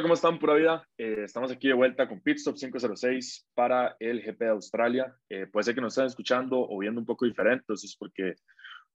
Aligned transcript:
Hola, 0.00 0.04
¿cómo 0.04 0.14
están? 0.14 0.38
Pura 0.38 0.54
vida. 0.54 0.88
Eh, 0.96 1.24
estamos 1.24 1.52
aquí 1.52 1.68
de 1.68 1.74
vuelta 1.74 2.08
con 2.08 2.22
Pitstop 2.22 2.56
506 2.56 3.48
para 3.52 3.96
el 4.00 4.22
GP 4.22 4.38
de 4.38 4.48
Australia. 4.48 5.14
Eh, 5.28 5.46
puede 5.46 5.64
ser 5.64 5.74
que 5.74 5.82
nos 5.82 5.92
estén 5.92 6.06
escuchando 6.06 6.58
o 6.58 6.78
viendo 6.78 7.00
un 7.00 7.04
poco 7.04 7.26
diferente, 7.26 7.74
eso 7.74 7.84
es 7.84 7.94
porque 7.98 8.36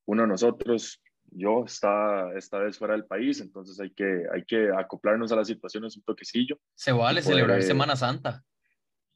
uno 0.06 0.24
de 0.24 0.30
nosotros, 0.30 1.00
yo, 1.26 1.64
está 1.64 2.36
esta 2.36 2.58
vez 2.58 2.80
fuera 2.80 2.96
del 2.96 3.06
país, 3.06 3.40
entonces 3.40 3.80
hay 3.80 3.92
que, 3.92 4.24
hay 4.34 4.46
que 4.46 4.72
acoplarnos 4.76 5.32
a 5.32 5.36
las 5.36 5.46
situaciones 5.46 5.96
un 5.96 6.02
toquecillo. 6.02 6.58
Se 6.74 6.92
vale 6.92 7.22
poder, 7.22 7.36
celebrar 7.36 7.60
eh, 7.60 7.62
Semana 7.62 7.96
Santa. 7.96 8.44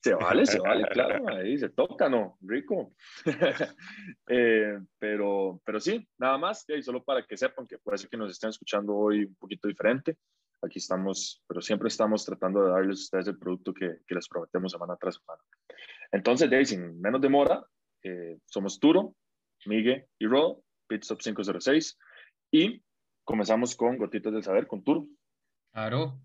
Se 0.03 0.13
vale, 0.13 0.45
se 0.45 0.59
vale, 0.59 0.87
claro, 0.89 1.27
ahí 1.27 1.57
se 1.57 1.69
toca, 1.69 2.07
¿no? 2.07 2.37
Rico. 2.41 2.93
Eh, 4.31 4.77
pero, 4.99 5.59
pero 5.65 5.79
sí, 5.79 6.07
nada 6.19 6.37
más, 6.37 6.63
y 6.69 6.83
solo 6.83 7.03
para 7.03 7.25
que 7.25 7.35
sepan 7.35 7.65
que 7.65 7.79
puede 7.79 7.97
ser 7.97 8.11
que 8.11 8.17
nos 8.17 8.29
estén 8.29 8.51
escuchando 8.51 8.95
hoy 8.95 9.23
un 9.23 9.33
poquito 9.33 9.67
diferente. 9.67 10.17
Aquí 10.61 10.79
estamos, 10.79 11.41
pero 11.47 11.61
siempre 11.61 11.87
estamos 11.87 12.25
tratando 12.25 12.63
de 12.63 12.71
darles 12.71 12.99
a 12.99 13.03
ustedes 13.03 13.27
el 13.27 13.37
producto 13.39 13.73
que, 13.73 13.99
que 14.05 14.15
les 14.15 14.27
prometemos 14.27 14.71
semana 14.71 14.97
tras 14.99 15.15
semana. 15.15 15.41
Entonces, 16.11 16.49
de 16.49 16.57
ahí, 16.57 16.65
sin 16.65 16.99
menos 16.99 17.21
demora, 17.21 17.65
eh, 18.03 18.37
somos 18.45 18.79
Turo, 18.79 19.15
Miguel 19.65 20.05
y 20.19 20.25
Rod, 20.27 20.57
Pitstop 20.87 21.19
506, 21.19 21.97
y 22.51 22.83
comenzamos 23.23 23.75
con 23.75 23.97
Gotitas 23.97 24.33
del 24.33 24.43
Saber 24.43 24.67
con 24.67 24.83
Turo. 24.83 25.07
Claro. 25.71 26.19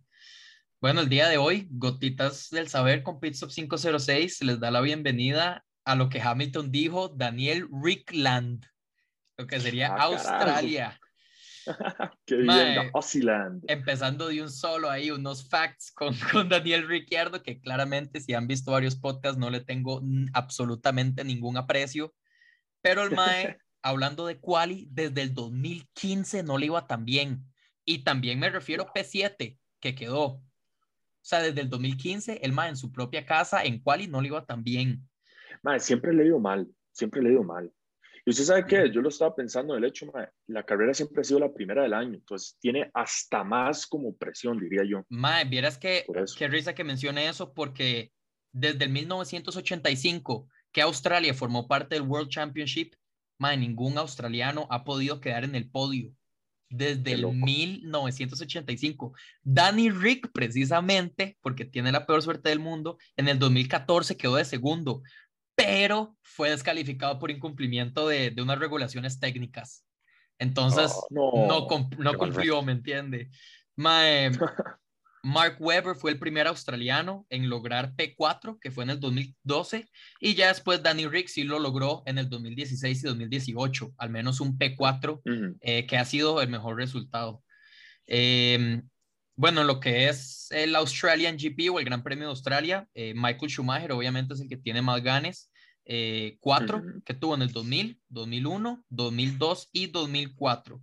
Bueno, 0.80 1.00
el 1.00 1.08
día 1.08 1.28
de 1.28 1.38
hoy, 1.38 1.68
Gotitas 1.70 2.50
del 2.50 2.68
Saber 2.68 3.02
con 3.02 3.20
Pitstop 3.20 3.50
506 3.50 4.42
les 4.42 4.58
da 4.58 4.70
la 4.70 4.80
bienvenida 4.80 5.64
a 5.84 5.94
lo 5.94 6.08
que 6.08 6.20
Hamilton 6.20 6.70
dijo, 6.72 7.08
Daniel 7.08 7.68
Rickland, 7.82 8.66
lo 9.38 9.46
que 9.46 9.60
sería 9.60 9.88
Ah, 9.88 9.96
carajo. 9.96 10.12
Australia. 10.14 10.98
Qué 12.26 12.36
bien. 12.36 12.90
Empezando 13.66 14.28
de 14.28 14.42
un 14.42 14.50
solo 14.50 14.90
ahí, 14.90 15.10
unos 15.10 15.48
facts 15.48 15.92
con, 15.92 16.14
con 16.32 16.48
Daniel 16.48 16.86
Ricciardo, 16.86 17.42
que 17.42 17.60
claramente 17.60 18.20
si 18.20 18.34
han 18.34 18.46
visto 18.46 18.72
varios 18.72 18.96
podcasts 18.96 19.38
no 19.38 19.50
le 19.50 19.60
tengo 19.60 20.02
absolutamente 20.32 21.24
ningún 21.24 21.56
aprecio, 21.56 22.14
pero 22.82 23.02
el 23.02 23.12
Mae, 23.12 23.58
hablando 23.82 24.26
de 24.26 24.38
quali, 24.38 24.88
desde 24.90 25.22
el 25.22 25.34
2015 25.34 26.42
no 26.42 26.58
le 26.58 26.66
iba 26.66 26.86
tan 26.86 27.04
bien. 27.04 27.44
Y 27.84 28.04
también 28.04 28.38
me 28.38 28.50
refiero 28.50 28.86
P7, 28.94 29.58
que 29.80 29.94
quedó. 29.94 30.24
O 30.24 30.42
sea, 31.26 31.40
desde 31.40 31.62
el 31.62 31.70
2015, 31.70 32.40
el 32.42 32.52
Mae 32.52 32.70
en 32.70 32.76
su 32.76 32.92
propia 32.92 33.24
casa, 33.24 33.64
en 33.64 33.80
quali, 33.80 34.06
no 34.06 34.20
le 34.20 34.28
iba 34.28 34.44
tan 34.44 34.62
bien. 34.62 35.08
Mae, 35.62 35.80
siempre 35.80 36.12
le 36.12 36.24
he 36.24 36.26
ido 36.26 36.38
mal, 36.38 36.68
siempre 36.92 37.22
le 37.22 37.30
he 37.30 37.32
ido 37.32 37.42
mal. 37.42 37.72
Y 38.26 38.30
usted 38.30 38.44
sabe 38.44 38.64
qué, 38.66 38.90
yo 38.90 39.02
lo 39.02 39.10
estaba 39.10 39.34
pensando, 39.34 39.76
el 39.76 39.84
hecho, 39.84 40.06
mae, 40.06 40.28
la 40.46 40.62
carrera 40.62 40.94
siempre 40.94 41.20
ha 41.20 41.24
sido 41.24 41.40
la 41.40 41.52
primera 41.52 41.82
del 41.82 41.92
año, 41.92 42.14
entonces 42.14 42.56
tiene 42.58 42.90
hasta 42.94 43.44
más 43.44 43.86
como 43.86 44.16
presión, 44.16 44.58
diría 44.58 44.82
yo. 44.84 45.04
Mae, 45.10 45.44
vieras 45.44 45.76
que, 45.76 46.06
qué 46.38 46.48
risa 46.48 46.74
que 46.74 46.84
mencione 46.84 47.28
eso, 47.28 47.52
porque 47.52 48.12
desde 48.52 48.84
el 48.84 48.90
1985 48.90 50.48
que 50.72 50.80
Australia 50.82 51.34
formó 51.34 51.68
parte 51.68 51.96
del 51.96 52.08
World 52.08 52.30
Championship, 52.30 52.94
mae, 53.38 53.58
ningún 53.58 53.98
australiano 53.98 54.66
ha 54.70 54.84
podido 54.84 55.20
quedar 55.20 55.44
en 55.44 55.54
el 55.54 55.70
podio. 55.70 56.12
Desde 56.70 57.12
el 57.12 57.20
loco. 57.20 57.34
1985. 57.34 59.12
Danny 59.42 59.90
Rick, 59.90 60.32
precisamente, 60.32 61.36
porque 61.40 61.64
tiene 61.64 61.92
la 61.92 62.04
peor 62.04 62.22
suerte 62.22 62.48
del 62.48 62.58
mundo, 62.58 62.98
en 63.16 63.28
el 63.28 63.38
2014 63.38 64.16
quedó 64.16 64.34
de 64.36 64.44
segundo, 64.44 65.02
pero 65.54 66.16
fue 66.22 66.50
descalificado 66.50 67.18
por 67.18 67.30
incumplimiento 67.30 68.08
de, 68.08 68.30
de 68.30 68.42
unas 68.42 68.58
regulaciones 68.58 69.20
técnicas. 69.20 69.84
Entonces, 70.38 70.92
Oh, 70.94 71.06
no, 71.10 71.66
no, 71.98 72.16
cumplió, 72.16 72.62
¿me 72.62 72.72
entiende? 72.72 73.30
Mark 75.24 75.56
Webber 75.58 75.96
fue 75.96 76.10
el 76.10 76.18
primer 76.18 76.46
australiano 76.46 77.26
en 77.30 77.48
lograr 77.48 77.94
P4, 77.94 78.58
que 78.60 78.70
fue 78.70 78.84
en 78.84 78.90
el 78.90 79.00
2012, 79.00 79.88
y 80.20 80.34
ya 80.34 80.48
después 80.48 80.82
Danny 80.82 81.06
Rick 81.06 81.28
sí 81.28 81.44
lo 81.44 81.58
logró 81.58 82.02
en 82.04 82.18
el 82.18 82.28
2016 82.28 83.02
y 83.02 83.06
2018, 83.06 83.94
al 83.96 84.10
menos 84.10 84.40
un 84.40 84.58
P4, 84.58 85.22
Ujú. 85.24 85.56
eh, 85.60 85.86
que 85.86 85.96
ha 85.96 86.04
sido 86.04 86.42
el 86.42 86.50
mejor 86.50 86.76
resultado. 86.76 87.42
Eh, 88.06 88.82
bueno, 89.36 89.64
lo 89.64 89.80
que 89.80 90.08
es 90.08 90.48
el 90.50 90.76
Australian 90.76 91.36
GP 91.36 91.70
o 91.70 91.78
el 91.78 91.84
Gran 91.84 92.02
Premio 92.02 92.26
de 92.26 92.30
Australia, 92.30 92.88
eh, 92.94 93.14
Michael 93.16 93.50
Schumacher 93.50 93.92
obviamente 93.92 94.34
es 94.34 94.40
el 94.40 94.48
que 94.48 94.56
tiene 94.56 94.82
más 94.82 95.02
ganes, 95.02 95.50
eh, 95.84 96.36
cuatro 96.40 96.78
Ujú. 96.78 97.02
que 97.04 97.14
tuvo 97.14 97.34
en 97.34 97.42
el 97.42 97.52
2000, 97.52 98.00
2001, 98.08 98.84
2002 98.88 99.68
y 99.72 99.88
2004. 99.88 100.80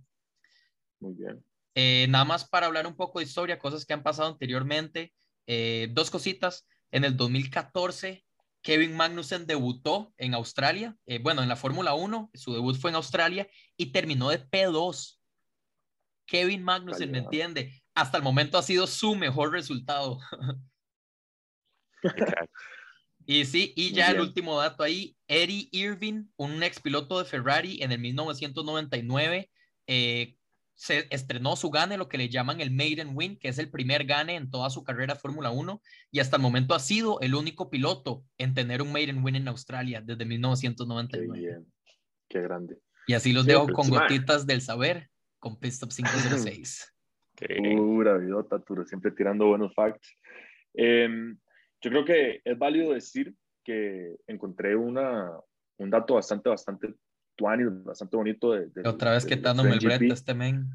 Muy 1.00 1.14
bien. 1.14 1.44
Eh, 1.74 2.06
nada 2.10 2.24
más 2.24 2.44
para 2.46 2.66
hablar 2.66 2.86
un 2.86 2.94
poco 2.96 3.18
de 3.18 3.24
historia, 3.24 3.58
cosas 3.58 3.84
que 3.86 3.94
han 3.94 4.02
pasado 4.02 4.28
anteriormente. 4.28 5.12
eh, 5.48 5.88
dos 5.90 6.08
cositas. 6.10 6.68
En 6.92 7.04
el 7.04 7.16
2014, 7.16 8.24
Kevin 8.62 8.94
Magnussen 8.94 9.44
debutó 9.46 10.14
en 10.18 10.34
Australia. 10.34 10.96
eh, 11.06 11.18
bueno, 11.18 11.42
en 11.42 11.48
la 11.48 11.56
Fórmula 11.56 11.94
1, 11.94 12.30
su 12.34 12.52
debut 12.52 12.76
fue 12.76 12.90
en 12.90 12.96
Australia 12.96 13.48
y 13.76 13.86
terminó 13.90 14.28
de 14.28 14.38
P2. 14.38 15.18
Kevin 16.26 16.62
Magnussen, 16.62 17.10
¿me 17.10 17.18
Calidad. 17.24 17.24
entiende? 17.24 17.81
Hasta 17.94 18.16
el 18.16 18.22
momento 18.22 18.58
ha 18.58 18.62
sido 18.62 18.86
su 18.86 19.14
mejor 19.14 19.52
resultado. 19.52 20.18
Y 23.24 23.44
sí, 23.44 23.72
y 23.76 23.92
ya 23.92 24.10
el 24.10 24.20
último 24.20 24.58
dato 24.58 24.82
ahí, 24.82 25.16
Eddie 25.28 25.68
Irving, 25.70 26.24
un 26.36 26.60
ex 26.62 26.80
piloto 26.80 27.18
de 27.20 27.24
Ferrari 27.24 27.80
en 27.80 27.92
el 27.92 28.00
1999, 28.00 29.48
eh, 29.86 30.36
se 30.74 31.06
estrenó 31.10 31.54
su 31.54 31.70
gane, 31.70 31.96
lo 31.96 32.08
que 32.08 32.18
le 32.18 32.28
llaman 32.28 32.60
el 32.60 32.72
Maiden 32.72 33.10
Win, 33.14 33.38
que 33.38 33.48
es 33.48 33.58
el 33.58 33.70
primer 33.70 34.06
gane 34.06 34.34
en 34.34 34.50
toda 34.50 34.70
su 34.70 34.82
carrera 34.82 35.14
Fórmula 35.14 35.50
1, 35.50 35.80
y 36.10 36.18
hasta 36.18 36.36
el 36.36 36.42
momento 36.42 36.74
ha 36.74 36.80
sido 36.80 37.20
el 37.20 37.36
único 37.36 37.70
piloto 37.70 38.24
en 38.38 38.54
tener 38.54 38.82
un 38.82 38.90
Maiden 38.90 39.22
Win 39.22 39.36
en 39.36 39.48
Australia 39.48 40.00
desde 40.00 40.18
Qué 40.18 40.24
1999. 40.24 41.38
bien. 41.38 41.72
Qué 42.28 42.40
grande. 42.40 42.78
Y 43.06 43.14
así 43.14 43.32
los 43.32 43.44
Sí, 43.44 43.50
dejo 43.50 43.68
con 43.68 43.88
man. 43.88 44.00
gotitas 44.00 44.46
del 44.46 44.62
saber 44.62 45.10
con 45.38 45.60
Pistop 45.60 45.92
506. 45.92 46.88
Pura 47.76 48.16
vidota, 48.18 48.58
Turo, 48.60 48.84
siempre 48.84 49.10
tirando 49.12 49.46
buenos 49.46 49.74
facts. 49.74 50.18
Em, 50.74 51.36
yo 51.80 51.90
creo 51.90 52.04
que 52.04 52.40
es 52.44 52.58
válido 52.58 52.92
decir 52.92 53.34
que 53.64 54.16
encontré 54.26 54.74
una, 54.76 55.30
un 55.78 55.90
dato 55.90 56.14
bastante, 56.14 56.48
bastante 56.48 56.94
tuani, 57.36 57.64
bastante 57.84 58.16
bonito 58.16 58.52
de, 58.52 58.66
de- 58.68 58.88
Otra 58.88 59.12
vez 59.12 59.24
del 59.26 59.38
quitándome 59.38 59.70
el 59.72 59.78
brete 59.80 60.08
este 60.08 60.34
men. 60.34 60.66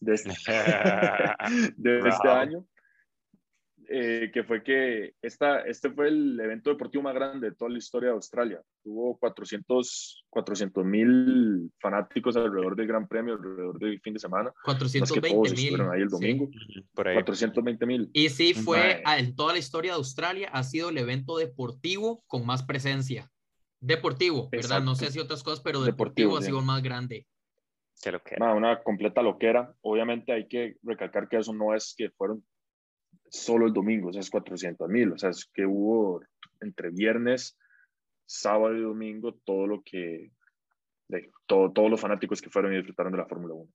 de 0.00 0.14
este, 0.14 0.30
de 1.76 2.08
este 2.08 2.28
año, 2.28 2.64
eh, 3.92 4.30
que 4.32 4.44
fue 4.44 4.62
que 4.62 5.14
esta, 5.20 5.62
este 5.62 5.90
fue 5.90 6.06
el 6.06 6.38
evento 6.38 6.70
deportivo 6.70 7.02
más 7.02 7.12
grande 7.12 7.50
de 7.50 7.56
toda 7.56 7.72
la 7.72 7.78
historia 7.78 8.10
de 8.10 8.14
Australia. 8.14 8.62
Tuvo 8.84 9.18
400 9.18 10.24
mil 10.84 11.72
fanáticos 11.80 12.36
alrededor 12.36 12.76
del 12.76 12.86
Gran 12.86 13.08
Premio, 13.08 13.34
alrededor 13.34 13.80
del 13.80 14.00
fin 14.00 14.14
de 14.14 14.20
semana. 14.20 14.52
No 14.64 14.72
es 14.72 14.92
que 14.92 15.20
420 15.20 15.30
todos 15.30 15.50
mil. 15.50 15.58
estuvieron 15.58 15.92
ahí 15.92 16.02
el 16.02 16.08
domingo. 16.08 16.48
Por 16.94 17.08
ahí. 17.08 17.14
420 17.14 17.86
mil. 17.86 18.10
Y 18.12 18.28
sí, 18.28 18.54
fue 18.54 19.02
ah, 19.04 19.18
en 19.18 19.34
toda 19.34 19.54
la 19.54 19.58
historia 19.58 19.90
de 19.90 19.96
Australia, 19.96 20.50
ha 20.52 20.62
sido 20.62 20.90
el 20.90 20.98
evento 20.98 21.36
deportivo 21.36 22.22
con 22.28 22.46
más 22.46 22.62
presencia. 22.62 23.28
Deportivo, 23.80 24.48
¿verdad? 24.52 24.82
No 24.82 24.94
sé 24.94 25.06
Exacto. 25.06 25.12
si 25.14 25.18
otras 25.18 25.42
cosas, 25.42 25.60
pero 25.64 25.80
Deportivo, 25.80 26.36
deportivo, 26.36 26.36
ha 26.36 26.40
sí. 26.42 26.46
sido 26.46 26.60
el 26.60 26.64
más 26.66 26.80
grande. 26.80 27.26
Qué 28.00 28.12
lo 28.12 28.22
que 28.22 28.36
una 28.40 28.82
completa 28.82 29.20
loquera. 29.20 29.74
Obviamente 29.82 30.32
hay 30.32 30.46
que 30.46 30.76
recalcar 30.82 31.28
que 31.28 31.38
eso 31.38 31.52
no 31.52 31.74
es 31.74 31.92
que 31.96 32.10
fueron 32.10 32.44
solo 33.30 33.66
el 33.66 33.72
domingo, 33.72 34.08
o 34.08 34.12
sea, 34.12 34.20
es 34.20 34.30
400 34.30 34.88
mil. 34.88 35.12
O 35.12 35.18
sea, 35.18 35.30
es 35.30 35.46
que 35.46 35.64
hubo 35.64 36.22
entre 36.60 36.90
viernes, 36.90 37.58
sábado 38.26 38.76
y 38.76 38.82
domingo 38.82 39.34
todo 39.44 39.66
lo 39.66 39.82
que, 39.82 40.30
de, 41.08 41.30
todo, 41.46 41.72
todos 41.72 41.90
los 41.90 42.00
fanáticos 42.00 42.40
que 42.40 42.50
fueron 42.50 42.72
y 42.72 42.76
disfrutaron 42.76 43.12
de 43.12 43.18
la 43.18 43.26
Fórmula 43.26 43.54
1. 43.54 43.70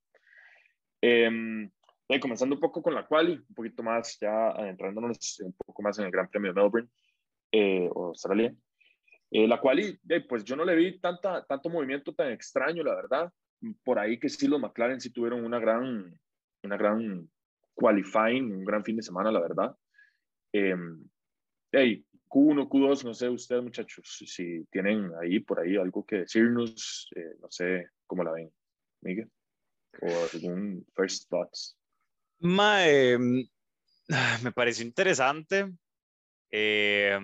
Em, 1.02 1.72
bien, 2.07 2.22
comenzando 2.22 2.56
un 2.56 2.62
poco 2.62 2.81
con 2.81 2.94
la 2.94 3.06
quali, 3.06 3.34
un 3.34 3.56
poquito 3.56 3.84
más 3.84 4.18
ya 4.19 4.50
adentrándonos 4.50 5.40
un 5.40 5.54
poco 5.54 5.81
más 5.81 5.98
en 6.00 6.06
el 6.06 6.12
Gran 6.12 6.30
Premio 6.30 6.54
de 6.54 6.62
Melbourne, 6.62 6.90
eh, 7.51 7.90
o 7.92 8.08
Australia. 8.08 8.54
Eh, 9.31 9.48
la 9.48 9.60
quali, 9.60 10.00
eh, 10.10 10.22
pues 10.28 10.44
yo 10.44 10.56
no 10.56 10.63
le 10.63 10.75
vi 10.75 11.00
tanta, 11.00 11.44
tanto 11.46 11.69
movimiento 11.69 12.13
tan 12.13 12.31
extraño, 12.31 12.84
la 12.84 12.96
verdad 12.96 13.34
por 13.84 14.00
ahí 14.00 14.19
que 14.19 14.30
sí 14.30 14.48
los 14.48 14.60
McLaren 14.60 15.01
sí 15.01 15.10
tuvieron 15.10 15.44
una 15.44 15.60
gran, 15.60 16.18
una 16.63 16.78
gran 16.78 17.30
qualifying, 17.75 18.51
un 18.51 18.63
gran 18.66 18.83
fin 18.83 18.95
de 18.95 19.04
semana, 19.04 19.31
la 19.31 19.39
verdad. 19.42 19.75
Eh, 20.54 20.75
hey, 21.72 22.06
Q1, 22.30 22.68
Q2, 22.68 23.04
no 23.04 23.13
sé 23.13 23.30
ustedes 23.30 23.62
muchachos, 23.63 24.18
si- 24.25 24.66
tienen 24.72 25.12
ahí 25.22 25.39
por 25.39 25.60
ahí 25.60 25.75
algo 25.77 26.06
que 26.06 26.18
decirnos, 26.19 27.10
eh, 27.16 27.36
no 27.42 27.48
sé 27.51 27.89
cómo 28.07 28.24
la 28.24 28.31
ven, 28.31 28.51
Miguel, 29.01 29.30
o 30.01 30.07
algún 30.33 30.86
first 30.95 31.30
thoughts. 31.30 31.77
Mae, 32.39 33.18
mm, 33.18 33.44
me 34.44 34.51
pareció 34.51 34.86
interesante. 34.86 35.72
Eh, 36.51 37.19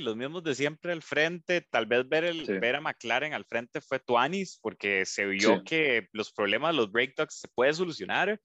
los 0.00 0.16
mismos 0.16 0.42
de 0.42 0.54
siempre 0.56 0.90
al 0.92 1.02
frente. 1.02 1.60
Tal 1.70 1.86
vez 1.86 2.08
ver, 2.08 2.24
el, 2.24 2.44
Sí. 2.46 2.52
ver 2.54 2.76
a 2.76 2.80
McLaren 2.80 3.32
al 3.32 3.44
frente 3.44 3.80
fue 3.80 4.00
Tuanis, 4.00 4.58
porque 4.60 5.04
se 5.06 5.24
vio 5.26 5.58
Sí. 5.58 5.64
que 5.64 6.08
los 6.12 6.32
problemas, 6.32 6.74
los 6.74 6.90
breakdowns 6.90 7.34
se 7.34 7.48
puede 7.48 7.72
solucionar. 7.74 8.40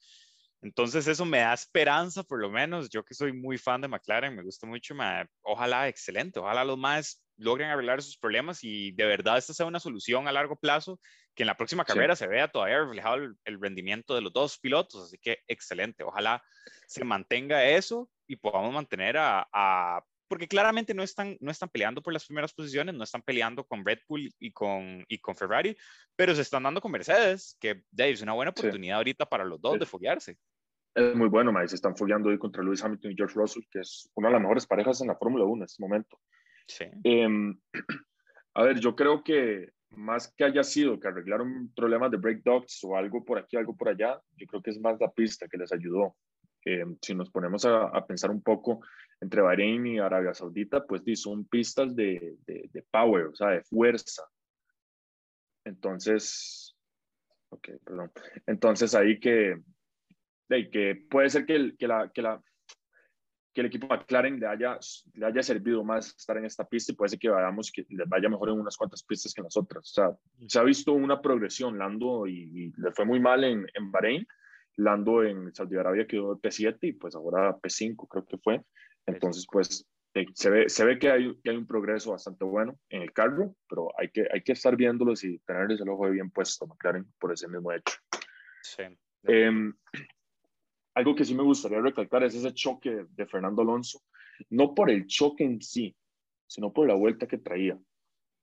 Entonces 0.64 1.06
eso 1.08 1.26
me 1.26 1.40
da 1.40 1.54
esperanza, 1.54 2.24
por 2.24 2.40
lo 2.40 2.50
menos. 2.50 2.90
Yo 2.90 3.04
que 3.04 3.14
soy 3.14 3.34
muy 3.34 3.58
fan 3.58 3.82
de 3.82 3.90
McLaren, 3.90 4.34
me 4.34 4.44
gusta 4.44 4.66
mucho. 4.66 4.96
ojalá, 5.42 5.90
excelente. 5.90 6.40
Ojalá 6.40 6.64
los 6.64 6.78
más 6.78 7.22
logren 7.36 7.70
arreglar 7.70 8.02
sus 8.02 8.18
problemas 8.18 8.64
y 8.64 8.92
de 8.94 9.06
verdad 9.06 9.38
esta 9.38 9.54
sea 9.54 9.66
una 9.66 9.80
solución 9.80 10.28
a 10.28 10.32
largo 10.32 10.56
plazo, 10.56 11.00
que 11.36 11.44
en 11.44 11.48
la 11.48 11.58
próxima 11.58 11.84
carrera 11.84 12.16
se 12.16 12.28
vea 12.28 12.48
todavía 12.48 12.80
reflejado 12.80 13.16
el, 13.16 13.60
rendimiento 13.60 14.16
de 14.16 14.22
los 14.22 14.32
dos 14.32 14.58
pilotos. 14.58 15.04
Así 15.04 15.18
que 15.18 15.40
excelente. 15.48 16.04
Ojalá 16.06 16.42
se 16.88 17.04
mantenga 17.04 17.66
eso 17.66 18.10
y 18.26 18.38
podamos 18.38 18.74
mantener 18.74 19.18
a, 19.18 20.02
porque 20.30 20.48
claramente 20.48 20.94
no 20.94 21.04
están, 21.04 21.36
no 21.42 21.52
están 21.52 21.70
peleando 21.70 22.02
por 22.02 22.14
las 22.14 22.26
primeras 22.26 22.54
posiciones, 22.54 22.96
no 22.96 23.04
están 23.04 23.22
peleando 23.22 23.66
con 23.66 23.86
Red 23.86 24.00
Bull 24.08 24.34
y 24.40 24.52
con, 24.54 25.04
y 25.10 25.20
con 25.20 25.36
Ferrari, 25.36 25.76
pero 26.16 26.34
se 26.34 26.42
están 26.42 26.64
dando 26.64 26.80
con 26.80 26.92
Mercedes, 26.92 27.58
que 27.60 27.84
es 27.98 28.22
una 28.22 28.34
buena 28.34 28.52
oportunidad 28.52 28.98
ahorita 28.98 29.26
para 29.26 29.44
los 29.44 29.60
dos 29.60 29.78
de 29.78 29.86
foguearse 29.86 30.38
es 30.96 31.16
muy 31.16 31.28
bueno, 31.28 31.52
Mae. 31.52 31.68
Se 31.68 31.76
están 31.76 31.96
follando 31.96 32.30
hoy 32.30 32.38
contra 32.38 32.64
Lewis 32.64 32.84
Hamilton 32.84 33.12
y 33.12 33.16
George 33.16 33.36
Russell, 33.36 33.64
que 33.72 33.80
es 33.80 34.10
una 34.16 34.28
de 34.28 34.34
las 34.34 34.42
mejores 34.42 34.68
parejas 34.68 35.02
en 35.02 35.08
la 35.08 35.16
Fórmula 35.16 35.46
1 35.46 35.56
en 35.56 35.64
este 35.64 35.82
momento. 35.82 36.20
Sí. 36.68 36.86
Em, 37.04 37.58
a 38.54 38.64
ver, 38.64 38.80
yo 38.80 38.96
creo 38.96 39.24
que 39.24 39.70
más 39.92 40.34
que 40.36 40.44
haya 40.44 40.64
sido 40.64 41.00
que 41.00 41.08
arreglaron 41.08 41.72
problemas 41.76 42.12
de 42.12 42.18
break 42.18 42.44
ducts 42.44 42.84
o 42.84 42.96
algo 42.96 43.24
por 43.24 43.38
aquí, 43.38 43.58
algo 43.58 43.76
por 43.76 43.90
allá, 43.90 44.20
yo 44.38 44.48
creo 44.48 44.62
que 44.62 44.72
es 44.72 44.80
más 44.80 45.00
la 45.00 45.12
pista 45.12 45.48
que 45.48 45.58
les 45.58 45.72
ayudó. 45.72 46.16
Em, 46.66 46.98
si 47.02 47.14
nos 47.14 47.30
ponemos 47.30 47.66
a, 47.66 47.86
a, 47.88 48.06
pensar 48.06 48.32
un 48.32 48.42
poco 48.42 48.82
entre 49.20 49.42
Bahrein 49.42 49.86
y 49.86 50.00
Arabia 50.00 50.34
Saudita, 50.34 50.86
pues 50.86 51.04
son 51.20 51.46
pistas 51.46 51.96
de, 51.96 52.38
de, 52.46 52.70
de 52.72 52.84
power, 52.90 53.26
o 53.26 53.36
sea, 53.36 53.50
de 53.50 53.64
fuerza. 53.64 54.24
Entonces, 55.66 56.76
ok, 57.50 57.70
perdón. 57.84 58.12
Entonces 58.48 58.96
ahí 58.96 59.20
que, 59.20 59.62
que 60.70 61.06
puede 61.10 61.30
ser 61.30 61.46
que 61.46 61.56
el, 61.56 61.78
que 61.78 61.88
la, 61.88 62.12
que 62.14 62.22
la, 62.22 62.42
que 63.54 63.62
el 63.62 63.68
equipo 63.68 63.88
McLaren 63.88 64.40
le 64.40 64.48
haya, 64.48 64.80
le 65.14 65.26
haya 65.26 65.44
servido 65.44 65.84
más 65.84 66.16
estar 66.18 66.38
en 66.38 66.46
esta 66.46 66.68
pista 66.68 66.92
y 66.92 66.96
puede 66.96 67.10
ser 67.10 67.20
que 67.20 67.30
vayamos 67.30 67.72
que 67.72 67.86
les 67.90 68.10
vaya 68.10 68.28
mejor 68.28 68.50
en 68.50 68.60
unas 68.60 68.76
cuantas 68.76 69.04
pistas 69.04 69.34
que 69.34 69.42
en 69.42 69.46
las 69.46 69.58
otras. 69.58 69.92
O 69.92 69.94
sea, 69.94 70.12
se 70.48 70.60
ha 70.60 70.64
visto 70.64 70.94
una 70.94 71.22
progresión. 71.22 71.78
Lando 71.78 72.26
y, 72.26 72.74
le 72.76 72.92
fue 72.92 73.06
muy 73.06 73.20
mal 73.20 73.44
en, 73.44 73.68
en 73.74 73.92
Bahrein. 73.92 74.28
Lando 74.76 75.24
en 75.24 75.54
Saudi 75.54 75.78
Arabia 75.78 76.08
quedó 76.08 76.40
P7 76.40 76.78
y 76.82 76.94
pues 76.94 77.16
ahora 77.16 77.56
P5 77.56 78.08
creo 78.10 78.26
que 78.26 78.38
fue. 78.40 78.62
Entonces, 79.06 79.46
pues 79.52 79.88
se 80.34 80.50
ve, 80.50 80.70
se 80.70 80.86
ve 80.86 80.98
que, 80.98 81.12
hay, 81.12 81.36
que 81.44 81.52
hay 81.52 81.58
un 81.58 81.68
progreso 81.68 82.12
bastante 82.12 82.44
bueno 82.44 82.80
en 82.90 83.04
el 83.04 83.14
carro, 83.14 83.56
pero 83.68 83.90
hay 84.00 84.10
que, 84.10 84.28
hay 84.32 84.42
que 84.42 84.54
estar 84.54 84.76
viéndolos 84.76 85.24
y 85.24 85.40
tenerles 85.40 85.82
el 85.82 85.90
ojo 85.90 86.10
bien 86.10 86.32
puesto 86.32 86.66
McLaren 86.66 87.06
por 87.20 87.34
ese 87.34 87.48
mismo 87.48 87.72
hecho. 87.72 87.98
Sí. 88.62 88.84
Eh, 89.24 89.52
algo 90.96 91.16
que 91.16 91.26
sí 91.26 91.34
me 91.34 91.44
gustaría 91.44 91.82
recalcar 91.82 92.24
es 92.24 92.36
ese 92.36 92.54
choque 92.54 93.06
de 93.10 93.26
Fernando 93.26 93.62
Alonso, 93.62 94.02
no 94.50 94.74
por 94.74 94.90
el 94.90 95.08
choque 95.08 95.44
en 95.44 95.62
sí, 95.62 95.96
sino 96.48 96.72
por 96.72 96.88
la 96.88 96.96
vuelta 96.96 97.28
que 97.28 97.38
traía. 97.38 97.78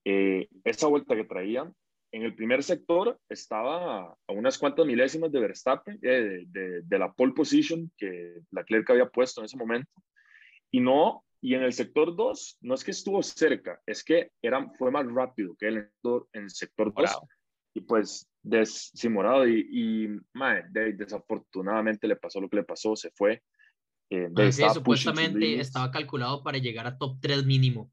Eh, 0.04 0.48
esa 0.64 0.88
vuelta 0.88 1.14
que 1.14 1.24
traía, 1.24 1.70
en 2.12 2.22
el 2.22 2.34
primer 2.34 2.62
sector 2.62 3.20
estaba 3.28 4.12
a 4.26 4.32
unas 4.32 4.58
cuantas 4.58 4.86
milésimas 4.86 5.30
de 5.30 5.40
Verstappen, 5.40 5.98
eh, 6.02 6.44
de, 6.46 6.98
la 6.98 7.12
pole 7.12 7.32
position 7.32 7.90
que 7.96 8.40
la 8.50 8.62
Leclerc 8.62 8.90
había 8.90 9.08
puesto 9.08 9.40
en 9.40 9.44
ese 9.44 9.56
momento, 9.56 9.92
y 10.72 10.80
no, 10.80 11.24
y 11.40 11.54
en 11.54 11.62
el 11.62 11.72
sector 11.72 12.14
2, 12.16 12.58
no 12.62 12.74
es 12.74 12.84
que 12.84 12.90
estuvo 12.90 13.22
cerca, 13.22 13.80
es 13.86 14.02
que 14.02 14.32
era, 14.42 14.68
fue 14.78 14.90
más 14.90 15.06
rápido 15.06 15.54
que 15.56 15.68
él 15.68 15.90
en 16.32 16.42
el 16.42 16.50
sector 16.50 16.92
2, 16.94 17.10
y 17.74 17.80
pues 17.82 18.29
desimorado 18.42 19.46
y, 19.46 19.66
y 19.70 20.08
desafortunadamente 20.94 22.08
le 22.08 22.16
pasó 22.16 22.40
lo 22.40 22.48
que 22.48 22.56
le 22.56 22.64
pasó, 22.64 22.96
se 22.96 23.10
fue. 23.10 23.42
Eh, 24.10 24.28
supuestamente 24.74 25.60
estaba 25.60 25.90
calculado 25.90 26.42
para 26.42 26.58
llegar 26.58 26.86
a 26.86 26.98
top 26.98 27.18
3 27.20 27.44
mínimo. 27.44 27.90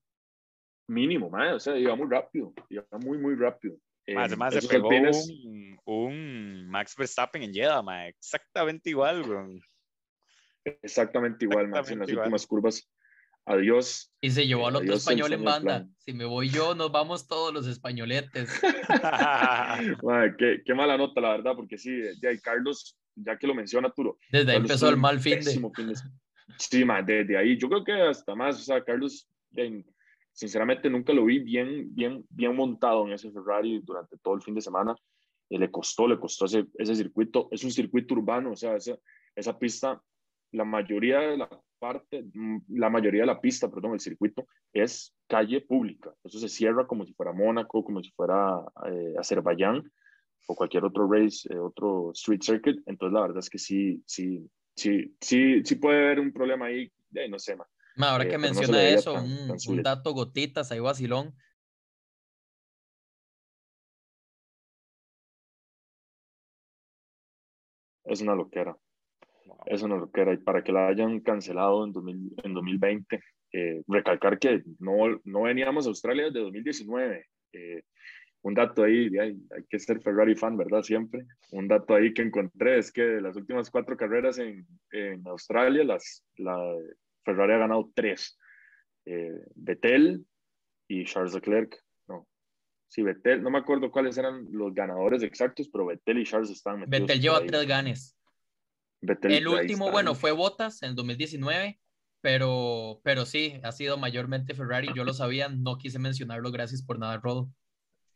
Mínimo, 0.90 1.30
madre, 1.30 1.54
o 1.54 1.60
sea, 1.60 1.78
iba 1.78 1.96
muy 1.96 2.08
rápido, 2.10 2.54
iba 2.70 2.86
muy, 3.04 3.18
muy 3.18 3.36
rápido. 3.36 3.78
Eh, 4.06 4.16
además, 4.18 4.54
se 4.54 4.68
pegó 4.68 4.88
un, 4.88 5.78
un, 5.86 6.70
Max 6.70 6.96
Verstappen 6.98 7.44
en 7.44 7.54
Jeddah, 7.54 8.08
exactamente 8.08 8.90
igual, 8.90 9.62
Exactamente 10.64 11.46
igual, 11.46 11.68
Max, 11.68 11.92
en 11.92 12.00
las 12.00 12.10
últimas 12.10 12.48
curvas 12.48 12.90
adiós. 13.48 14.14
Y 14.22 14.30
se 14.30 14.46
llevó 14.46 14.68
al 14.68 14.76
otro 14.76 14.94
español 14.94 15.34
en 15.34 15.44
banda. 15.44 15.88
Si 16.00 16.14
me 16.14 16.26
voy 16.26 16.50
yo, 16.50 16.76
nos 16.76 16.92
vamos 16.92 17.28
todos 17.28 17.54
los 17.54 17.66
españoletes. 17.66 18.62
qué, 20.38 20.62
qué, 20.66 20.74
mala 20.74 20.98
nota, 20.98 21.22
la 21.22 21.30
verdad, 21.30 21.56
porque 21.56 21.78
sí, 21.78 22.02
ya 22.22 22.30
Carlos, 22.42 22.98
ya 23.16 23.38
que 23.38 23.48
lo 23.48 23.56
menciona 23.56 23.90
Turo. 23.90 24.20
Desde 24.32 24.52
ahí 24.52 24.58
empezó 24.58 24.90
el 24.90 24.98
mal 24.98 25.20
fin 25.20 25.40
de. 25.40 25.96
Sí, 26.58 26.86
ma, 26.86 27.02
desde 27.02 27.38
ahí. 27.38 27.58
Yo 27.58 27.70
creo 27.70 27.84
que 27.84 27.94
hasta 27.94 28.36
más, 28.36 28.60
o 28.60 28.64
sea, 28.64 28.84
Carlos, 28.84 29.30
sinceramente 30.34 30.90
nunca 30.90 31.14
lo 31.14 31.26
vi 31.26 31.40
bien, 31.40 31.94
bien, 31.96 32.26
bien 32.30 32.56
montado 32.56 33.08
en 33.08 33.14
ese 33.14 33.32
Ferrari 33.32 33.80
durante 33.84 34.18
todo 34.18 34.36
el 34.36 34.42
fin 34.42 34.56
de 34.56 34.62
semana. 34.62 34.96
Eh, 35.50 35.58
le 35.58 35.72
costó, 35.72 36.08
le 36.08 36.20
costó 36.20 36.46
ese, 36.46 36.66
ese 36.78 36.96
circuito. 36.96 37.48
Es 37.52 37.64
un 37.64 37.72
circuito 37.72 38.14
urbano, 38.14 38.52
o 38.52 38.56
sea, 38.56 38.76
esa, 38.76 38.98
esa 39.36 39.58
pista, 39.58 40.02
la 40.52 40.66
mayoría 40.66 41.20
de 41.20 41.38
la 41.38 41.50
parte, 41.80 42.24
mm, 42.34 42.58
la 42.70 42.90
mayoría 42.90 43.22
de 43.22 43.28
la 43.28 43.42
pista, 43.42 43.70
perdón, 43.70 43.94
el 43.94 44.00
circuito, 44.00 44.48
es 44.74 45.16
calle 45.28 45.62
pública. 45.62 46.14
Eso 46.24 46.40
se 46.40 46.50
cierra 46.50 46.88
como 46.88 47.06
si 47.06 47.14
fuera 47.14 47.34
Mónaco, 47.34 47.84
como 47.84 48.02
si 48.02 48.12
fuera 48.12 48.64
eh, 48.92 49.14
Azerbaiyán 49.18 49.84
o 50.48 50.56
cualquier 50.56 50.86
otro 50.86 51.10
race, 51.12 51.48
eh, 51.54 51.58
otro 51.58 52.12
street 52.12 52.42
circuit. 52.42 52.82
Entonces, 52.86 53.14
la 53.14 53.22
verdad 53.22 53.40
es 53.40 53.50
que 53.50 53.58
sí, 53.58 54.02
sí, 54.06 54.50
sí, 54.76 55.16
sí, 55.22 55.64
sí 55.64 55.76
puede 55.76 56.06
haber 56.06 56.20
un 56.20 56.32
problema 56.32 56.68
ahí, 56.68 56.92
no 57.30 57.40
sé, 57.40 57.56
más. 57.56 57.68
ahora 57.98 58.26
eh, 58.26 58.30
que 58.30 58.38
menciona 58.38 58.82
eso, 58.84 59.14
un, 59.14 59.84
dato 59.84 60.14
gotitas, 60.14 60.72
ahí 60.72 60.80
vacilón. 60.80 61.34
Es 68.06 68.22
una 68.22 68.36
loquera. 68.36 68.78
Eso 69.66 69.88
no 69.88 69.98
lo 69.98 70.12
que 70.12 70.22
era. 70.22 70.34
Y 70.34 70.38
para 70.38 70.64
que 70.64 70.72
la 70.72 70.88
hayan 70.88 71.20
cancelado 71.22 71.86
en, 71.86 71.94
en 72.44 72.54
2020, 72.54 73.22
eh, 73.54 73.82
recalcar 73.88 74.40
que 74.40 74.64
no, 74.80 75.20
no 75.24 75.44
veníamos 75.44 75.86
a 75.86 75.90
Australia 75.90 76.26
desde 76.26 76.42
2019. 76.42 77.26
Eh, 77.54 77.84
un 78.44 78.54
dato 78.54 78.84
ahí, 78.84 79.08
hay, 79.18 79.36
hay, 79.56 79.66
que 79.70 79.80
ser 79.80 80.02
Ferrari 80.02 80.36
fan, 80.36 80.58
¿verdad? 80.58 80.84
Siempre. 80.84 81.26
Un 81.52 81.68
dato 81.68 81.96
ahí 81.96 82.14
que 82.14 82.22
encontré 82.22 82.78
es 82.78 82.92
que 82.92 83.04
de 83.04 83.22
las 83.22 83.36
últimas 83.36 83.70
cuatro 83.70 83.98
carreras 83.98 84.38
en, 84.38 84.66
en 84.92 85.28
Australia, 85.28 85.84
las, 85.84 86.24
la 86.38 86.58
Ferrari 87.26 87.54
ha 87.54 87.58
ganado 87.58 87.92
tres. 87.94 88.38
Eh, 89.06 89.42
Vettel 89.56 90.26
y 90.88 91.06
Charles 91.06 91.34
Leclerc. 91.34 91.78
No, 92.08 92.28
sí, 92.88 93.02
Vettel, 93.02 93.42
no 93.42 93.50
me 93.50 93.58
acuerdo 93.58 93.92
cuáles 93.92 94.18
eran 94.18 94.46
los 94.52 94.74
ganadores 94.74 95.24
exactos, 95.24 95.70
pero 95.70 95.88
Vettel 95.88 96.20
y 96.20 96.26
Charles 96.26 96.52
están 96.52 96.86
Vettel 96.88 97.20
lleva 97.20 97.44
tres 97.46 97.68
ganes 97.68 98.17
el 99.02 99.48
último, 99.48 99.92
bueno, 99.92 100.16
fue 100.16 100.32
Botas 100.32 100.82
en 100.84 100.96
2019, 100.96 101.80
pero, 102.22 103.00
pero 103.04 103.26
sí, 103.26 103.60
ha 103.64 103.72
sido 103.72 103.98
mayormente 103.98 104.54
Ferrari. 104.54 104.90
Yo 104.96 105.04
lo 105.04 105.14
sabía, 105.14 105.50
no 105.50 105.78
quise 105.78 106.00
mencionarlo, 106.00 106.52
gracias 106.52 106.84
por 106.84 107.00
nada, 107.00 107.18
Rodo. 107.18 107.50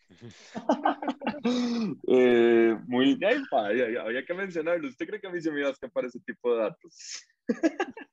eh, 2.08 2.78
muy 2.88 3.16
bien, 3.16 3.44
había, 3.52 4.26
que 4.26 4.34
mencionarlo. 4.34 4.88
¿Usted 4.88 5.08
cree 5.08 5.22
que 5.22 5.28
a 5.28 5.32
mí 5.32 5.42
se 5.42 5.52
me 5.52 5.60
iba 5.60 5.70
a 5.70 5.74
escapar 5.74 6.06
ese 6.06 6.20
tipo 6.20 6.54
de 6.54 6.62
datos? 6.62 7.26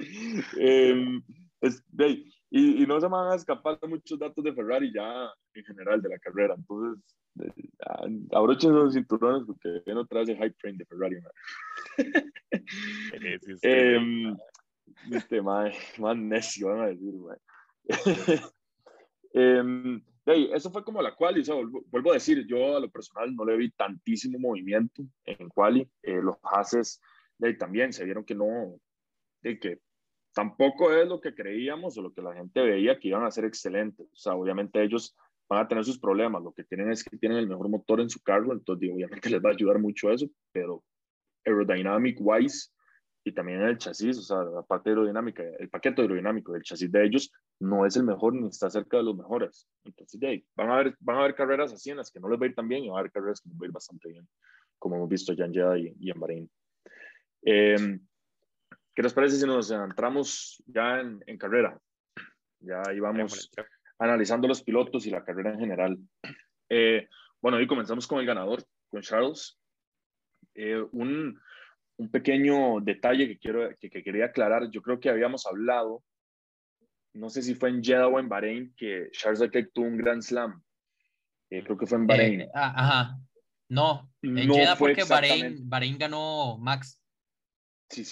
eh, 0.58 1.20
y, 2.50 2.82
y, 2.82 2.86
no 2.86 3.00
se 3.00 3.08
me 3.08 3.16
van 3.16 3.32
a 3.32 3.36
escapar 3.36 3.78
muchos 3.88 4.18
datos 4.18 4.42
de 4.42 4.52
Ferrari 4.52 4.92
ya 4.92 5.30
en 5.54 5.64
general 5.64 6.02
de 6.02 6.08
la 6.08 6.18
carrera. 6.18 6.54
Entonces, 6.56 7.02
abrochen 8.32 8.74
los 8.74 8.94
cinturones 8.94 9.44
porque 9.46 9.82
viene 9.86 10.00
otra 10.00 10.20
vez 10.20 10.30
el 10.30 10.36
hype 10.36 10.56
train 10.58 10.76
de 10.76 10.84
Ferrari. 10.86 11.16
eh, 13.62 14.34
este, 15.12 15.40
más, 15.40 15.74
más 15.98 16.16
necio, 16.16 16.68
van 16.68 16.80
a 16.80 16.86
decir, 16.88 17.14
eh, 19.34 20.00
hey, 20.26 20.50
eso 20.52 20.70
fue 20.70 20.84
como 20.84 21.00
la 21.00 21.14
quali, 21.14 21.42
o 21.48 21.68
vuelvo, 21.86 22.10
a 22.10 22.14
decir, 22.14 22.46
yo 22.46 22.76
a 22.76 22.80
lo 22.80 22.90
personal 22.90 23.34
no 23.34 23.44
le 23.44 23.56
vi 23.56 23.70
tantísimo 23.70 24.38
movimiento 24.38 25.02
en 25.24 25.48
quali, 25.48 25.88
eh, 26.02 26.20
los 26.20 26.36
haces 26.42 27.00
también 27.58 27.92
se 27.92 28.04
vieron 28.04 28.24
que 28.24 28.34
no, 28.34 28.78
de 29.42 29.58
que 29.58 29.80
tampoco 30.40 30.90
es 30.90 31.06
lo 31.06 31.20
que 31.20 31.34
creíamos 31.34 31.98
o 31.98 32.02
lo 32.02 32.14
que 32.14 32.22
la 32.22 32.32
gente 32.32 32.62
veía 32.62 32.98
que 32.98 33.08
iban 33.08 33.24
a 33.24 33.30
ser 33.30 33.44
excelentes, 33.44 34.06
o 34.10 34.16
sea, 34.16 34.34
obviamente 34.34 34.82
ellos 34.82 35.14
van 35.50 35.62
a 35.62 35.68
tener 35.68 35.84
sus 35.84 35.98
problemas. 35.98 36.42
Lo 36.42 36.52
que 36.52 36.64
tienen 36.64 36.90
es 36.90 37.04
que 37.04 37.18
tienen 37.18 37.36
el 37.36 37.46
mejor 37.46 37.68
motor 37.68 38.00
en 38.00 38.08
su 38.08 38.22
carro, 38.22 38.54
entonces 38.54 38.90
obviamente 38.90 39.28
les 39.28 39.44
va 39.44 39.50
a 39.50 39.52
ayudar 39.52 39.78
mucho 39.78 40.10
eso, 40.10 40.26
pero 40.50 40.82
aerodynamic 41.44 42.16
wise 42.20 42.70
y 43.22 43.32
también 43.32 43.60
el 43.60 43.76
chasis, 43.76 44.16
o 44.16 44.22
sea, 44.22 44.38
la 44.44 44.62
parte 44.62 44.88
aerodinámica, 44.88 45.42
el 45.58 45.68
paquete 45.68 46.00
aerodinámico 46.00 46.54
del 46.54 46.62
chasis 46.62 46.90
de 46.90 47.04
ellos 47.04 47.30
no 47.58 47.84
es 47.84 47.96
el 47.96 48.04
mejor 48.04 48.32
ni 48.32 48.48
está 48.48 48.70
cerca 48.70 48.96
de 48.96 49.02
los 49.02 49.14
mejores. 49.14 49.68
Entonces, 49.84 50.18
de 50.18 50.26
ahí, 50.26 50.46
van, 50.56 50.70
a 50.70 50.74
haber, 50.76 50.96
van 51.00 51.16
a 51.16 51.20
haber 51.20 51.34
carreras 51.34 51.70
así 51.74 51.90
en 51.90 51.98
las 51.98 52.10
que 52.10 52.18
no 52.18 52.30
les 52.30 52.40
va 52.40 52.46
a 52.46 52.48
ir 52.48 52.54
tan 52.54 52.66
bien 52.66 52.82
y 52.82 52.88
van 52.88 52.96
a 52.96 53.00
haber 53.00 53.12
carreras 53.12 53.42
que 53.42 53.50
les 53.50 53.58
va 53.58 53.64
a 53.64 53.66
ir 53.66 53.72
bastante 53.72 54.08
bien, 54.08 54.26
como 54.78 54.96
hemos 54.96 55.08
visto 55.10 55.34
ya 55.34 55.44
en 55.44 55.52
Jeddah 55.52 55.76
y, 55.76 56.10
en 56.10 56.18
Bahrein. 56.18 56.50
Em, 57.42 58.00
¿Qué 59.00 59.04
les 59.04 59.14
parece 59.14 59.36
si 59.38 59.46
nos 59.46 59.70
entramos 59.70 60.62
ya 60.66 61.00
en, 61.00 61.24
en 61.26 61.38
carrera? 61.38 61.80
Ya 62.58 62.82
íbamos 62.94 63.50
analizando 63.98 64.46
los 64.46 64.62
pilotos 64.62 65.06
y 65.06 65.10
la 65.10 65.24
carrera 65.24 65.54
en 65.54 65.58
general. 65.58 65.98
Eh, 66.68 67.08
bueno, 67.40 67.56
hoy 67.56 67.66
comenzamos 67.66 68.06
con 68.06 68.20
el 68.20 68.26
ganador, 68.26 68.62
con 68.90 69.00
Charles. 69.00 69.58
Eh, 70.54 70.84
un, 70.92 71.40
un, 71.96 72.10
pequeño 72.10 72.78
detalle 72.82 73.26
que, 73.26 73.38
quiero, 73.38 73.70
que, 73.80 73.88
quería 73.88 74.26
aclarar, 74.26 74.70
yo 74.70 74.82
creo 74.82 75.00
que 75.00 75.08
habíamos 75.08 75.46
hablado, 75.46 76.04
no 77.14 77.30
sé 77.30 77.40
si 77.40 77.54
fue 77.54 77.70
en 77.70 77.82
Jeddah 77.82 78.06
o 78.06 78.20
en 78.20 78.28
Bahrein, 78.28 78.74
que 78.76 79.08
Charles 79.12 79.40
Leclerc 79.40 79.70
tuvo 79.72 79.86
un 79.86 79.96
Grand 79.96 80.20
Slam. 80.20 80.62
Eh, 81.48 81.64
creo 81.64 81.78
que 81.78 81.86
fue 81.86 81.96
en 81.96 82.06
Bahrein. 82.06 82.48
Ah, 82.52 82.74
ajá. 82.76 83.18
No, 83.70 84.12
en 84.20 84.46
no 84.46 84.54
Jeddah 84.56 84.76
porque 84.76 85.04
Bahrein, 85.04 85.66
Bahrein 85.70 85.96
ganó 85.96 86.58
Max. 86.58 87.00
Sí. 87.90 88.04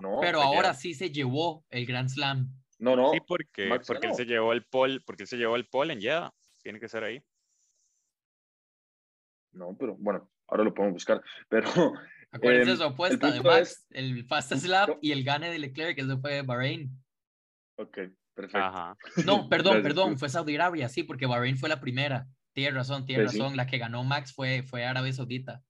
No, 0.00 0.18
pero 0.20 0.42
ahora 0.42 0.74
sí 0.74 0.92
se 0.92 1.10
llevó 1.10 1.64
el 1.70 1.86
Grand 1.86 2.08
Slam. 2.08 2.50
No, 2.78 2.96
no. 2.96 3.12
Sí, 3.12 3.18
porque, 3.26 3.70
porque 3.86 4.08
él 4.08 4.14
se 4.14 4.24
llevó 4.24 4.52
el 4.52 4.64
pole, 4.64 5.00
porque 5.06 5.22
él 5.22 5.28
se 5.28 5.36
llevó 5.36 5.56
el 5.56 5.66
pole 5.66 5.94
en 5.94 6.00
Jeddah. 6.00 6.34
Tiene 6.62 6.80
que 6.80 6.88
ser 6.88 7.04
ahí. 7.04 7.22
No, 9.52 9.76
pero 9.78 9.96
bueno, 9.96 10.28
ahora 10.48 10.64
lo 10.64 10.74
podemos 10.74 10.94
buscar. 10.94 11.22
Pero. 11.48 11.68
Acuérdense 12.32 12.72
eh, 12.72 12.76
su 12.76 12.82
apuesta 12.82 13.30
de 13.30 13.40
Max, 13.40 13.86
el 13.90 14.24
Fast 14.24 14.52
Slap 14.54 14.98
y 15.00 15.12
el 15.12 15.22
gane 15.22 15.50
de 15.50 15.58
Leclerc, 15.60 15.94
que 15.94 16.00
eso 16.00 16.18
fue 16.18 16.42
Bahrein. 16.42 16.90
Ok, 17.76 17.98
perfecto. 18.34 18.96
No, 19.24 19.48
perdón, 19.48 19.84
perdón, 19.84 20.18
fue 20.18 20.28
Saudi 20.28 20.56
Arabia, 20.56 20.88
sí, 20.88 21.04
porque 21.04 21.26
Bahrein 21.26 21.56
fue 21.56 21.68
la 21.68 21.80
primera. 21.80 22.26
Tienes 22.52 22.74
razón, 22.74 23.06
tienes 23.06 23.26
pues 23.26 23.38
razón. 23.38 23.56
La 23.56 23.68
que 23.68 23.78
ganó 23.78 24.02
Max 24.02 24.32
fue, 24.34 24.64
fue 24.64 24.84
Arabia 24.84 25.12
Saudita. 25.12 25.62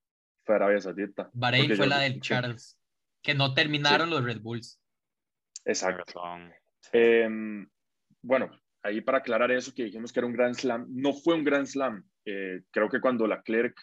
Fue 0.46 0.54
Arabia 0.54 0.80
Saudita. 0.80 1.30
Bahrein 1.34 1.76
fue 1.76 1.86
la 1.86 1.98
del 1.98 2.20
Charles, 2.22 2.78
que 3.24 3.34
no 3.34 3.54
terminaron 3.54 4.10
los 4.10 4.22
Red 4.22 4.40
Bulls. 4.42 4.78
Exacto. 5.64 6.22
Em, 6.92 7.66
bueno, 8.22 8.50
ahí 8.82 9.00
para 9.00 9.18
aclarar 9.18 9.50
eso 9.50 9.72
que 9.74 9.84
dijimos 9.84 10.12
que 10.12 10.20
era 10.20 10.26
un 10.26 10.34
Grand 10.34 10.54
Slam, 10.54 10.86
no 10.90 11.14
fue 11.14 11.34
un 11.34 11.42
Grand 11.42 11.66
Slam. 11.66 12.04
Eh, 12.26 12.62
creo 12.70 12.88
que 12.90 13.00
cuando 13.00 13.26
la 13.26 13.42
Clerc 13.42 13.76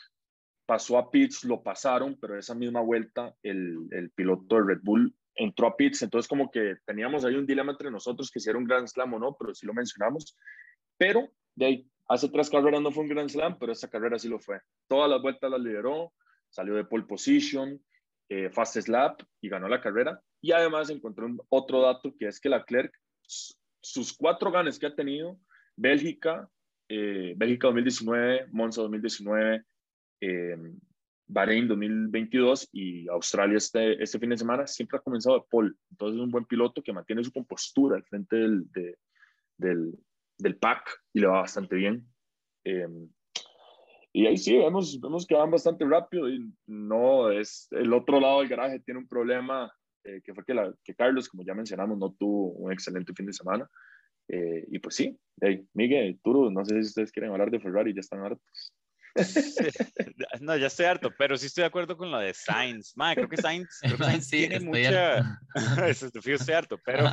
pasó 0.66 0.98
a 1.00 1.10
pits 1.10 1.44
lo 1.44 1.64
pasaron, 1.64 2.18
pero 2.22 2.38
esa 2.38 2.54
misma 2.54 2.82
vuelta 2.82 3.36
el, 3.42 3.88
el, 3.90 4.12
piloto 4.12 4.56
de 4.56 4.64
Red 4.64 4.82
Bull 4.84 5.14
entró 5.36 5.68
a 5.68 5.76
pits, 5.76 6.04
entonces 6.04 6.30
como 6.30 6.52
que 6.52 6.76
teníamos 6.86 7.26
ahí 7.26 7.36
un 7.36 7.48
dilema 7.48 7.72
entre 7.72 7.90
nosotros 7.90 8.30
que 8.30 8.40
si 8.40 8.50
era 8.50 8.60
un 8.60 8.66
Grand 8.66 8.88
Slam 8.88 9.14
o 9.16 9.20
no, 9.20 9.36
pero 9.38 9.56
sí 9.56 9.66
lo 9.66 9.74
mencionamos. 9.74 10.38
Pero 10.98 11.30
de 11.56 11.66
ahí, 11.66 11.92
hace 12.08 12.30
tres 12.30 12.50
carreras 12.50 12.82
no 12.82 12.92
fue 12.92 13.04
un 13.04 13.10
Grand 13.10 13.30
Slam, 13.30 13.58
pero 13.58 13.72
esa 13.72 13.90
carrera 13.90 14.20
sí 14.20 14.30
lo 14.30 14.40
fue. 14.40 14.60
Todas 14.88 15.10
las 15.10 15.20
vueltas 15.20 15.50
las 15.50 15.60
lideró, 15.60 16.14
salió 16.50 16.76
de 16.76 16.86
pole 16.86 17.06
position, 17.06 17.82
eh, 18.32 18.50
fast 18.50 18.80
slap 18.80 19.22
y 19.42 19.50
ganó 19.50 19.68
la 19.68 19.82
carrera. 19.82 20.22
Y 20.40 20.54
además 20.54 20.90
encontré 20.90 21.26
un, 21.26 21.42
otro 21.50 21.82
dato 21.82 22.16
que 22.18 22.28
es 22.28 22.40
que 22.40 22.48
la 22.48 22.64
Clerc 22.64 22.94
sus 23.82 24.14
cuatro 24.14 24.52
ganes 24.52 24.80
que 24.80 24.86
ha 24.86 24.96
tenido, 24.96 25.38
Bélgica, 25.76 26.50
eh, 26.88 27.34
Bélgica 27.36 27.68
2019, 27.68 28.48
Monza 28.52 28.84
2019, 28.84 29.66
eh, 30.22 30.58
Bahrein 31.28 31.68
2022 31.68 32.70
y 32.72 33.06
Australia 33.10 33.58
este, 33.58 34.02
este 34.02 34.18
fin 34.18 34.30
de 34.30 34.38
semana, 34.38 34.66
siempre 34.66 34.98
ha 34.98 35.02
comenzado 35.02 35.38
de 35.38 35.46
pole. 35.50 35.74
Entonces 35.90 36.16
es 36.16 36.24
un 36.24 36.32
buen 36.32 36.46
piloto 36.46 36.82
que 36.82 36.94
mantiene 36.94 37.26
su 37.26 37.34
compostura 37.34 37.98
al 37.98 38.06
frente 38.06 38.38
del, 38.38 38.66
del, 39.58 39.94
del 40.38 40.56
pack 40.56 41.02
y 41.12 41.20
le 41.20 41.28
va 41.28 41.42
bastante 41.42 41.76
bien. 41.76 42.08
Eh, 42.64 42.88
y 44.14 44.26
ahí 44.26 44.38
sí, 44.38 44.58
vemos, 44.58 45.00
vemos 45.00 45.26
que 45.26 45.36
van 45.36 45.52
bastante 45.52 45.86
rápido 45.86 46.30
y 46.30 46.52
no 46.68 47.32
es 47.32 47.68
el 47.72 47.94
otro 47.94 48.20
lado 48.20 48.40
del 48.40 48.50
garaje 48.50 48.80
tiene 48.82 49.00
un 49.00 49.08
problema 49.08 49.72
eh, 50.04 50.22
que 50.24 50.34
fue 50.34 50.44
que, 50.44 50.54
la, 50.54 50.74
que 50.84 50.96
Carlos, 50.96 51.30
como 51.30 51.44
ya 51.44 51.54
mencionamos, 51.54 51.98
no 51.98 52.12
tuvo 52.14 52.52
un 52.54 52.72
excelente 52.72 53.14
fin 53.14 53.28
de 53.28 53.34
semana. 53.34 53.70
Eh, 54.28 54.66
y 54.70 54.80
pues 54.80 54.96
sí, 54.96 55.18
hey, 55.40 55.66
Miguel, 55.74 56.20
Turo, 56.24 56.50
no 56.50 56.66
sé 56.66 56.76
si 56.76 56.88
ustedes 56.88 57.12
quieren 57.12 57.32
hablar 57.32 57.52
de 57.52 57.60
Ferrari, 57.60 57.94
ya 57.94 58.00
están 58.00 58.22
hartos. 58.22 58.74
no, 60.42 60.56
ya 60.56 60.68
estoy 60.68 60.86
harto, 60.86 61.12
pero 61.18 61.38
sí 61.38 61.48
estoy 61.48 61.64
de 61.64 61.68
acuerdo 61.68 61.98
con 61.98 62.12
lo 62.12 62.20
de 62.20 62.34
Sainz. 62.34 62.94
Madre, 62.96 63.16
creo 63.16 63.30
que 63.30 63.38
Sainz, 63.38 63.80
creo 63.82 63.98
que 63.98 64.04
Sainz 64.06 64.30
tiene 64.30 64.60
mucha. 64.62 65.40
estoy 65.88 66.54
harto, 66.54 66.80
pero. 66.84 67.06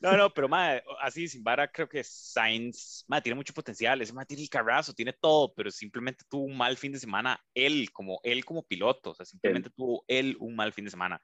No, 0.00 0.16
no, 0.16 0.32
pero 0.32 0.48
madre, 0.48 0.82
así 1.00 1.28
sin 1.28 1.42
vara, 1.42 1.70
creo 1.70 1.88
que 1.88 2.02
Sainz, 2.04 3.04
madre, 3.08 3.22
tiene 3.22 3.36
mucho 3.36 3.54
potencial. 3.54 4.00
Ese 4.00 4.12
madre 4.12 4.26
tiene 4.26 4.42
el 4.42 4.48
carrazo, 4.48 4.92
tiene 4.92 5.12
todo, 5.12 5.52
pero 5.54 5.70
simplemente 5.70 6.24
tuvo 6.28 6.44
un 6.44 6.56
mal 6.56 6.76
fin 6.76 6.92
de 6.92 6.98
semana 6.98 7.42
él, 7.54 7.90
como 7.92 8.20
él 8.22 8.44
como 8.44 8.66
piloto. 8.66 9.10
O 9.10 9.14
sea, 9.14 9.26
simplemente 9.26 9.70
tuvo 9.70 10.04
él 10.08 10.36
un 10.40 10.54
mal 10.56 10.72
fin 10.72 10.84
de 10.84 10.90
semana. 10.90 11.20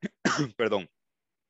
perdón, 0.56 0.88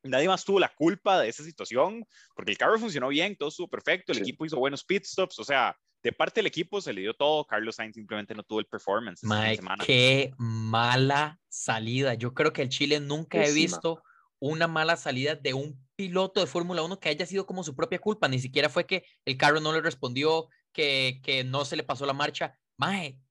nadie 0.03 0.27
más 0.27 0.43
tuvo 0.43 0.59
la 0.59 0.73
culpa 0.73 1.21
de 1.21 1.29
esa 1.29 1.43
situación, 1.43 2.05
porque 2.35 2.51
el 2.51 2.57
carro 2.57 2.77
funcionó 2.77 3.07
bien, 3.09 3.35
todo 3.35 3.49
estuvo 3.49 3.69
perfecto, 3.69 4.11
el 4.11 4.19
equipo 4.19 4.45
hizo 4.45 4.57
buenos 4.57 4.83
pit 4.83 5.05
stops, 5.05 5.39
o 5.39 5.43
sea, 5.43 5.75
de 6.03 6.11
parte 6.11 6.41
del 6.41 6.47
equipo 6.47 6.81
se 6.81 6.91
le 6.91 7.01
dio 7.01 7.13
todo, 7.13 7.45
Carlos 7.45 7.75
Sainz 7.75 7.95
simplemente 7.95 8.35
no 8.35 8.43
tuvo 8.43 8.59
el 8.59 8.65
performance. 8.65 9.23
Mike, 9.23 9.63
qué 9.85 10.33
mala 10.37 11.39
salida. 11.47 12.13
Yo 12.15 12.33
creo 12.33 12.51
que 12.51 12.61
el 12.61 12.69
Chile 12.69 12.99
nunca 12.99 13.41
he 13.41 13.53
visto 13.53 14.03
una 14.49 14.67
mala 14.67 14.97
salida 14.97 15.35
de 15.35 15.53
un 15.53 15.81
piloto 15.95 16.41
de 16.41 16.47
Fórmula 16.47 16.83
1 16.83 16.99
que 16.99 17.07
haya 17.07 17.25
sido 17.25 17.45
como 17.45 17.63
su 17.63 17.75
propia 17.75 17.99
culpa, 17.99 18.27
ni 18.27 18.39
siquiera 18.39 18.67
fue 18.67 18.85
que 18.85 19.05
el 19.23 19.37
carro 19.37 19.61
no 19.61 19.71
le 19.71 19.79
respondió, 19.79 20.49
que, 20.73 21.21
que 21.23 21.45
no 21.45 21.63
se 21.63 21.77
le 21.77 21.83
pasó 21.83 22.05
la 22.05 22.11
marcha. 22.11 22.59
Mae, 22.77 23.21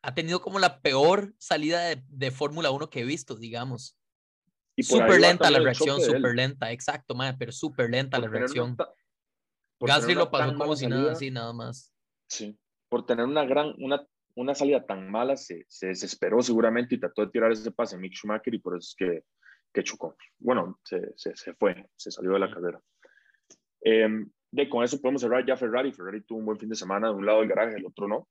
ha 0.00 0.14
tenido 0.14 0.40
como 0.40 0.58
la 0.58 0.80
peor 0.80 1.34
salida 1.36 1.84
de, 1.84 2.02
de 2.08 2.30
Fórmula 2.30 2.70
1 2.70 2.88
que 2.88 3.00
he 3.00 3.04
visto, 3.04 3.36
digamos. 3.36 3.98
Súper 4.78 5.20
lenta 5.20 5.50
la 5.50 5.58
reacción, 5.58 6.00
súper 6.00 6.34
lenta, 6.34 6.72
exacto, 6.72 7.14
madre, 7.14 7.36
pero 7.38 7.52
súper 7.52 7.90
lenta 7.90 8.18
la 8.18 8.28
reacción. 8.28 8.74
Gasly 9.78 10.14
lo 10.14 10.30
pasó 10.30 10.56
como 10.56 10.74
si 10.74 10.86
nada 10.86 11.12
así, 11.12 11.30
nada 11.30 11.52
más. 11.52 11.92
Sí, 12.28 12.58
por 12.88 13.04
tener 13.04 13.26
una 13.26 13.44
gran, 13.44 13.74
una, 13.78 14.06
una 14.36 14.54
salida 14.54 14.86
tan 14.86 15.10
mala, 15.10 15.36
se, 15.36 15.66
se, 15.68 15.88
desesperó 15.88 16.40
seguramente 16.40 16.94
y 16.94 17.00
trató 17.00 17.26
de 17.26 17.30
tirar 17.30 17.52
ese 17.52 17.70
pase 17.72 17.96
a 17.96 17.98
Mick 17.98 18.14
Schumacher 18.14 18.54
y 18.54 18.58
por 18.58 18.78
eso 18.78 18.88
es 18.88 18.94
que, 18.96 19.24
que 19.72 19.82
chocó. 19.82 20.16
Bueno, 20.38 20.78
se, 20.84 21.12
se, 21.16 21.34
se 21.36 21.54
fue, 21.54 21.88
se 21.96 22.10
salió 22.10 22.32
de 22.32 22.38
la 22.38 22.50
carrera. 22.50 22.80
Eh, 23.84 24.08
de, 24.50 24.68
con 24.68 24.84
eso 24.84 25.00
podemos 25.00 25.22
cerrar 25.22 25.44
ya 25.46 25.56
Ferrari. 25.56 25.92
Ferrari 25.92 26.22
tuvo 26.22 26.38
un 26.40 26.44
buen 26.44 26.58
fin 26.58 26.68
de 26.68 26.76
semana, 26.76 27.08
de 27.08 27.14
un 27.14 27.26
lado 27.26 27.42
el 27.42 27.48
garaje, 27.48 27.76
el 27.76 27.86
otro 27.86 28.06
no. 28.06 28.28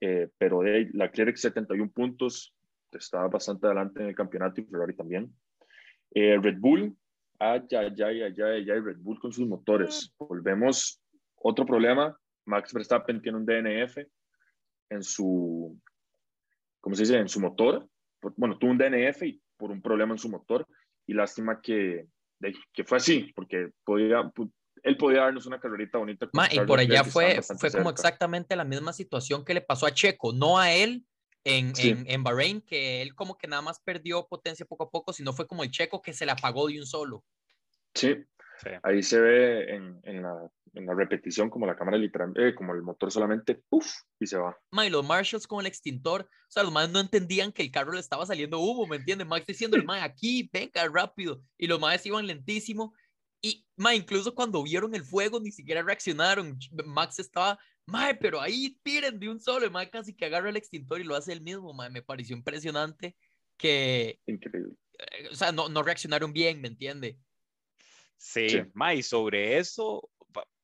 Eh, 0.00 0.28
pero 0.36 0.60
de 0.60 0.90
la 0.94 1.10
Clerc 1.10 1.36
71 1.36 1.90
puntos, 1.92 2.54
estaba 2.92 3.28
bastante 3.28 3.66
adelante 3.66 4.02
en 4.02 4.08
el 4.08 4.14
campeonato 4.14 4.60
y 4.60 4.64
Ferrari 4.64 4.96
también. 4.96 5.32
Eh, 6.12 6.36
Red 6.40 6.58
Bull, 6.58 6.96
ay, 7.38 7.62
ay, 7.70 7.94
ay, 8.02 8.22
ay, 8.22 8.34
ay, 8.42 8.70
ay, 8.70 8.80
Red 8.80 8.98
Bull 8.98 9.20
con 9.20 9.32
sus 9.32 9.46
motores. 9.46 10.12
Volvemos, 10.18 11.00
otro 11.36 11.64
problema, 11.64 12.18
Max 12.46 12.72
Verstappen 12.72 13.22
tiene 13.22 13.38
un 13.38 13.46
DNF 13.46 13.98
en 14.88 15.02
su, 15.04 15.78
¿cómo 16.80 16.96
se 16.96 17.02
dice? 17.02 17.16
En 17.16 17.28
su 17.28 17.40
motor. 17.40 17.88
Bueno, 18.36 18.58
tuvo 18.58 18.72
un 18.72 18.78
DNF 18.78 19.22
y 19.22 19.40
por 19.56 19.70
un 19.70 19.80
problema 19.80 20.14
en 20.14 20.18
su 20.18 20.28
motor 20.28 20.66
y 21.10 21.12
lástima 21.12 21.60
que, 21.60 22.06
que 22.72 22.84
fue 22.84 22.98
así, 22.98 23.32
porque 23.34 23.70
podía, 23.84 24.32
él 24.84 24.96
podía 24.96 25.22
darnos 25.22 25.44
una 25.44 25.58
carrerita 25.58 25.98
bonita. 25.98 26.28
y 26.52 26.60
por 26.60 26.78
allá 26.78 27.02
fue, 27.02 27.42
fue 27.42 27.72
como 27.72 27.90
exactamente 27.90 28.54
la 28.54 28.62
misma 28.62 28.92
situación 28.92 29.44
que 29.44 29.54
le 29.54 29.60
pasó 29.60 29.86
a 29.86 29.90
Checo, 29.92 30.32
no 30.32 30.56
a 30.56 30.72
él, 30.72 31.04
en, 31.42 31.72
en, 31.78 32.04
en, 32.08 32.22
Bahrein, 32.22 32.60
que 32.60 33.02
él 33.02 33.16
como 33.16 33.36
que 33.36 33.48
nada 33.48 33.60
más 33.60 33.80
perdió 33.80 34.24
potencia 34.28 34.64
poco 34.64 34.84
a 34.84 34.90
poco, 34.90 35.12
sino 35.12 35.32
fue 35.32 35.48
como 35.48 35.64
el 35.64 35.72
checo 35.72 36.00
que 36.00 36.12
se 36.12 36.26
la 36.26 36.34
apagó 36.34 36.68
de 36.68 36.78
un 36.78 36.86
solo. 36.86 37.24
Sí, 37.92 38.14
ahí 38.82 39.02
se 39.02 39.20
ve 39.20 39.74
en, 39.74 40.00
en, 40.04 40.22
la, 40.22 40.50
en, 40.74 40.86
la, 40.86 40.94
repetición 40.94 41.50
como 41.50 41.66
la 41.66 41.76
cámara 41.76 41.96
literal, 41.96 42.32
eh, 42.36 42.54
como 42.54 42.74
el 42.74 42.82
motor 42.82 43.10
solamente, 43.10 43.62
¡puf! 43.68 43.86
y 44.18 44.26
se 44.26 44.38
va. 44.38 44.56
Ma, 44.70 44.86
y 44.86 44.90
los 44.90 45.06
Marshalls 45.06 45.46
con 45.46 45.60
el 45.60 45.66
extintor, 45.66 46.22
o 46.22 46.50
sea, 46.50 46.62
los 46.62 46.72
más 46.72 46.90
no 46.90 47.00
entendían 47.00 47.52
que 47.52 47.62
el 47.62 47.70
carro 47.70 47.92
le 47.92 48.00
estaba 48.00 48.26
saliendo 48.26 48.60
humo, 48.60 48.86
¿me 48.86 48.96
entiendes? 48.96 49.26
Max 49.26 49.46
diciendo, 49.46 49.76
el 49.84 49.84
más 49.84 50.02
aquí, 50.02 50.48
venga, 50.52 50.88
rápido, 50.92 51.42
y 51.58 51.66
los 51.66 51.80
más 51.80 52.04
iban 52.06 52.26
lentísimo, 52.26 52.94
y 53.42 53.66
ma, 53.76 53.94
incluso 53.94 54.34
cuando 54.34 54.62
vieron 54.62 54.94
el 54.94 55.04
fuego 55.04 55.40
ni 55.40 55.50
siquiera 55.50 55.82
reaccionaron, 55.82 56.58
Max 56.84 57.18
estaba 57.18 57.58
Mae, 57.90 58.14
pero 58.14 58.40
ahí 58.40 58.78
tiren 58.82 59.18
de 59.18 59.28
un 59.28 59.40
solo, 59.40 59.68
mae 59.70 59.90
casi 59.90 60.14
que 60.14 60.24
agarra 60.24 60.48
el 60.48 60.56
extintor 60.56 61.00
y 61.00 61.04
lo 61.04 61.16
hace 61.16 61.32
él 61.32 61.40
mismo, 61.40 61.72
mae, 61.74 61.90
me 61.90 62.02
pareció 62.02 62.36
impresionante 62.36 63.16
que... 63.56 64.20
Increíble. 64.26 64.74
Eh, 64.98 65.28
o 65.30 65.34
sea, 65.34 65.50
no, 65.50 65.68
no 65.68 65.82
reaccionaron 65.82 66.32
bien, 66.32 66.60
¿me 66.60 66.68
entiende? 66.68 67.18
Sí, 68.20 68.50
sí. 68.50 68.62
mae, 68.74 69.02
sobre 69.02 69.56
eso, 69.56 70.10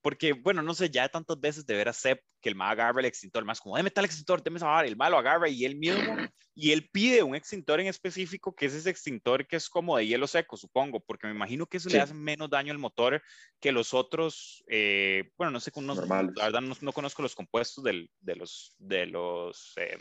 porque, 0.03 0.35
bueno, 0.35 0.63
no 0.63 0.75
sé, 0.75 0.91
ya 0.91 1.09
tantas 1.09 1.41
veces 1.41 1.67
de 1.67 1.75
ver 1.75 1.89
a 1.89 1.93
Sepp 1.93 2.21
que 2.41 2.51
el 2.51 2.55
ma 2.55 2.71
agarra 2.71 3.01
el 3.01 3.07
extintor, 3.07 3.45
más 3.47 3.61
como, 3.61 3.77
déme 3.77 3.91
tal 3.91 4.05
extintor, 4.05 4.43
déme 4.43 4.59
esa 4.59 4.85
el 4.85 4.95
ma 4.95 5.09
lo 5.09 5.17
agarra 5.17 5.49
y 5.49 5.65
él 5.65 5.75
mismo, 5.75 6.17
y 6.55 6.73
él 6.73 6.89
pide 6.93 7.23
un 7.23 7.35
extintor 7.35 7.81
en 7.81 7.87
específico, 7.87 8.55
que 8.55 8.67
es 8.67 8.75
ese 8.75 8.91
extintor 8.91 9.47
que 9.47 9.57
es 9.57 9.71
como 9.71 9.97
de 9.97 10.07
hielo 10.07 10.27
seco, 10.27 10.57
supongo, 10.57 11.01
porque 11.01 11.27
me 11.27 11.33
imagino 11.33 11.67
que 11.67 11.79
eso 11.79 11.89
le 11.89 11.99
hace 11.99 12.13
menos 12.13 12.51
daño 12.51 12.73
al 12.73 12.79
motor 12.79 13.23
que 13.59 13.73
los 13.73 13.95
otros, 13.95 14.63
eh, 14.69 15.31
bueno, 15.39 15.51
no 15.51 15.61
sé, 15.61 15.73
no, 15.81 15.95
la 15.95 16.45
verdad 16.45 16.61
no, 16.61 16.93
conozco 16.93 17.23
los 17.23 17.35
compuestos 17.35 17.83
del, 17.83 18.11
de 18.21 18.37
los, 18.37 18.77
de 18.79 19.07
los 19.07 19.73
eh, 19.79 19.99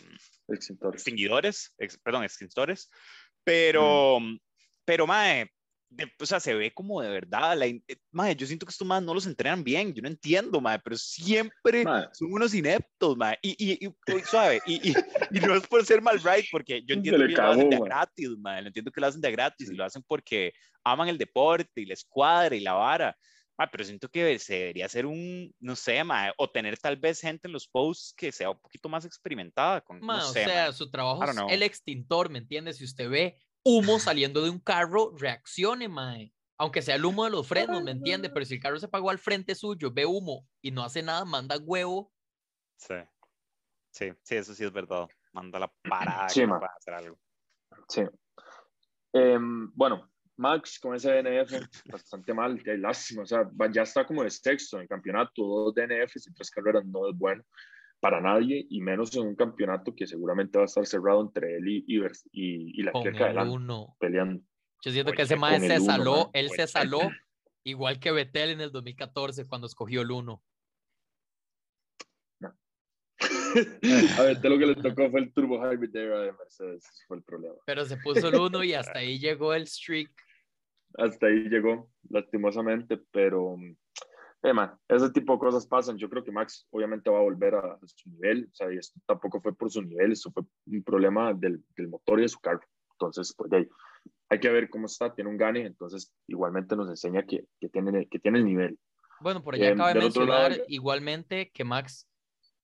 extinguidores, 0.49 1.73
ex, 1.77 1.97
perdón, 1.97 2.25
extintores, 2.25 2.91
Pero, 3.45 4.19
pero, 4.85 5.07
mae, 5.07 5.49
o 6.19 6.25
sea, 6.25 6.39
se 6.39 6.53
ve 6.53 6.73
como 6.73 7.01
de 7.01 7.09
verdad. 7.09 7.57
La, 7.57 7.65
eh, 7.67 8.35
yo 8.35 8.47
siento 8.47 8.65
que 8.65 8.71
estos 8.71 8.87
más 8.87 9.01
no 9.01 9.13
los 9.13 9.25
entrenan 9.25 9.63
bien. 9.63 9.93
Yo 9.93 10.01
no 10.01 10.07
entiendo, 10.07 10.59
mae, 10.59 10.79
pero 10.79 10.97
siempre 10.97 11.83
son 12.13 12.33
unos 12.33 12.53
ineptos, 12.53 13.17
mae. 13.17 13.37
Y, 13.41 13.55
y, 13.57 13.87
y 13.87 14.19
suave. 14.21 14.61
Y, 14.65 14.91
y, 14.91 15.39
no 15.39 15.55
es 15.55 15.67
por 15.67 15.85
ser 15.85 16.01
mal 16.01 16.21
right, 16.21 16.45
porque 16.51 16.83
yo 16.85 16.95
entiendo 17.19 17.25
que 17.25 17.33
lo 17.33 17.51
hacen 17.51 17.69
de 17.69 17.79
gratis, 17.79 18.29
mae. 18.37 18.61
Lo 18.61 18.67
entiendo 18.67 18.91
que 18.91 19.01
lo 19.01 19.07
hacen 19.07 19.21
de 19.21 19.31
gratis 19.31 19.69
y 19.71 19.75
lo 19.75 19.85
hacen 19.85 20.03
porque 20.07 20.53
aman 20.83 21.07
el 21.07 21.17
deporte 21.17 21.81
y 21.81 21.85
la 21.85 21.93
escuadra 21.93 22.55
y 22.55 22.61
la 22.61 22.73
vara. 22.73 23.17
Mae, 23.57 23.69
pero 23.71 23.85
siento 23.85 24.09
que 24.09 24.37
se 24.37 24.53
debería 24.55 24.85
hacer 24.85 25.05
un, 25.05 25.53
no 25.59 25.75
sé, 25.77 26.03
mae, 26.03 26.33
o 26.37 26.49
tener 26.49 26.77
tal 26.77 26.97
vez 26.97 27.21
gente 27.21 27.47
en 27.47 27.53
los 27.53 27.67
posts 27.67 28.13
que 28.15 28.31
sea 28.31 28.49
un 28.49 28.59
poquito 28.59 28.89
más 28.89 29.05
experimentada. 29.05 29.79
Con, 29.79 30.01
no 30.01 30.17
o 30.17 30.21
sea, 30.21 30.73
su 30.73 30.91
trabajo 30.91 31.23
es 31.23 31.53
el 31.53 31.63
extintor, 31.63 32.29
¿me 32.29 32.39
entiendes? 32.39 32.77
Si 32.77 32.83
usted 32.83 33.09
ve 33.09 33.37
humo 33.65 33.99
saliendo 33.99 34.41
de 34.41 34.51
un 34.51 34.59
carro, 34.59 35.13
reaccione, 35.17 35.89
mae. 35.89 36.31
Aunque 36.57 36.81
sea 36.81 36.95
el 36.95 37.03
humo 37.03 37.25
de 37.25 37.31
los 37.31 37.45
frenos, 37.45 37.83
¿me 37.83 37.91
entiende? 37.91 38.29
Pero 38.29 38.45
si 38.45 38.53
el 38.53 38.61
carro 38.61 38.79
se 38.79 38.85
apagó 38.85 39.09
al 39.09 39.19
frente 39.19 39.55
suyo, 39.55 39.91
ve 39.91 40.05
humo 40.05 40.47
y 40.61 40.71
no 40.71 40.83
hace 40.83 41.03
nada, 41.03 41.25
manda 41.25 41.57
huevo. 41.57 42.13
Sí. 42.77 42.95
Sí, 43.91 44.13
sí, 44.23 44.35
eso 44.35 44.53
sí 44.53 44.63
es 44.63 44.71
verdad. 44.71 45.07
Manda 45.33 45.59
la 45.59 45.73
parada 45.81 46.29
sí, 46.29 46.45
para 46.47 46.67
hacer 46.67 46.93
algo. 46.93 47.19
Sí. 47.89 48.03
Em, 49.11 49.69
bueno, 49.73 50.09
Max 50.37 50.79
con 50.79 50.95
ese 50.95 51.11
DNF 51.11 51.51
bastante 51.91 52.33
mal, 52.33 52.61
qué 52.63 52.77
lástima. 52.77 53.23
O 53.23 53.25
sea, 53.25 53.49
ya 53.71 53.81
está 53.81 54.05
como 54.05 54.23
de 54.23 54.29
sexto 54.29 54.77
en 54.77 54.83
el 54.83 54.87
campeonato, 54.87 55.43
dos 55.43 55.75
DNFs 55.75 56.27
y 56.27 56.33
tres 56.33 56.51
carreras 56.51 56.85
no 56.85 57.09
es 57.09 57.17
bueno 57.17 57.43
para 57.99 58.21
nadie 58.21 58.65
y 58.69 58.81
menos 58.81 59.15
en 59.15 59.27
un 59.27 59.35
campeonato 59.35 59.95
que 59.95 60.05
seguramente 60.05 60.57
va 60.57 60.63
a 60.63 60.65
estar 60.65 60.85
cerrado 60.85 61.21
entre 61.21 61.57
él 61.57 61.67
y, 61.67 61.85
y, 61.87 62.79
y 62.79 62.83
la 62.83 62.91
que 62.91 63.49
uno. 63.49 63.95
peleando. 63.99 64.43
Yo 64.83 64.91
siento 64.91 65.13
que 65.13 65.23
ese 65.23 65.35
maestro 65.35 65.73
se 65.73 65.81
saló, 65.81 66.29
él 66.33 66.49
se 66.49 66.67
saló 66.67 66.99
igual 67.63 67.99
que 67.99 68.11
Betel 68.11 68.51
en 68.51 68.61
el 68.61 68.71
2014 68.71 69.47
cuando 69.47 69.67
escogió 69.67 70.01
el 70.01 70.11
1. 70.11 70.43
a 74.19 74.23
Betel 74.23 74.51
lo 74.51 74.59
que 74.59 74.65
le 74.65 74.75
tocó 74.75 75.09
fue 75.09 75.21
el 75.21 75.33
Turbo 75.33 75.57
Hybrid 75.57 75.89
de 75.89 76.33
Mercedes, 76.33 76.85
fue 77.07 77.17
el 77.17 77.23
problema. 77.23 77.55
Pero 77.65 77.85
se 77.85 77.97
puso 77.97 78.27
el 78.27 78.35
1 78.35 78.63
y 78.65 78.73
hasta 78.73 78.99
ahí 78.99 79.17
llegó 79.17 79.53
el 79.53 79.65
streak. 79.67 80.11
Hasta 80.97 81.27
ahí 81.27 81.49
llegó, 81.49 81.89
lastimosamente, 82.09 82.97
pero 83.11 83.57
eh, 84.43 84.53
ese 84.89 85.09
tipo 85.09 85.33
de 85.33 85.39
cosas 85.39 85.65
pasan. 85.65 85.97
Yo 85.97 86.09
creo 86.09 86.23
que 86.23 86.31
Max 86.31 86.67
obviamente 86.69 87.09
va 87.09 87.19
a 87.19 87.23
volver 87.23 87.55
a, 87.55 87.79
su 87.85 88.09
nivel. 88.09 88.47
O 88.51 88.55
sea, 88.55 88.71
y 88.71 88.77
esto 88.77 88.99
tampoco 89.05 89.41
fue 89.41 89.55
por 89.55 89.71
su 89.71 89.81
nivel, 89.81 90.11
esto 90.11 90.31
fue 90.31 90.43
un 90.67 90.83
problema 90.83 91.33
del, 91.33 91.63
del 91.75 91.87
motor 91.87 92.19
y 92.19 92.23
de 92.23 92.29
su 92.29 92.39
carro. 92.39 92.61
Entonces, 92.91 93.33
pues 93.35 93.51
ahí, 93.53 93.67
hay 94.29 94.39
que 94.39 94.49
ver 94.49 94.69
cómo 94.69 94.85
está. 94.85 95.13
Tiene 95.13 95.29
un 95.29 95.37
gane, 95.37 95.65
entonces 95.65 96.13
igualmente 96.27 96.75
nos 96.75 96.89
enseña 96.89 97.23
que, 97.23 97.45
que, 97.59 97.69
tiene, 97.69 98.07
que 98.07 98.19
tiene 98.19 98.39
el 98.39 98.45
nivel. 98.45 98.79
Bueno, 99.19 99.41
por 99.41 99.55
allá 99.55 99.69
eh, 99.69 99.73
acaba 99.73 99.93
de 99.93 99.99
mencionar 99.99 100.61
igualmente 100.67 101.51
que 101.51 101.63
Max, 101.63 102.07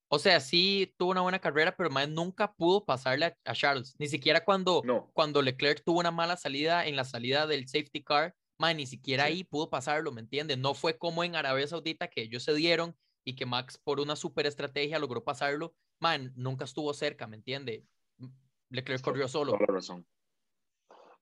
o 0.09 0.19
sea, 0.19 0.39
sí 0.39 0.93
tuvo 0.97 1.11
una 1.11 1.21
buena 1.21 1.39
carrera, 1.39 1.75
pero 1.75 1.89
Max 1.89 2.09
nunca 2.09 2.53
pudo 2.53 2.85
pasarle 2.85 3.35
a, 3.45 3.53
Charles. 3.53 3.95
Ni 3.97 4.07
siquiera 4.07 4.43
cuando, 4.43 4.83
cuando 5.13 5.41
Leclerc 5.41 5.83
tuvo 5.83 5.99
una 5.99 6.11
mala 6.11 6.37
salida 6.37 6.85
en 6.85 6.95
la 6.95 7.05
salida 7.05 7.47
del 7.47 7.67
safety 7.67 8.03
car 8.03 8.35
ni 8.75 8.85
siquiera 8.85 9.25
ahí 9.25 9.43
pudo 9.43 9.69
pasarlo, 9.69 10.11
¿me 10.11 10.21
entiendes? 10.21 10.57
No 10.57 10.73
fue 10.73 10.97
como 10.97 11.23
en 11.23 11.35
Arabia 11.35 11.67
Saudita 11.67 12.09
que 12.09 12.21
ellos 12.21 12.43
se 12.43 12.53
dieron 12.53 12.95
y 13.23 13.35
que 13.35 13.45
Max 13.45 13.77
por 13.77 13.99
una 13.99 14.15
super 14.15 14.45
estrategia 14.45 14.99
logró 14.99 15.23
pasarlo. 15.23 15.75
Man, 15.99 16.31
nunca 16.35 16.65
estuvo 16.65 16.93
cerca, 16.93 17.27
¿me 17.27 17.37
entiende? 17.37 17.85
Leclerc 18.69 19.03
corrió 19.03 19.27
solo. 19.27 19.51
Toda 19.53 19.65
la 19.67 19.73
razón. 19.73 20.05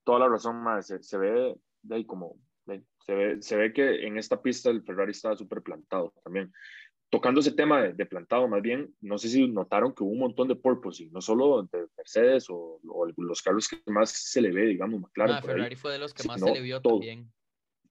Toda 0.04 0.20
la 0.20 0.30
razón, 0.30 0.62
man. 0.62 0.84
Se, 0.84 1.18
ve 1.18 1.56
de 1.82 1.96
ahí 1.96 2.06
como, 2.06 2.38
se, 2.66 3.16
ve, 3.16 3.42
se 3.42 3.56
ve 3.56 3.74
que 3.74 4.06
en 4.06 4.18
esta 4.18 4.42
pista 4.42 4.70
el 4.70 4.84
Ferrari 4.84 5.12
estaba 5.12 5.36
súper 5.36 5.62
plantado 5.62 6.14
también 6.24 6.54
tocando 7.10 7.40
ese 7.40 7.52
tema 7.52 7.82
de, 7.82 8.06
plantado, 8.06 8.48
más 8.48 8.62
bien, 8.62 8.94
no 9.02 9.18
sé 9.18 9.30
si 9.30 9.48
notaron 9.48 9.94
que 9.94 10.04
hubo 10.04 10.12
un 10.12 10.20
montón 10.20 10.48
de 10.48 10.56
porpoising, 10.56 11.12
no 11.12 11.22
solo 11.22 11.64
de 11.64 11.88
Mercedes 11.98 12.46
o, 12.50 12.80
los 13.18 13.42
carros 13.42 13.68
que 13.68 13.80
más 13.88 14.12
se 14.12 14.42
le 14.42 14.52
ve, 14.52 14.68
digamos, 14.68 15.02
McLaren. 15.02 15.36
Ah, 15.36 15.42
Ferrari 15.42 15.76
fue 15.76 15.92
de 15.92 16.00
los 16.00 16.14
que 16.14 16.28
más 16.28 16.40
se 16.40 16.52
le 16.52 16.62
vio 16.62 16.82
también. 16.82 17.32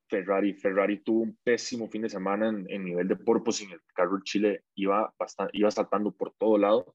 Ferrari, 0.09 0.55
Ferrari 0.55 1.03
tuvo 1.03 1.21
un 1.21 1.39
pésimo 1.43 1.89
fin 1.89 2.03
de 2.03 2.09
semana 2.09 2.49
en, 2.49 2.85
nivel 2.85 3.09
de 3.09 3.17
porpoising, 3.17 3.73
el 3.73 3.81
carro 3.95 4.21
Chile 4.23 4.65
iba, 4.75 5.13
bastante, 5.19 5.57
iba 5.57 5.71
saltando 5.71 6.13
por 6.13 6.33
todo 6.39 6.57
lado. 6.57 6.95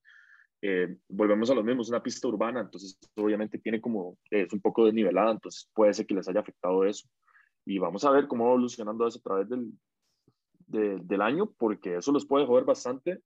Eh, 0.62 0.96
volvemos 1.10 1.52
a 1.52 1.56
lo 1.56 1.64
mismo, 1.64 1.82
es 1.82 1.90
una 1.90 2.02
pista 2.02 2.28
urbana, 2.28 2.62
entonces 2.62 2.98
obviamente 3.16 3.60
tiene 3.60 3.82
como, 3.82 4.18
es 4.32 4.52
un 4.54 4.62
poco 4.62 4.86
desnivelada, 4.86 5.32
entonces 5.32 5.70
puede 5.74 5.94
ser 5.94 6.08
que 6.08 6.16
les 6.16 6.28
haya 6.28 6.40
afectado 6.40 6.86
eso. 6.86 7.08
Y 7.66 7.78
vamos 7.78 8.04
a 8.06 8.12
ver 8.12 8.28
cómo 8.28 8.46
va 8.46 8.52
evolucionando 8.52 9.06
eso 9.06 9.20
a 9.20 9.22
través 9.22 9.50
del, 9.50 9.74
del 10.74 11.22
año, 11.22 11.54
porque 11.58 11.98
eso 11.98 12.12
los 12.12 12.26
puede 12.26 12.46
joder 12.46 12.66
bastante 12.66 13.22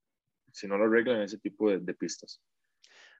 si 0.52 0.66
no 0.66 0.78
lo 0.78 0.84
arreglan 0.84 1.16
en 1.16 1.22
ese 1.22 1.38
tipo 1.38 1.70
de, 1.70 1.94
pistas. 1.94 2.42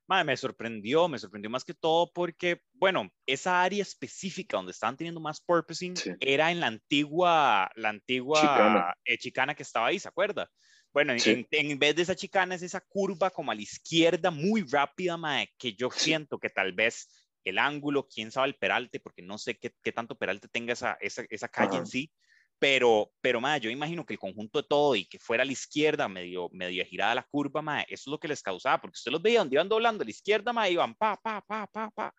Madre, 0.06 0.24
me 0.24 0.36
sorprendió, 0.36 1.08
me 1.08 1.18
sorprendió 1.18 1.50
más 1.50 1.64
que 1.64 1.74
todo 1.74 2.10
porque, 2.12 2.62
bueno, 2.72 3.10
esa 3.26 3.62
área 3.62 3.82
específica 3.82 4.56
donde 4.56 4.72
estaban 4.72 4.96
teniendo 4.96 5.20
más 5.20 5.40
purposing 5.40 5.94
era 6.20 6.50
en 6.50 6.60
la 6.60 6.66
antigua, 6.68 7.70
la 7.76 7.90
antigua 7.90 8.40
chicana. 8.40 8.94
Eh, 9.04 9.18
chicana. 9.18 9.54
que 9.54 9.62
estaba 9.62 9.88
ahí, 9.88 9.98
¿se 9.98 10.08
acuerda? 10.08 10.50
Bueno, 10.92 11.12
en, 11.14 11.78
vez 11.78 11.94
de 11.94 12.02
esa 12.02 12.16
chicana 12.16 12.54
es 12.54 12.62
esa 12.62 12.80
curva 12.80 13.30
como 13.30 13.52
a 13.52 13.54
la 13.54 13.60
izquierda 13.60 14.30
muy 14.30 14.62
rápida, 14.62 15.18
madre, 15.18 15.52
que 15.58 15.74
yo 15.74 15.90
siento 15.90 16.38
que 16.38 16.48
tal 16.48 16.72
vez 16.72 17.08
el 17.44 17.58
ángulo, 17.58 18.08
quién 18.08 18.30
sabe 18.30 18.48
el 18.48 18.56
peralte, 18.56 19.00
porque 19.00 19.22
no 19.22 19.36
sé 19.36 19.58
qué, 19.58 19.74
qué 19.82 19.92
tanto 19.92 20.16
peralte 20.16 20.48
tenga 20.48 20.72
esa, 20.72 20.96
esa, 21.00 21.24
esa 21.28 21.48
calle 21.48 21.76
en 21.76 21.86
sí, 21.86 22.10
pero, 22.58 23.12
pero, 23.20 23.40
madre, 23.40 23.60
yo 23.60 23.70
imagino 23.70 24.04
que 24.04 24.14
el 24.14 24.18
conjunto 24.18 24.60
de 24.60 24.68
todo 24.68 24.96
y 24.96 25.04
que 25.06 25.18
fuera 25.18 25.42
a 25.42 25.46
la 25.46 25.52
izquierda, 25.52 26.08
medio, 26.08 26.48
medio 26.52 26.84
girada 26.84 27.14
la 27.14 27.22
curva, 27.22 27.62
madre, 27.62 27.86
eso 27.88 28.02
es 28.02 28.06
lo 28.08 28.18
que 28.18 28.28
les 28.28 28.42
causaba, 28.42 28.80
porque 28.80 28.96
usted 28.96 29.12
los 29.12 29.22
veía 29.22 29.40
donde 29.40 29.54
iban 29.54 29.68
doblando 29.68 30.02
a 30.02 30.04
la 30.04 30.10
izquierda, 30.10 30.52
madre, 30.52 30.72
iban 30.72 30.94
pa, 30.94 31.16
pa, 31.16 31.40
pa, 31.40 31.66
pa, 31.66 31.90
pa. 31.90 32.14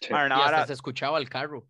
y 0.00 0.06
hasta 0.12 0.66
se 0.66 0.72
escuchaba 0.72 1.18
el 1.18 1.28
carro. 1.28 1.68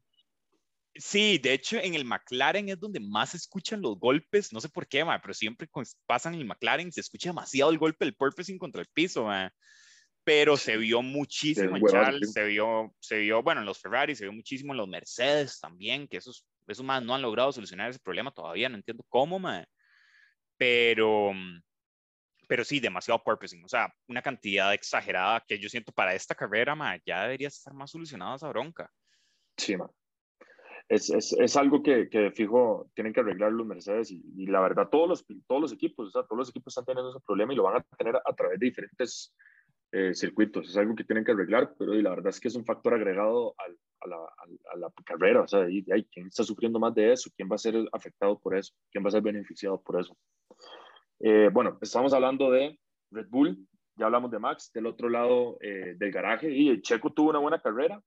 Sí, 0.99 1.37
de 1.37 1.53
hecho, 1.53 1.77
en 1.77 1.95
el 1.95 2.07
McLaren 2.07 2.71
es 2.71 2.81
donde 2.81 3.01
más 3.01 3.31
se 3.31 3.37
escuchan 3.37 3.83
los 3.83 3.99
golpes, 3.99 4.53
no 4.53 4.61
sé 4.61 4.71
por 4.71 4.87
qué, 4.89 5.05
madre, 5.05 5.21
pero 5.21 5.35
siempre 5.35 5.69
pasan 6.07 6.35
en 6.35 6.41
el 6.41 6.47
McLaren 6.47 6.91
se 6.91 7.01
escucha 7.01 7.29
demasiado 7.29 7.71
el 7.71 7.79
golpe 7.79 8.05
del 8.07 8.15
purposing 8.15 8.59
contra 8.59 8.81
el 8.81 8.89
piso, 8.89 9.25
madre. 9.25 9.53
Pero 10.25 10.57
se 10.57 10.77
vio 10.77 11.03
muchísimo 11.03 11.77
en 11.77 11.85
Charles, 11.85 12.33
se 12.33 12.45
vio, 12.47 12.95
se 12.99 13.19
vio, 13.19 13.43
bueno, 13.43 13.61
en 13.61 13.67
los 13.67 13.79
Ferrari, 13.79 14.17
se 14.17 14.25
vio 14.25 14.33
muchísimo 14.33 14.73
en 14.73 14.79
los 14.79 14.89
Mercedes 14.89 15.61
también, 15.61 16.09
que 16.09 16.17
esos 16.17 16.45
esos 16.67 16.85
más 16.85 17.03
no 17.03 17.15
han 17.15 17.23
logrado 17.23 17.53
solucionar 17.53 17.91
ese 17.91 17.99
problema 17.99 18.31
todavía, 18.31 18.69
no 18.69 18.77
entiendo 18.77 19.05
cómo, 19.09 19.39
mae. 19.39 19.67
Pero, 20.57 21.33
pero 22.49 22.65
sí, 22.65 22.81
demasiado 22.81 23.23
purposing, 23.23 23.65
o 23.65 23.69
sea, 23.69 23.93
una 24.09 24.23
cantidad 24.23 24.73
exagerada 24.73 25.45
que 25.47 25.59
yo 25.59 25.69
siento 25.69 25.93
para 25.93 26.15
esta 26.15 26.35
carrera, 26.35 26.75
mae, 26.75 27.03
ya 27.05 27.23
debería 27.23 27.49
estar 27.49 27.75
más 27.75 27.91
solucionada 27.91 28.37
esa 28.37 28.49
bronca. 28.49 28.91
Sí. 29.57 29.77
Es, 30.89 31.11
es, 31.11 31.33
es, 31.33 31.57
algo 31.57 31.83
que, 31.83 32.09
que, 32.09 32.31
fijo 32.31 32.89
tienen 32.95 33.13
que 33.13 33.19
arreglar 33.19 33.51
los 33.51 33.67
Mercedes 33.67 34.13
y, 34.13 34.23
y, 34.37 34.47
la 34.47 34.61
verdad 34.61 34.89
todos 34.89 35.09
los, 35.09 35.27
todos 35.49 35.61
los 35.61 35.73
equipos, 35.73 36.09
o 36.09 36.11
sea, 36.13 36.23
todos 36.23 36.39
los 36.39 36.51
equipos 36.51 36.73
están 36.73 36.85
teniendo 36.85 37.11
ese 37.11 37.25
problema 37.27 37.53
y 37.53 37.57
lo 37.57 37.65
van 37.65 37.79
a 37.79 37.97
tener 37.97 38.15
a 38.17 38.35
través 38.37 38.61
de 38.61 38.67
diferentes 38.67 39.35
eh, 39.93 40.15
circuitos. 40.15 40.69
Es 40.69 40.77
algo 40.77 40.95
que 40.95 41.05
tienen 41.05 41.25
que 41.25 41.33
arreglar, 41.33 41.75
pero 41.79 41.95
y 41.95 42.03
la 42.03 42.11
verdad 42.11 42.29
es 42.29 42.41
que 42.41 42.49
es 42.49 42.57
un 42.57 42.65
factor 42.65 42.95
agregado 42.95 43.55
al, 43.59 43.79
a, 44.01 44.09
la, 44.09 44.17
a, 44.73 44.77
la, 44.77 44.93
carrera. 45.05 45.43
O 45.43 45.49
sea, 45.49 45.69
y, 45.69 45.85
¿quién 45.85 46.27
está 46.27 46.43
sufriendo 46.43 46.79
más 46.79 46.95
de 46.95 47.13
eso? 47.13 47.31
¿Quién 47.37 47.49
va 47.51 47.55
a 47.55 47.59
ser 47.59 47.77
afectado 47.93 48.39
por 48.39 48.57
eso? 48.57 48.75
¿Quién 48.91 49.05
va 49.05 49.09
a 49.09 49.13
ser 49.13 49.23
beneficiado 49.23 49.81
por 49.81 50.01
eso? 50.01 50.17
Eh, 51.21 51.51
bueno, 51.53 51.79
estamos 51.81 52.13
hablando 52.13 52.51
de 52.51 52.79
Red 53.11 53.29
Bull, 53.31 53.67
ya 53.97 54.07
hablamos 54.07 54.31
de 54.31 54.39
Max, 54.39 54.71
del 54.73 54.87
otro 54.87 55.09
lado 55.09 55.57
eh, 55.61 55.95
del 55.97 56.13
garaje, 56.13 56.51
y 56.51 56.69
el 56.69 56.83
Checo 56.83 57.13
tuvo 57.13 57.31
una 57.31 57.39
buena 57.39 57.61
carrera. 57.61 58.03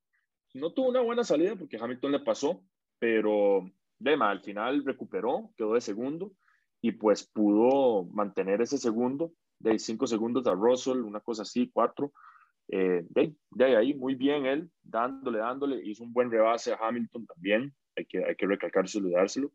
No 0.53 0.73
tuvo 0.73 0.89
una 0.89 1.01
buena 1.01 1.23
salida 1.23 1.55
porque 1.55 1.77
Hamilton 1.77 2.11
le 2.11 2.19
pasó, 2.19 2.63
pero 2.99 3.65
Dema 3.97 4.29
al 4.29 4.41
final 4.41 4.83
recuperó, 4.85 5.51
quedó 5.55 5.73
de 5.73 5.81
segundo 5.81 6.33
y 6.81 6.93
pues 6.93 7.27
pudo 7.27 8.05
mantener 8.05 8.61
ese 8.61 8.77
segundo 8.77 9.33
de 9.59 9.77
cinco 9.77 10.07
segundos 10.07 10.47
a 10.47 10.53
Russell, 10.53 10.99
una 10.99 11.19
cosa 11.19 11.43
así, 11.43 11.69
cuatro. 11.73 12.13
Eh, 12.71 13.03
de, 13.09 13.35
de, 13.51 13.75
ahí, 13.75 13.93
muy 13.93 14.15
bien 14.15 14.45
él, 14.45 14.71
dándole, 14.81 15.39
dándole, 15.39 15.81
hizo 15.83 16.03
un 16.03 16.13
buen 16.13 16.31
rebase 16.31 16.71
a 16.71 16.77
Hamilton 16.79 17.25
también, 17.25 17.73
hay 17.95 18.05
que, 18.05 18.23
hay 18.23 18.35
que 18.35 18.45
recalcárselo 18.45 19.09
y 19.09 19.13
dárselo. 19.13 19.51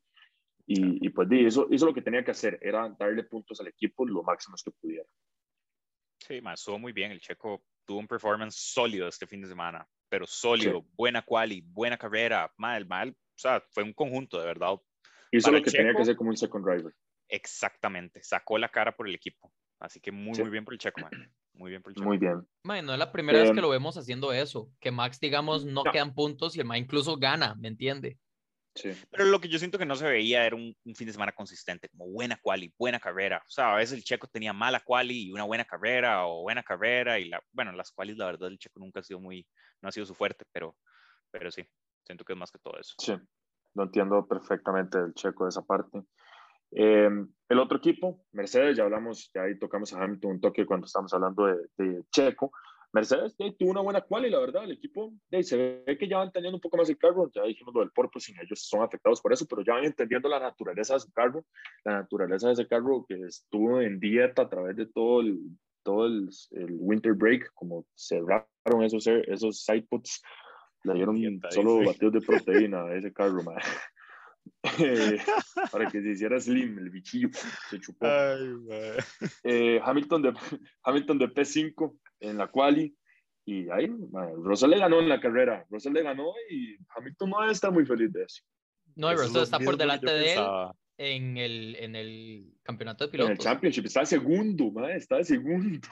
Y, 0.66 1.06
y 1.06 1.10
pues 1.10 1.28
de, 1.28 1.46
eso 1.46 1.68
hizo 1.70 1.86
lo 1.86 1.94
que 1.94 2.02
tenía 2.02 2.24
que 2.24 2.32
hacer, 2.32 2.58
era 2.60 2.88
darle 2.98 3.24
puntos 3.24 3.60
al 3.60 3.68
equipo 3.68 4.04
lo 4.04 4.22
máximos 4.22 4.62
que 4.62 4.72
pudiera. 4.72 5.08
Sí, 6.18 6.40
más, 6.40 6.60
estuvo 6.60 6.78
muy 6.78 6.92
bien, 6.92 7.12
el 7.12 7.20
checo 7.20 7.62
tuvo 7.84 7.98
un 7.98 8.08
performance 8.08 8.56
sólido 8.56 9.08
este 9.08 9.26
fin 9.26 9.42
de 9.42 9.48
semana, 9.48 9.86
pero 10.08 10.26
sólido, 10.26 10.84
buena 10.96 11.22
quali, 11.22 11.60
buena 11.60 11.98
carrera, 11.98 12.52
mal, 12.56 12.86
mal, 12.86 13.10
o 13.10 13.38
sea, 13.38 13.62
fue 13.70 13.82
un 13.82 13.92
conjunto 13.92 14.40
de 14.40 14.46
verdad. 14.46 14.74
Hizo 15.30 15.50
lo 15.50 15.62
que 15.62 15.70
tenía 15.70 15.94
que 15.94 16.02
hacer 16.02 16.16
como 16.16 16.30
un 16.30 16.36
second 16.36 16.64
driver. 16.64 16.94
Exactamente, 17.34 18.22
sacó 18.22 18.58
la 18.58 18.68
cara 18.68 18.94
por 18.94 19.08
el 19.08 19.14
equipo. 19.14 19.52
Así 19.80 20.00
que 20.00 20.12
muy, 20.12 20.38
muy 20.38 20.50
bien 20.50 20.64
por 20.64 20.72
el 20.72 20.78
Checo, 20.78 21.00
Muy 21.52 21.70
bien 21.70 21.82
por 21.82 21.98
Muy 22.00 22.16
bien. 22.16 22.46
no 22.64 22.74
es 22.92 22.98
la 22.98 23.10
primera 23.10 23.40
vez 23.40 23.50
que 23.50 23.56
Em, 23.56 23.62
lo 23.62 23.70
vemos 23.70 23.96
haciendo 23.96 24.32
eso, 24.32 24.70
que 24.80 24.92
Max, 24.92 25.18
digamos, 25.18 25.64
no 25.64 25.82
No. 25.82 25.90
quedan 25.92 26.14
puntos 26.14 26.56
y 26.56 26.60
el 26.60 26.66
ma 26.66 26.78
incluso 26.78 27.16
gana, 27.16 27.56
¿me 27.56 27.68
entiende? 27.68 28.18
Sí. 28.76 28.92
Pero 29.10 29.24
lo 29.26 29.40
que 29.40 29.48
yo 29.48 29.58
siento 29.58 29.78
que 29.78 29.86
no 29.86 29.96
se 29.96 30.06
veía 30.06 30.46
era 30.46 30.54
un, 30.54 30.76
un 30.84 30.94
fin 30.94 31.06
de 31.08 31.12
semana 31.12 31.32
consistente, 31.32 31.88
como 31.88 32.06
buena 32.08 32.36
quali, 32.40 32.72
buena 32.78 33.00
carrera. 33.00 33.38
O 33.46 33.50
sea, 33.50 33.74
a 33.74 33.76
veces 33.76 33.98
el 33.98 34.04
checo 34.04 34.26
tenía 34.28 34.52
mala 34.52 34.80
quali 34.80 35.26
y 35.26 35.32
una 35.32 35.44
buena 35.44 35.64
carrera 35.64 36.26
o 36.26 36.42
buena 36.42 36.62
carrera 36.62 37.18
y 37.18 37.28
la, 37.28 37.42
bueno, 37.52 37.72
las 37.72 37.90
qualis, 37.90 38.16
la 38.16 38.26
verdad, 38.26 38.48
el 38.48 38.58
checo 38.58 38.78
nunca 38.78 39.00
ha 39.00 39.02
sido 39.04 39.18
muy, 39.20 39.46
no 39.80 39.88
ha 39.88 39.92
sido 39.92 40.06
su 40.06 40.14
fuerte, 40.14 40.44
pero, 40.52 40.76
pero 41.32 41.50
sí, 41.50 41.64
siento 42.04 42.24
que 42.24 42.32
es 42.32 42.38
más 42.38 42.50
que 42.50 42.58
todo 42.58 42.78
eso. 42.78 42.94
Sí, 42.98 43.14
lo 43.74 43.82
entiendo 43.84 44.26
perfectamente 44.26 44.98
el 44.98 45.14
checo 45.14 45.44
de 45.44 45.50
esa 45.50 45.62
parte. 45.62 46.02
Eh, 46.76 47.08
el 47.48 47.58
otro 47.58 47.78
equipo, 47.78 48.24
Mercedes, 48.32 48.76
ya 48.76 48.84
hablamos, 48.84 49.30
ya 49.34 49.42
ahí 49.42 49.58
tocamos 49.58 49.92
a 49.92 50.02
Hamilton 50.02 50.32
un 50.32 50.40
toque 50.40 50.66
cuando 50.66 50.86
estamos 50.86 51.12
hablando 51.14 51.46
de, 51.46 51.56
de 51.78 52.02
Checo. 52.10 52.50
Mercedes 52.92 53.34
eh, 53.40 53.54
tuvo 53.58 53.72
una 53.72 53.80
buena 53.80 54.00
cual 54.02 54.24
y 54.24 54.30
la 54.30 54.38
verdad, 54.38 54.64
el 54.64 54.72
equipo 54.72 55.12
eh, 55.30 55.42
se 55.42 55.82
ve 55.84 55.98
que 55.98 56.06
ya 56.06 56.18
van 56.18 56.30
teniendo 56.30 56.56
un 56.56 56.60
poco 56.60 56.76
más 56.76 56.88
el 56.88 56.96
carro. 56.96 57.28
Ya 57.34 57.42
dijimos 57.42 57.74
lo 57.74 57.80
del 57.80 57.90
porpoising, 57.90 58.36
ellos 58.40 58.60
son 58.60 58.82
afectados 58.82 59.20
por 59.20 59.32
eso, 59.32 59.46
pero 59.48 59.62
ya 59.62 59.74
van 59.74 59.84
entendiendo 59.84 60.28
la 60.28 60.38
naturaleza 60.38 60.94
de 60.94 61.00
su 61.00 61.12
carro, 61.12 61.44
la 61.84 61.94
naturaleza 61.94 62.46
de 62.46 62.52
ese 62.52 62.68
carro 62.68 63.04
que 63.08 63.20
estuvo 63.20 63.80
en 63.80 63.98
dieta 63.98 64.42
a 64.42 64.48
través 64.48 64.76
de 64.76 64.86
todo 64.86 65.22
el, 65.22 65.40
todo 65.82 66.06
el, 66.06 66.28
el 66.52 66.76
winter 66.78 67.14
break, 67.14 67.52
como 67.54 67.84
cerraron 67.96 68.82
esos, 68.82 69.06
esos 69.06 69.64
sidepods, 69.64 70.22
le 70.84 70.94
dieron 70.94 71.40
solo 71.50 71.84
batidos 71.84 72.12
de 72.12 72.20
proteína 72.20 72.84
a 72.84 72.94
ese 72.94 73.12
carro, 73.12 73.42
man. 73.42 73.56
Eh, 74.78 75.18
para 75.72 75.90
que 75.90 76.00
se 76.00 76.10
hiciera 76.10 76.40
slim, 76.40 76.78
el 76.78 76.90
bichillo 76.90 77.28
se 77.70 77.80
chupó. 77.80 78.06
Eh, 79.42 79.80
Hamilton, 79.82 80.22
de, 80.22 80.34
Hamilton 80.82 81.18
de 81.18 81.28
P5 81.28 81.98
en 82.20 82.38
la 82.38 82.48
quali 82.48 82.96
y 83.46 83.68
ahí 83.70 83.90
Russell 84.36 84.70
le 84.70 84.78
ganó 84.78 85.00
en 85.00 85.08
la 85.08 85.20
carrera, 85.20 85.66
Russell 85.68 85.92
le 85.92 86.02
ganó 86.02 86.32
y 86.50 86.76
Hamilton 86.96 87.30
no 87.30 87.50
está 87.50 87.70
muy 87.70 87.84
feliz 87.84 88.12
de 88.12 88.24
eso. 88.24 88.42
No, 88.96 89.10
y 89.10 89.14
Eso 89.14 89.24
es 89.24 89.28
Russell 89.28 89.36
lo 89.38 89.44
está 89.44 89.58
por 89.58 89.76
delante 89.76 90.10
de 90.10 90.34
él 90.34 90.40
en 90.96 91.36
el, 91.36 91.76
en 91.76 91.96
el 91.96 92.54
campeonato 92.62 93.06
de 93.06 93.08
En 93.08 93.20
el 93.20 93.26
pilotos. 93.26 93.44
Championship 93.44 93.86
está 93.86 94.06
segundo, 94.06 94.70
man, 94.70 94.92
está 94.92 95.22
segundo. 95.24 95.88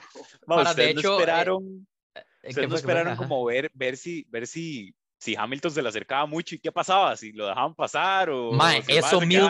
Ma, 0.47 0.57
Para, 0.57 0.73
de 0.73 0.93
no 0.93 0.99
hecho, 0.99 1.13
eh, 1.13 1.19
esperaron, 1.19 1.87
Eh, 2.15 2.21
¿qué 2.41 2.49
ustedes 2.49 2.69
no 2.69 2.75
esperaron 2.75 3.15
como 3.17 3.43
ver, 3.45 3.69
ver 3.73 3.97
si, 3.97 4.25
ver 4.29 4.47
si, 4.47 4.95
si 5.23 5.35
Hamilton 5.35 5.71
se 5.71 5.81
le 5.81 5.89
acercaba 5.89 6.25
mucho 6.25 6.55
y 6.55 6.59
qué 6.59 6.71
pasaba, 6.71 7.15
si 7.15 7.31
lo 7.31 7.47
dejaban 7.47 7.73
pasar 7.75 8.29
o 8.29 8.51
Mae, 8.51 8.79
eso 8.87 9.19
mismo- 9.21 9.47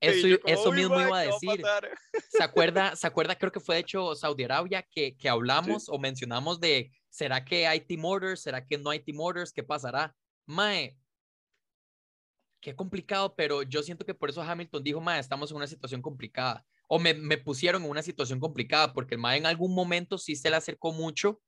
eso- 0.00 0.26
yo 0.28 0.36
eso 0.44 0.70
"Uy, 0.70 0.76
mismo 0.76 1.00
iba 1.00 1.18
a 1.20 1.22
¿qué 1.24 1.28
va 1.30 1.34
decir". 1.34 1.60
pasar?" 1.62 1.88
¿Se 2.30 2.42
acuerda, 2.42 2.92
¿Se 2.96 3.06
acuerda? 3.06 3.36
Creo 3.36 3.50
que 3.52 3.60
fue 3.60 3.74
de 3.74 3.80
hecho 3.80 4.14
Saudi 4.14 4.44
Arabia 4.44 4.82
que, 4.90 5.16
que 5.16 5.28
hablamos 5.28 5.88
o 5.88 5.98
mencionamos 5.98 6.60
de 6.60 6.92
¿será 7.10 7.44
que 7.44 7.66
hay 7.66 7.80
team 7.80 8.04
orders? 8.04 8.40
¿Será 8.42 8.64
que 8.64 8.78
no 8.78 8.90
hay 8.90 9.00
team 9.00 9.18
orders? 9.20 9.52
¿Qué 9.52 9.62
pasará? 9.62 10.14
Mae, 10.46 10.96
qué 12.60 12.74
complicado, 12.74 13.34
pero 13.36 13.62
yo 13.62 13.82
siento 13.82 14.04
que 14.04 14.14
por 14.14 14.30
eso 14.30 14.42
Hamilton 14.42 14.82
dijo, 14.82 15.00
Mae, 15.00 15.20
estamos 15.20 15.50
en 15.50 15.56
una 15.56 15.66
situación 15.66 16.02
complicada. 16.02 16.64
O 16.88 16.98
me, 16.98 17.12
me 17.14 17.36
pusieron 17.38 17.84
en 17.84 17.90
una 17.90 18.02
situación 18.02 18.40
complicada 18.40 18.92
porque 18.92 19.14
el 19.14 19.20
Mae 19.20 19.36
en 19.38 19.46
algún 19.46 19.74
momento 19.74 20.16
sí 20.16 20.34
se 20.36 20.48
le 20.50 20.56
acercó 20.56 20.92
mucho 20.92 21.40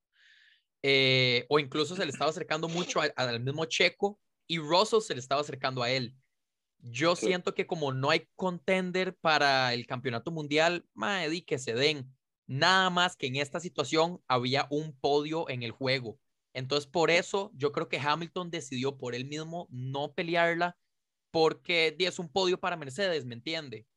eh, 0.82 1.46
o 1.48 1.58
incluso 1.58 1.96
se 1.96 2.04
le 2.04 2.10
estaba 2.10 2.30
acercando 2.30 2.68
mucho 2.68 3.00
a- 3.00 3.06
al 3.16 3.40
mismo 3.40 3.64
Checo 3.66 4.20
y 4.46 4.58
Russell 4.58 5.00
se 5.00 5.14
le 5.14 5.20
estaba 5.20 5.40
acercando 5.42 5.82
a 5.82 5.90
él. 5.90 6.16
Yo 6.78 7.14
Sí. 7.14 7.16
siento 7.16 7.54
que 7.54 7.66
como 7.66 7.92
no 7.92 8.10
hay 8.10 8.28
contender 8.36 9.16
para 9.16 9.74
el 9.74 9.86
campeonato 9.86 10.30
mundial, 10.30 10.86
di 11.28 11.42
que 11.42 11.58
se 11.58 11.74
den. 11.74 12.16
Nada 12.46 12.90
más 12.90 13.16
que 13.16 13.26
en 13.28 13.36
esta 13.36 13.60
situación 13.60 14.22
había 14.26 14.66
un 14.70 14.98
podio 14.98 15.48
en 15.50 15.62
el 15.62 15.72
juego. 15.72 16.18
Entonces, 16.54 16.90
por 16.90 17.10
eso 17.10 17.52
yo 17.54 17.70
creo 17.72 17.88
que 17.88 17.98
Hamilton 18.00 18.50
decidió 18.50 18.98
por 18.98 19.14
él 19.14 19.24
mismo 19.26 19.68
no 19.70 20.14
pelearla, 20.14 20.78
porque 21.32 21.96
es 21.98 22.18
un 22.20 22.30
podio 22.32 22.60
para 22.60 22.76
Mercedes, 22.78 23.26
¿me 23.26 23.34
entiende? 23.34 23.88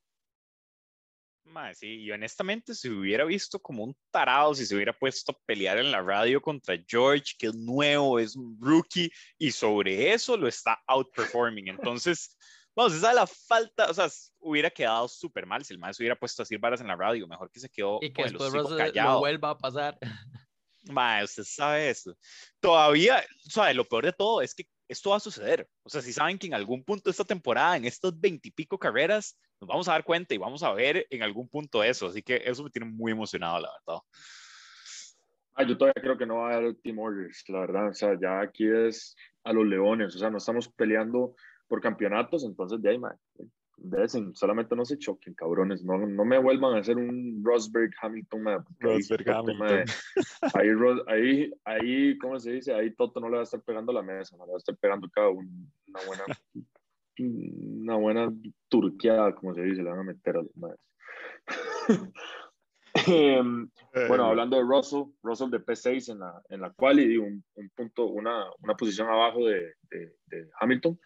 Mae, 1.46 1.76
sí, 1.76 2.02
y 2.02 2.12
honestamente 2.12 2.74
se 2.74 2.90
hubiera 2.90 3.26
visto 3.26 3.60
como 3.60 3.84
un 3.84 3.96
tarado 4.12 4.56
si 4.56 4.66
se 4.66 4.76
hubiera 4.76 4.94
puesto 4.94 5.32
a 5.32 5.38
pelear 5.46 5.78
en 5.78 5.92
la 5.92 6.02
radio 6.02 6.42
contra 6.42 6.78
George, 6.88 7.34
que 7.38 7.48
es 7.48 7.56
nuevo, 7.56 8.18
es 8.18 8.36
un 8.36 8.58
rookie, 8.60 9.12
y 9.38 9.52
sobre 9.52 10.14
eso 10.14 10.38
lo 10.38 10.48
está 10.48 10.82
outperforming. 10.88 11.68
Entonces, 11.68 12.38
vamos, 12.76 12.94
esa 12.94 13.10
es 13.10 13.16
la 13.16 13.28
falta, 13.28 13.90
o 13.90 13.94
sea, 13.94 14.10
hubiera 14.40 14.70
quedado 14.70 15.08
súper 15.08 15.46
mal 15.46 15.64
si 15.64 15.74
el 15.74 15.80
mae 15.80 15.94
se 15.94 16.02
hubiera 16.02 16.18
puesto 16.18 16.42
a 16.42 16.44
decir 16.44 16.60
varas 16.60 16.82
en 16.82 16.88
la 16.88 16.96
radio, 16.96 17.28
mejor 17.28 17.52
que 17.52 17.60
se 17.60 17.70
quedó 17.70 18.00
Y 18.02 18.12
que 18.12 18.24
después 18.24 18.54
lo 18.54 19.20
vuelva 19.20 19.52
a 19.52 19.58
pasar. 19.58 19.98
Mae, 20.86 21.24
usted 21.24 21.44
sabe 21.44 21.90
eso. 21.90 22.14
Todavía, 22.60 23.24
sabe, 23.38 23.74
lo 23.74 23.86
peor 23.86 24.06
de 24.06 24.12
todo 24.12 24.42
es 24.42 24.54
que 24.54 24.68
esto 24.94 25.10
va 25.10 25.18
a 25.18 25.20
suceder. 25.20 25.68
O 25.84 25.90
sea, 25.90 26.02
si 26.02 26.14
saben 26.14 26.38
que 26.38 26.48
en 26.48 26.54
algún 26.54 26.84
punto 26.84 27.04
de 27.06 27.12
esta 27.12 27.26
temporada, 27.26 27.76
en 27.76 27.86
estas 27.86 28.18
veintipico 28.20 28.78
carreras, 28.78 29.38
nos 29.60 29.68
vamos 29.68 29.88
a 29.88 29.92
dar 29.92 30.04
cuenta 30.04 30.34
y 30.34 30.38
vamos 30.38 30.64
a 30.64 30.74
ver 30.74 31.06
en 31.10 31.24
algún 31.24 31.50
punto 31.50 31.84
eso. 31.84 32.08
Así 32.08 32.22
que 32.22 32.42
eso 32.46 32.64
me 32.64 32.70
tiene 32.70 32.90
muy 32.90 33.12
emocionado, 33.12 33.60
la 33.60 33.70
verdad. 33.86 34.02
Ah, 35.56 35.64
yo 35.64 35.78
todavía 35.78 36.02
creo 36.02 36.18
que 36.18 36.26
no 36.26 36.38
va 36.38 36.54
a 36.54 36.58
haber 36.58 36.76
Team 36.76 37.00
Orders, 37.00 37.44
la 37.50 37.60
verdad. 37.60 37.90
O 37.90 37.94
sea, 37.94 38.18
ya 38.20 38.40
aquí 38.40 38.68
es 38.68 39.16
a 39.44 39.54
los 39.54 39.66
leones. 39.66 40.16
O 40.16 40.20
sea, 40.20 40.30
no 40.30 40.38
estamos 40.38 40.68
peleando 40.70 41.36
por 41.68 41.82
campeonatos, 41.82 42.44
entonces 42.44 42.82
de 42.82 42.90
ahí, 42.90 43.00
man, 43.00 43.18
desen, 43.78 44.34
solamente 44.36 44.76
no 44.76 44.86
se 44.86 44.98
choquen, 44.98 45.34
cabrones. 45.34 45.84
No, 45.84 45.98
no 45.98 46.26
me 46.26 46.38
vuelvan 46.40 46.76
a 46.76 46.80
hacer 46.80 46.98
un 46.98 47.42
Rosberg 47.44 47.92
Hamilton, 48.02 48.42
man, 48.44 48.66
Rosberg 48.80 49.30
Hamilton. 49.30 49.84
Ahí, 50.54 50.70
ahí, 51.08 51.54
ahí, 51.66 52.18
¿cómo 52.18 52.40
se 52.40 52.52
dice? 52.54 52.74
Ahí 52.74 52.94
Toto 52.96 53.20
no 53.20 53.28
le 53.30 53.36
va 53.36 53.42
a 53.42 53.44
estar 53.44 53.62
pegando 53.62 53.92
la 53.94 54.02
mesa, 54.02 54.38
no 54.38 54.46
le 54.46 54.52
va 54.52 54.58
a 54.58 54.60
estar 54.60 54.76
pegando 54.78 55.10
cada 55.10 55.30
un- 55.30 55.72
una 55.88 56.00
buena, 56.06 56.24
una 57.20 57.96
buena 57.96 58.34
turqueada, 58.70 59.34
como 59.36 59.54
se 59.54 59.62
dice, 59.64 59.84
le 59.84 59.90
van 59.90 60.00
a 60.00 60.04
meter 60.04 60.38
a 60.38 60.42
los 60.44 60.58
más. 60.58 60.76
Em, 63.08 63.70
bueno, 64.08 64.26
hablando 64.26 64.56
de 64.56 64.62
Russell, 64.64 65.06
Russell 65.24 65.50
de 65.50 65.60
P6 65.60 66.10
en 66.12 66.20
la, 66.20 66.42
en 66.50 66.62
la 66.62 66.72
quali, 66.72 67.14
y 67.14 67.18
un, 67.18 67.44
un 67.56 67.70
punto, 67.72 68.06
una, 68.06 68.46
una 68.62 68.76
posición 68.76 69.08
abajo 69.10 69.46
de, 69.48 69.74
de, 69.90 70.16
de 70.28 70.50
Hamilton. 70.60 71.00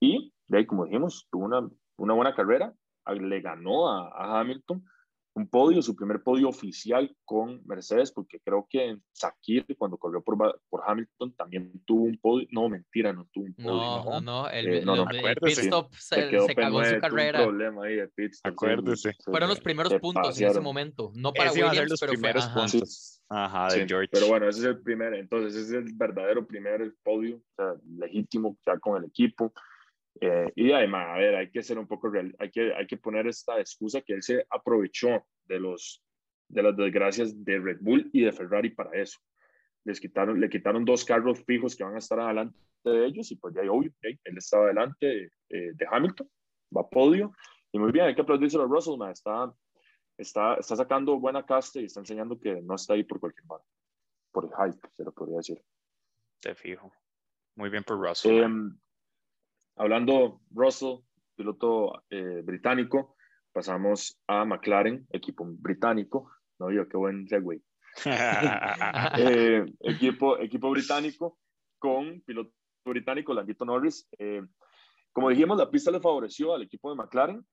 Y 0.00 0.32
de 0.46 0.58
ahí, 0.58 0.66
como 0.66 0.86
dijimos, 0.86 1.28
tuvo 1.30 1.44
una, 1.44 1.68
una 1.98 2.14
buena 2.14 2.34
carrera, 2.34 2.72
a- 3.04 3.14
le 3.14 3.40
ganó 3.40 3.88
a, 3.88 4.08
a 4.08 4.40
Hamilton 4.40 4.84
un 5.34 5.46
podio, 5.48 5.80
su 5.82 5.94
primer 5.94 6.20
podio 6.24 6.48
oficial 6.48 7.14
con 7.24 7.62
Mercedes, 7.64 8.10
porque 8.10 8.40
creo 8.40 8.66
que 8.68 8.86
en 8.86 9.04
Sakir, 9.12 9.64
cuando 9.78 9.96
corrió 9.96 10.20
por, 10.20 10.36
por 10.68 10.82
Hamilton, 10.84 11.32
también 11.36 11.80
tuvo 11.86 12.04
un 12.06 12.18
podio. 12.18 12.48
No, 12.50 12.68
mentira, 12.68 13.12
no 13.12 13.24
tuvo 13.32 13.44
un 13.44 13.54
podio. 13.54 13.70
No, 13.70 14.04
no, 14.04 14.20
no. 14.20 14.50
El, 14.50 14.66
Eh, 14.68 14.84
no, 14.84 14.96
no, 14.96 15.08
el- 15.08 15.36
pit 15.36 15.58
stop 15.58 15.92
se, 15.94 16.22
Se 16.22 16.28
quedó 16.28 16.46
se 16.46 16.54
cagó 16.56 16.82
en 16.82 16.86
P9, 16.86 16.88
su 16.88 16.94
un 16.96 17.00
carrera. 17.00 17.38
problema 17.44 17.84
ahí 17.84 17.94
de 17.94 18.08
pit 18.08 18.32
stop, 18.32 18.50
sí, 18.50 18.52
Acuérdese. 18.52 19.12
se- 19.12 19.30
Fueron 19.30 19.48
los 19.50 19.58
se- 19.58 19.62
primeros 19.64 19.92
se 19.92 20.00
puntos 20.00 20.24
en 20.24 20.30
ese 20.32 20.44
pasearon. 20.46 20.64
momento. 20.64 21.12
No 21.14 21.32
para 21.32 21.50
Ese 21.50 21.62
Williams, 21.64 21.90
los 21.90 22.00
pero 22.00 22.10
fue. 22.10 22.18
primeros 22.18 22.44
ajá. 22.46 22.54
puntos. 22.60 23.22
Ajá, 23.28 23.64
de 23.68 23.80
Sí, 23.82 23.84
George. 23.86 24.08
Pero 24.10 24.26
bueno, 24.26 24.48
ese 24.48 24.58
es 24.60 24.64
el 24.66 24.82
primer, 24.82 25.14
entonces 25.14 25.54
ese 25.54 25.78
es 25.78 25.84
el 25.86 25.92
verdadero 25.94 26.44
primer 26.48 26.94
podio, 27.04 27.36
o 27.36 27.42
sea, 27.54 27.74
legítimo 27.96 28.56
ya 28.66 28.76
con 28.80 28.96
el 29.00 29.08
equipo. 29.08 29.52
Eh, 30.20 30.52
y 30.56 30.72
además, 30.72 31.06
a 31.10 31.18
ver, 31.18 31.36
hay 31.36 31.50
que 31.50 31.62
ser 31.62 31.78
un 31.78 31.86
poco 31.86 32.08
real, 32.08 32.34
hay 32.38 32.50
que, 32.50 32.74
hay 32.74 32.86
que 32.86 32.96
poner 32.96 33.26
esta 33.26 33.60
excusa 33.60 34.00
que 34.00 34.14
él 34.14 34.22
se 34.22 34.44
aprovechó 34.50 35.24
de, 35.44 35.60
los, 35.60 36.02
de 36.48 36.62
las 36.62 36.76
desgracias 36.76 37.44
de 37.44 37.58
Red 37.58 37.78
Bull 37.80 38.10
y 38.12 38.22
de 38.22 38.32
Ferrari 38.32 38.70
para 38.70 38.98
eso. 39.00 39.18
Les 39.84 40.00
quitaron, 40.00 40.40
le 40.40 40.48
quitaron 40.48 40.84
dos 40.84 41.04
carros 41.04 41.44
fijos 41.44 41.76
que 41.76 41.84
van 41.84 41.94
a 41.94 41.98
estar 41.98 42.18
adelante 42.18 42.58
de 42.84 43.06
ellos 43.06 43.30
y 43.30 43.36
pues 43.36 43.54
ya 43.54 43.60
obvio, 43.70 43.92
¿eh? 44.02 44.18
él 44.24 44.38
estaba 44.38 44.64
adelante 44.64 45.30
eh, 45.48 45.72
de 45.74 45.86
Hamilton, 45.90 46.28
va 46.76 46.82
a 46.82 46.88
podio. 46.88 47.32
Y 47.70 47.78
muy 47.78 47.92
bien, 47.92 48.06
hay 48.06 48.14
que 48.14 48.22
aplaudirse 48.22 48.56
a 48.58 48.64
Russell, 48.64 48.96
man, 48.96 49.12
está, 49.12 49.52
está, 50.16 50.54
está 50.54 50.74
sacando 50.74 51.18
buena 51.20 51.44
casta 51.44 51.80
y 51.80 51.84
está 51.84 52.00
enseñando 52.00 52.38
que 52.40 52.60
no 52.62 52.74
está 52.74 52.94
ahí 52.94 53.04
por 53.04 53.20
cualquier 53.20 53.46
mano, 53.46 53.64
por 54.32 54.46
el 54.46 54.50
hype, 54.50 54.88
se 54.94 55.04
lo 55.04 55.12
podría 55.12 55.36
decir. 55.36 55.62
Te 56.40 56.54
fijo. 56.54 56.90
Muy 57.56 57.68
bien 57.70 57.84
por 57.84 57.98
Russell. 57.98 58.42
Eh, 58.42 58.48
hablando 59.78 60.40
Russell, 60.50 60.98
piloto 61.36 62.04
eh, 62.10 62.42
británico, 62.44 63.16
pasamos 63.52 64.20
a 64.26 64.44
McLaren, 64.44 65.06
equipo 65.10 65.44
británico. 65.46 66.30
No, 66.58 66.70
yo 66.70 66.88
qué 66.88 66.96
buen 66.96 67.28
segue. 67.28 67.62
Eh, 69.18 69.64
equipo, 69.80 70.38
equipo 70.38 70.70
británico 70.70 71.38
con 71.78 72.20
piloto 72.20 72.52
británico, 72.84 73.34
Landito 73.34 73.64
Norris. 73.64 74.08
Eh, 74.18 74.42
como 75.12 75.30
dijimos, 75.30 75.58
la 75.58 75.70
pista 75.70 75.90
le 75.90 76.00
favoreció 76.00 76.54
al 76.54 76.62
equipo 76.62 76.90
de 76.90 76.96
McLaren 76.96 77.44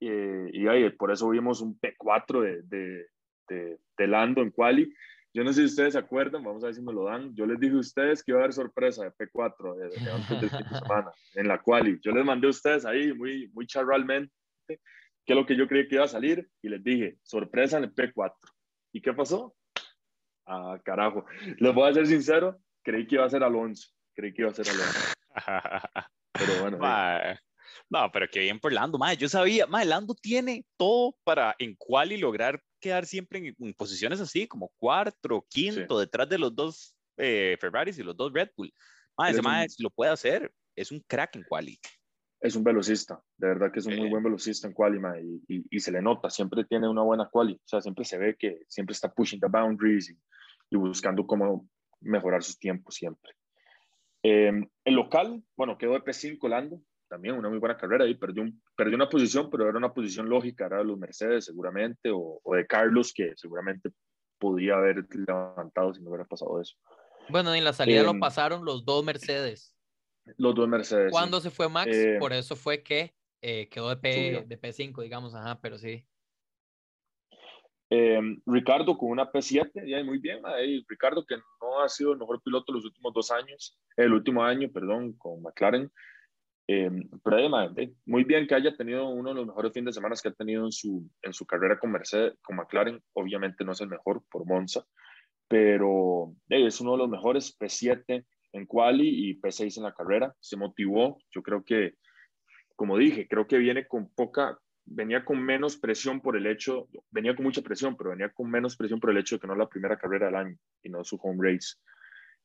eh, 0.00 0.50
y 0.52 0.66
ahí, 0.68 0.90
por 0.90 1.10
eso 1.10 1.28
vimos 1.30 1.60
un 1.60 1.78
P4 1.78 2.42
de, 2.42 2.62
de, 2.64 3.06
de, 3.48 3.78
de 3.96 4.06
Lando 4.06 4.42
en 4.42 4.50
quali. 4.50 4.92
Yo 5.36 5.44
no 5.44 5.52
sé 5.52 5.60
si 5.60 5.66
ustedes 5.66 5.92
se 5.92 5.98
acuerdan, 5.98 6.42
vamos 6.42 6.64
a 6.64 6.68
ver 6.68 6.74
si 6.74 6.80
me 6.80 6.94
lo 6.94 7.04
dan. 7.04 7.34
Yo 7.34 7.44
les 7.44 7.60
dije 7.60 7.74
a 7.74 7.80
ustedes 7.80 8.24
que 8.24 8.30
iba 8.32 8.40
a 8.40 8.44
haber 8.44 8.54
sorpresa 8.54 9.04
de 9.04 9.12
P4 9.12 9.76
de, 9.76 9.88
de 10.02 10.10
antes 10.10 10.40
del 10.40 10.48
fin 10.48 10.60
de 10.60 10.78
semana 10.78 11.10
en 11.34 11.46
la 11.46 11.60
quali. 11.60 12.00
Yo 12.02 12.12
les 12.12 12.24
mandé 12.24 12.46
a 12.46 12.50
ustedes 12.50 12.86
ahí 12.86 13.12
muy, 13.12 13.50
muy 13.52 13.66
charralmente 13.66 14.32
qué 14.66 14.78
es 15.26 15.36
lo 15.36 15.44
que 15.44 15.54
yo 15.54 15.68
creí 15.68 15.88
que 15.88 15.96
iba 15.96 16.04
a 16.04 16.08
salir 16.08 16.48
y 16.62 16.70
les 16.70 16.82
dije, 16.82 17.18
sorpresa 17.22 17.76
en 17.76 17.84
el 17.84 17.94
P4. 17.94 18.32
¿Y 18.94 19.02
qué 19.02 19.12
pasó? 19.12 19.54
Ah, 20.46 20.80
carajo. 20.82 21.26
Les 21.58 21.74
voy 21.74 21.90
a 21.90 21.92
ser 21.92 22.06
sincero, 22.06 22.58
creí 22.82 23.06
que 23.06 23.16
iba 23.16 23.26
a 23.26 23.28
ser 23.28 23.44
Alonso. 23.44 23.90
Creí 24.14 24.32
que 24.32 24.40
iba 24.40 24.50
a 24.50 24.54
ser 24.54 24.70
Alonso. 24.70 25.00
pero 26.32 26.62
bueno. 26.62 26.78
No, 27.90 28.10
pero 28.12 28.26
qué 28.30 28.40
bien 28.40 28.58
por 28.58 28.72
Lando, 28.72 28.98
madre. 28.98 29.16
Yo 29.16 29.28
sabía, 29.28 29.66
madre, 29.66 29.86
Lando 29.86 30.14
tiene 30.14 30.64
todo 30.76 31.16
para 31.24 31.54
en 31.58 31.74
cual 31.76 32.12
y 32.12 32.16
lograr 32.16 32.62
quedar 32.80 33.06
siempre 33.06 33.54
en, 33.58 33.74
posiciones 33.74 34.20
así, 34.20 34.46
como 34.46 34.70
cuarto, 34.76 35.46
quinto, 35.48 35.98
detrás 35.98 36.28
de 36.28 36.38
los 36.38 36.54
dos 36.54 36.96
eh, 37.16 37.56
Ferraris 37.60 37.98
y 37.98 38.02
los 38.02 38.16
dos 38.16 38.32
Red 38.32 38.50
Bull. 38.56 38.72
Madre, 39.16 39.32
ese 39.32 39.42
madre 39.42 39.66
lo 39.78 39.90
puede 39.90 40.10
hacer. 40.10 40.52
Es 40.74 40.92
un 40.92 41.00
crack 41.00 41.36
en 41.36 41.44
quali. 41.44 41.78
Es 42.40 42.54
un 42.54 42.62
velocista, 42.62 43.20
de 43.38 43.48
verdad 43.48 43.72
que 43.72 43.78
es 43.78 43.86
un 43.86 43.96
muy 43.96 44.10
buen 44.10 44.22
velocista 44.22 44.68
en 44.68 44.74
quali, 44.74 45.00
y, 45.48 45.64
y, 45.70 45.80
se 45.80 45.90
le 45.90 46.02
nota, 46.02 46.28
siempre 46.28 46.64
tiene 46.64 46.86
una 46.86 47.02
buena 47.02 47.30
quali, 47.30 47.54
o 47.54 47.66
sea, 47.66 47.80
siempre 47.80 48.04
se 48.04 48.18
ve 48.18 48.36
que 48.38 48.60
siempre 48.68 48.92
está 48.92 49.10
pushing 49.10 49.40
the 49.40 49.46
boundaries 49.48 50.10
y, 50.10 50.18
y 50.70 50.76
buscando 50.76 51.26
cómo 51.26 51.66
mejorar 52.00 52.42
sus 52.42 52.58
tiempos 52.58 52.94
siempre. 52.94 53.32
Eh, 54.22 54.52
el 54.84 54.94
local, 54.94 55.42
bueno, 55.56 55.78
quedó 55.78 55.92
de 55.92 56.02
P5 56.02 56.48
Lando, 56.48 56.80
también 57.08 57.36
una 57.36 57.48
muy 57.48 57.58
buena 57.58 57.76
carrera 57.76 58.06
y 58.06 58.14
perdió, 58.14 58.42
un, 58.42 58.62
perdió 58.76 58.96
una 58.96 59.08
posición, 59.08 59.48
pero 59.50 59.68
era 59.68 59.78
una 59.78 59.92
posición 59.92 60.28
lógica, 60.28 60.66
era 60.66 60.78
de 60.78 60.84
los 60.84 60.98
Mercedes 60.98 61.44
seguramente, 61.44 62.10
o, 62.10 62.40
o, 62.42 62.54
de 62.54 62.66
Carlos, 62.66 63.12
que 63.14 63.32
seguramente 63.36 63.90
podía 64.38 64.74
haber 64.74 65.04
levantado 65.10 65.94
si 65.94 66.02
no 66.02 66.10
hubiera 66.10 66.24
pasado 66.24 66.60
eso. 66.60 66.76
Bueno, 67.28 67.54
en 67.54 67.64
la 67.64 67.72
salida 67.72 68.02
lo 68.02 68.10
em, 68.10 68.20
pasaron 68.20 68.64
los 68.64 68.84
dos 68.84 69.04
Mercedes. 69.04 69.74
Los 70.36 70.54
dos 70.54 70.68
Mercedes. 70.68 71.10
Cuando 71.10 71.40
se 71.40 71.50
fue 71.50 71.68
Max, 71.68 71.90
eh, 71.92 72.16
por 72.18 72.32
eso 72.32 72.56
fue 72.56 72.82
que 72.82 73.14
eh, 73.40 73.68
quedó 73.68 73.88
de, 73.90 73.96
P, 73.96 74.44
de 74.46 74.60
P5, 74.60 75.02
digamos, 75.02 75.34
ajá, 75.34 75.58
pero 75.60 75.78
sí. 75.78 76.04
Em, 77.88 78.40
Ricardo 78.46 78.98
con 78.98 79.10
una 79.10 79.30
P7, 79.30 79.70
ya 79.86 80.02
muy 80.02 80.18
bien, 80.18 80.44
ahí 80.44 80.84
Ricardo 80.88 81.24
que 81.24 81.36
no 81.36 81.80
ha 81.80 81.88
sido 81.88 82.12
el 82.12 82.18
mejor 82.18 82.42
piloto 82.42 82.72
los 82.72 82.84
últimos 82.84 83.14
dos 83.14 83.30
años, 83.30 83.78
el 83.96 84.12
último 84.12 84.42
año, 84.42 84.68
perdón, 84.72 85.12
con 85.12 85.40
McLaren, 85.40 85.90
eh, 86.68 86.90
pero 87.22 87.70
muy 88.06 88.24
bien 88.24 88.46
que 88.46 88.54
haya 88.56 88.76
tenido 88.76 89.08
uno 89.08 89.30
de 89.30 89.36
los 89.36 89.46
mejores 89.46 89.72
fines 89.72 89.86
de 89.86 89.92
semana 89.92 90.16
que 90.20 90.28
ha 90.28 90.32
tenido 90.32 90.64
en 90.64 90.72
su, 90.72 91.08
en 91.22 91.32
su 91.32 91.46
carrera 91.46 91.78
con 91.78 91.92
Mercedes, 91.92 92.34
con 92.42 92.56
McLaren. 92.56 93.00
Obviamente 93.12 93.64
no 93.64 93.72
es 93.72 93.80
el 93.80 93.88
mejor 93.88 94.24
por 94.30 94.46
Monza, 94.46 94.84
pero 95.46 96.34
es 96.48 96.80
uno 96.80 96.92
de 96.92 96.98
los 96.98 97.08
mejores 97.08 97.56
P7 97.56 98.26
en 98.52 98.66
quali 98.66 99.28
y 99.28 99.40
P6 99.40 99.76
en 99.76 99.84
la 99.84 99.94
carrera. 99.94 100.34
Se 100.40 100.56
motivó. 100.56 101.18
Yo 101.30 101.42
creo 101.42 101.64
que, 101.64 101.94
como 102.74 102.98
dije, 102.98 103.28
creo 103.28 103.46
que 103.46 103.58
viene 103.58 103.86
con 103.86 104.10
poca, 104.10 104.58
venía 104.84 105.24
con 105.24 105.40
menos 105.40 105.76
presión 105.76 106.20
por 106.20 106.36
el 106.36 106.46
hecho, 106.46 106.88
venía 107.10 107.36
con 107.36 107.44
mucha 107.44 107.62
presión, 107.62 107.96
pero 107.96 108.10
venía 108.10 108.30
con 108.30 108.50
menos 108.50 108.76
presión 108.76 108.98
por 108.98 109.10
el 109.10 109.18
hecho 109.18 109.36
de 109.36 109.40
que 109.40 109.46
no 109.46 109.52
es 109.52 109.58
la 109.60 109.68
primera 109.68 109.96
carrera 109.96 110.26
del 110.26 110.36
año 110.36 110.56
y 110.82 110.88
no 110.88 111.04
su 111.04 111.16
home 111.22 111.48
race. 111.48 111.76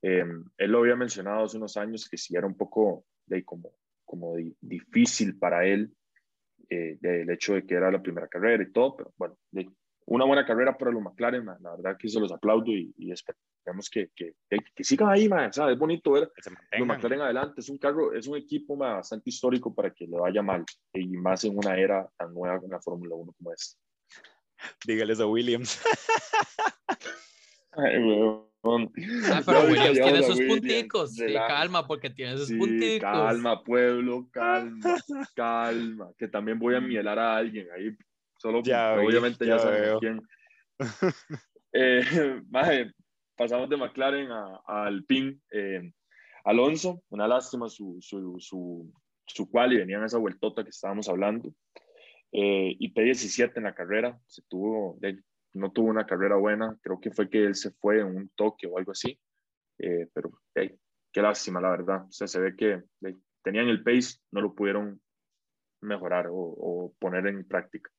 Eh, 0.03 0.25
él 0.57 0.71
lo 0.71 0.79
había 0.79 0.95
mencionado 0.95 1.45
hace 1.45 1.57
unos 1.57 1.75
años 1.77 2.07
que 2.07 2.17
si 2.17 2.35
era 2.35 2.45
un 2.45 2.57
poco 2.57 3.05
de 3.25 3.43
como 3.43 3.71
como 4.11 4.35
difícil 4.59 5.39
para 5.39 5.65
él 5.65 5.89
eh, 6.69 6.97
del 6.99 7.29
hecho 7.29 7.53
de 7.53 7.65
que 7.65 7.75
era 7.75 7.89
la 7.89 8.01
primera 8.01 8.27
carrera 8.27 8.61
y 8.61 8.69
todo, 8.73 8.97
pero 8.97 9.13
bueno, 9.15 9.37
una 10.05 10.25
buena 10.25 10.45
carrera 10.45 10.77
para 10.77 10.91
los 10.91 11.01
McLaren, 11.01 11.45
la 11.45 11.75
verdad 11.77 11.95
que 11.97 12.09
se 12.09 12.19
los 12.19 12.29
aplaudo 12.29 12.73
y, 12.73 12.93
esperamos 13.09 13.89
que, 13.89 14.09
que, 14.13 14.33
que, 14.49 14.83
sigan 14.83 15.07
ahí, 15.07 15.29
es 15.49 15.79
bonito 15.79 16.11
ver 16.11 16.29
los 16.77 16.87
McLaren 16.87 17.21
adelante, 17.21 17.61
es 17.61 17.69
un 17.69 17.77
carro, 17.77 18.13
es 18.13 18.27
un 18.27 18.35
equipo 18.35 18.75
bastante 18.75 19.29
histórico 19.29 19.73
para 19.73 19.93
que 19.93 20.05
le 20.05 20.19
vaya 20.19 20.41
mal 20.41 20.65
y 20.93 21.07
más 21.15 21.45
en 21.45 21.57
una 21.57 21.77
era 21.77 22.05
tan 22.17 22.33
nueva 22.33 22.59
en 22.61 22.69
la 22.69 22.81
Fórmula 22.81 23.15
1 23.15 23.31
como 23.37 23.53
esta. 23.53 23.79
Dígales 24.85 25.21
a 25.21 25.25
Williams. 25.25 25.81
Ah, 28.63 29.41
pero 29.43 29.63
Williams 29.63 29.99
tiene 29.99 30.23
sus 30.23 30.39
punticos. 30.41 31.15
Sí, 31.15 31.33
calma, 31.33 31.87
porque 31.87 32.11
tiene 32.11 32.37
sus 32.37 32.51
punticos. 32.51 32.99
Calma, 33.01 33.63
pueblo, 33.63 34.27
calma, 34.31 34.79
calma. 35.35 36.11
Que 36.17 36.27
también 36.27 36.59
voy 36.59 36.75
a 36.75 36.81
mielar 36.81 37.17
a 37.17 37.37
alguien 37.37 37.67
ahí. 37.75 37.95
Solo, 38.37 38.61
ya 38.63 38.93
obviamente 38.93 39.45
ya, 39.45 39.59
sabemos 39.59 39.99
quién. 39.99 40.21
Eh, 41.73 42.01
pasamos 43.37 43.69
de 43.69 43.77
McLaren 43.77 44.29
a, 44.29 44.59
a 44.67 44.85
Alpine. 44.87 45.39
Eh, 45.51 45.93
Alonso, 46.43 47.01
una 47.09 47.29
lástima 47.29 47.69
su, 47.69 47.97
su, 48.01 48.35
su, 48.39 48.91
su 49.25 49.49
cual 49.49 49.71
y 49.71 49.77
venía 49.77 49.97
en 49.97 50.03
esa 50.03 50.17
vueltota 50.17 50.65
que 50.65 50.71
estábamos 50.71 51.07
hablando. 51.07 51.53
Eh, 52.33 52.75
y 52.77 52.93
P17 52.93 53.53
en 53.55 53.63
la 53.63 53.73
carrera, 53.73 54.19
se 54.27 54.41
tuvo, 54.49 54.97
no 55.53 55.71
tuvo 55.71 55.89
una 55.89 56.05
carrera 56.05 56.35
buena, 56.35 56.77
creo 56.81 56.99
que 56.99 57.11
fue 57.11 57.29
que 57.29 57.43
él 57.45 57.55
se 57.55 57.71
fue 57.71 57.99
en 57.99 58.07
un 58.07 58.29
toque 58.35 58.67
o 58.67 58.77
algo 58.77 58.91
así, 58.91 59.19
eh, 59.79 60.07
pero 60.13 60.31
qué 60.53 61.21
lástima, 61.21 61.59
la 61.59 61.71
verdad. 61.71 62.05
O 62.05 62.11
sea, 62.11 62.27
se 62.27 62.39
ve 62.39 62.55
que 62.55 62.83
tenían 63.43 63.67
el 63.67 63.83
pace, 63.83 64.19
no 64.31 64.41
lo 64.41 64.53
pudieron 64.53 65.01
mejorar 65.81 66.27
o, 66.29 66.93
poner 66.99 67.27
en 67.27 67.47
práctica. 67.47 67.89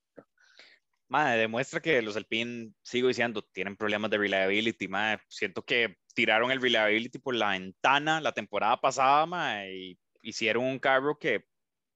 Madre, 1.08 1.40
demuestra 1.40 1.80
que 1.80 2.00
los 2.00 2.16
Alpine, 2.16 2.72
sigo 2.82 3.08
diciendo, 3.08 3.42
tienen 3.52 3.76
problemas 3.76 4.10
de 4.10 4.16
reliability. 4.16 4.88
Madre. 4.88 5.22
Siento 5.28 5.62
que 5.62 5.96
tiraron 6.14 6.50
el 6.50 6.62
reliability 6.62 7.18
por 7.18 7.34
la 7.34 7.50
ventana 7.50 8.20
la 8.20 8.32
temporada 8.32 8.80
pasada 8.80 9.26
madre, 9.26 9.76
y 9.76 9.98
hicieron 10.22 10.64
un 10.64 10.78
carro 10.78 11.18
que 11.18 11.44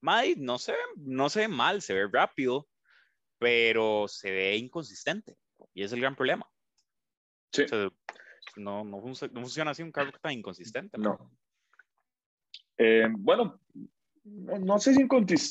madre, 0.02 0.34
no, 0.36 0.58
se, 0.58 0.74
no 0.96 1.30
se 1.30 1.40
ve 1.40 1.48
mal, 1.48 1.80
se 1.80 1.94
ve 1.94 2.08
rápido, 2.12 2.68
pero 3.38 4.06
se 4.08 4.30
ve 4.30 4.56
inconsistente. 4.56 5.34
Y 5.74 5.82
es 5.82 5.92
el 5.92 6.00
gran 6.00 6.16
problema. 6.16 6.48
Sí. 7.52 7.64
no, 8.56 8.84
no, 8.84 9.00
funciona 9.00 9.70
así 9.70 9.82
un 9.82 9.92
carro 9.92 10.12
tan 10.20 10.32
inconsistente. 10.32 10.98
No. 10.98 11.30
Eh, 12.78 13.08
bueno, 13.10 13.60
no, 14.24 14.78
sé 14.78 14.94
si 14.94 15.06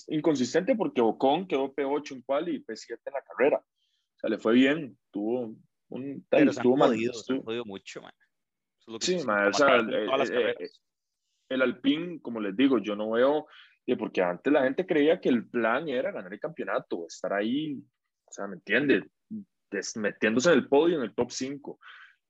inconsistente 0.08 0.76
porque 0.76 1.02
Ocon 1.02 1.48
quedó 1.48 1.74
P8 1.74 2.12
en 2.12 2.22
cual 2.22 2.50
y 2.50 2.64
P7 2.64 3.00
en 3.06 3.14
la 3.14 3.22
carrera. 3.22 3.58
O 3.58 4.20
sea, 4.20 4.30
le 4.30 4.38
fue 4.38 4.54
bien. 4.54 4.98
Tuvo 5.12 5.56
un. 5.90 6.26
Pero 6.30 6.54
se 6.54 6.62
tuvo 6.62 6.78
jodido, 6.78 7.14
jodido 7.44 7.66
mucho, 7.66 8.02
man. 8.02 8.14
sí, 9.00 9.24
man, 9.26 9.48
o 9.48 9.54
sea, 9.54 9.78
el, 9.78 10.70
el, 11.50 11.62
Alpine, 11.62 12.20
como 12.22 12.40
les 12.40 12.56
digo, 12.56 12.80
yo 12.80 12.96
no 12.96 13.12
veo. 13.12 13.48
Porque 14.00 14.22
antes 14.22 14.52
la 14.52 14.64
gente 14.64 14.86
creía 14.86 15.22
que 15.22 15.30
el 15.30 15.48
plan 15.48 15.88
era 15.88 16.12
ganar 16.12 16.34
el 16.34 16.40
campeonato, 16.40 17.06
estar 17.08 17.32
ahí, 17.34 17.84
o 18.26 18.32
sea, 18.32 18.48
¿me 18.48 18.56
entiendes? 18.56 19.04
Metiéndose 19.96 20.52
en 20.52 20.56
el 20.56 20.68
podio, 20.68 20.98
en 20.98 21.04
el 21.04 21.14
top 21.14 21.32
5. 21.32 21.80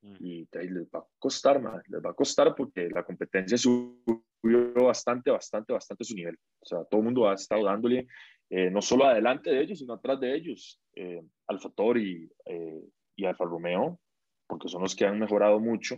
Mm. 0.06 0.16
Y 0.20 0.48
les 0.52 0.88
va 0.88 1.00
a 1.00 1.06
costar, 1.18 1.62
les 1.88 2.02
va 2.02 2.12
a 2.12 2.14
costar 2.14 2.54
porque 2.56 2.90
la 2.90 3.04
competencia 3.04 3.58
subió 3.58 4.74
bastante, 4.74 5.32
bastante, 5.32 5.74
bastante 5.74 6.04
su 6.04 6.16
nivel. 6.16 6.38
O 6.60 6.66
sea, 6.66 6.84
todo 6.86 7.00
el 7.00 7.06
mundo 7.06 7.28
ha 7.28 7.34
estado 7.34 7.66
dándole, 7.66 8.08
eh, 8.50 8.70
no 8.70 8.82
solo 8.82 9.06
adelante 9.06 9.50
de 9.50 9.62
ellos, 9.62 9.80
sino 9.80 9.94
atrás 9.94 10.20
de 10.20 10.36
ellos, 10.36 10.80
eh, 10.94 11.22
Alfa 11.48 11.70
Tori 11.72 12.30
eh, 12.46 12.82
y 13.16 13.26
Alfa 13.26 13.46
Romeo, 13.46 14.00
porque 14.48 14.70
son 14.70 14.84
los 14.84 14.96
que 14.96 15.06
han 15.06 15.20
mejorado 15.20 15.60
mucho. 15.60 15.96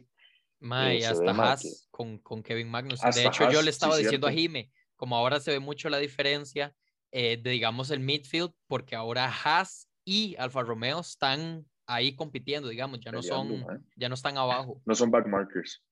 y 0.61 1.03
hasta 1.03 1.31
Haas 1.31 1.87
con, 1.91 2.19
con, 2.19 2.41
Kevin 2.41 2.69
Magnussen. 2.69 3.11
De 3.11 3.25
hecho, 3.25 3.51
yo 3.51 3.61
le 3.61 3.69
estaba 3.71 3.97
diciendo 3.97 4.27
a 4.27 4.31
Jime, 4.31 4.71
como 4.95 5.17
ahora 5.17 5.41
se 5.41 5.51
ve 5.51 5.59
mucho 5.59 5.89
la 5.89 5.97
diferencia 5.97 6.73
de, 7.11 7.37
digamos, 7.43 7.91
el 7.91 7.99
midfield, 7.99 8.53
porque 8.67 8.95
ahora 8.95 9.25
Haas 9.25 9.89
y 10.07 10.37
Alfa 10.37 10.63
Romeo 10.63 11.01
están 11.01 11.65
ahí 11.85 12.15
compitiendo, 12.15 12.69
digamos, 12.69 13.01
ya 13.01 13.11
no 13.11 13.21
son, 13.21 13.85
ya 13.97 14.07
no 14.07 14.15
están 14.15 14.37
abajo. 14.37 14.81
No 14.85 14.95
son 14.95 15.11
backmarkers. 15.11 15.83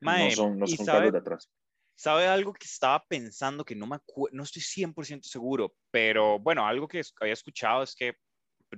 no 0.00 0.30
son, 0.30 0.58
no 0.60 0.66
son 0.68 0.86
sabe, 0.86 1.10
de 1.10 1.18
atrás. 1.18 1.50
¿Sabe 1.96 2.28
algo 2.28 2.52
que 2.52 2.66
estaba 2.66 3.04
pensando 3.08 3.64
que 3.64 3.74
no 3.74 3.88
me 3.88 3.98
no 4.30 4.44
estoy 4.44 4.62
100% 4.62 5.24
seguro, 5.24 5.74
pero 5.90 6.38
bueno, 6.38 6.64
algo 6.64 6.86
que 6.86 7.02
había 7.20 7.32
escuchado 7.32 7.82
es 7.82 7.96
que, 7.96 8.14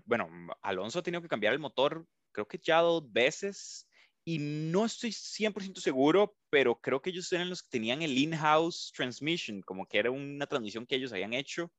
bueno, 0.07 0.31
Alonso 0.63 1.01
ha 1.01 1.03
tenido 1.03 1.21
que 1.21 1.29
cambiar 1.29 1.53
el 1.53 1.59
motor, 1.59 2.07
creo 2.33 2.49
que 2.49 2.59
ya 2.59 2.81
dos 2.81 3.13
veces, 3.13 3.87
y 4.25 4.39
no 4.39 4.87
estoy 4.87 5.11
100% 5.11 5.79
seguro, 5.79 6.35
pero 6.49 6.81
creo 6.81 7.03
que 7.03 7.11
ellos 7.11 7.31
eran 7.35 7.51
los 7.51 7.63
que 7.63 7.69
tenían 7.69 8.01
el 8.01 8.17
in-house 8.17 8.93
transmission, 8.97 9.61
como 9.61 9.85
que 9.87 9.99
era 9.99 10.11
una 10.11 10.47
transmisión 10.47 10.87
que 10.87 10.97
ellos 10.97 11.13
habían 11.13 11.35
hecho 11.35 11.71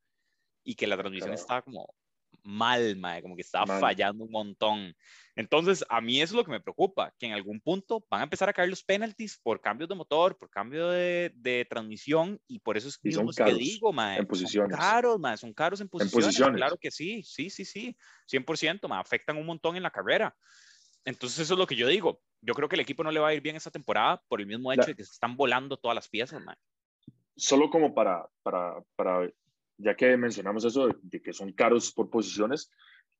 y 0.63 0.76
que 0.76 0.86
la 0.86 0.98
transmisión 0.98 1.34
estaba 1.34 1.63
como 1.63 1.88
mal, 2.43 2.95
mae, 2.98 3.21
como 3.21 3.36
que 3.36 3.41
estaba 3.41 3.80
fallando 3.80 4.24
un 4.24 4.32
montón. 4.32 4.95
Entonces, 5.36 5.84
a 5.89 6.00
mí 6.00 6.21
eso 6.21 6.34
es 6.34 6.38
lo 6.38 6.45
que 6.45 6.52
me 6.52 6.62
preocupa, 6.62 7.13
que 7.19 7.26
en 7.26 7.34
algún 7.34 7.60
punto 7.60 8.06
van 8.10 8.21
a 8.21 8.24
empezar 8.24 8.48
a 8.48 8.54
caer 8.54 8.69
los 8.69 8.84
penalties 8.84 9.38
por 9.41 9.60
cambios 9.60 9.89
de 9.89 9.95
motor, 9.95 10.38
por 10.38 10.50
cambio 10.50 10.89
de, 10.89 11.32
de 11.36 11.65
transmisión, 11.69 12.39
y 12.48 12.60
por 12.60 12.78
eso 12.78 12.88
es 12.88 12.98
que, 12.98 13.10
que 13.10 13.54
digo, 13.54 13.91
mae, 13.91 14.19
en 14.19 14.28
posiciones. 14.28 14.71
son 14.71 14.80
caros, 14.80 15.19
mae, 15.19 15.38
son 15.38 15.54
caros 15.54 15.82
en 15.82 15.89
posiciones, 15.89 16.56
claro 16.56 16.78
que 16.80 16.91
sí, 16.91 17.21
sí, 17.24 17.50
sí, 17.50 17.65
sí, 17.65 17.98
100%, 18.32 18.88
mae, 18.88 19.02
afectan 19.02 19.38
un 19.38 19.45
montón 19.45 19.76
en 19.76 19.84
la 19.84 19.91
carrera. 19.91 20.36
Entonces, 21.04 21.39
eso 21.39 21.54
es 21.54 21.60
lo 21.60 21.67
que 21.67 21.76
yo 21.76 21.88
digo. 21.88 22.21
Yo 22.41 22.54
creo 22.54 22.67
que 22.67 22.76
el 22.76 22.82
equipo 22.82 23.04
no 23.04 23.12
le 23.12 23.19
va 23.19 23.30
a 23.30 23.34
ir 23.34 23.41
bien 23.41 23.56
esta 23.56 23.71
temporada 23.71 24.21
por 24.28 24.41
el 24.41 24.48
mismo 24.48 24.71
hecho 24.71 24.88
de 24.88 24.95
que 24.95 25.04
se 25.04 25.13
están 25.13 25.36
volando 25.36 25.78
todas 25.78 25.95
las 25.95 26.10
piezas, 26.10 26.43
mae. 26.43 26.56
Solo 27.38 27.69
como 27.69 27.93
para, 27.93 28.28
para, 28.43 28.82
para 28.95 29.30
ya 29.78 29.96
que 29.96 30.18
mencionamos 30.18 30.66
eso 30.66 30.90
de, 31.02 31.22
que 31.22 31.34
son 31.34 31.54
caros 31.54 31.92
por 31.92 32.10
posiciones, 32.10 32.72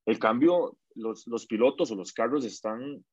el 0.06 0.18
cambio, 0.18 0.78
los, 0.94 1.26
los, 1.26 1.46
pilotos 1.46 1.90
o 1.90 1.96
los 1.96 2.12
carros 2.12 2.44
están 2.44 3.04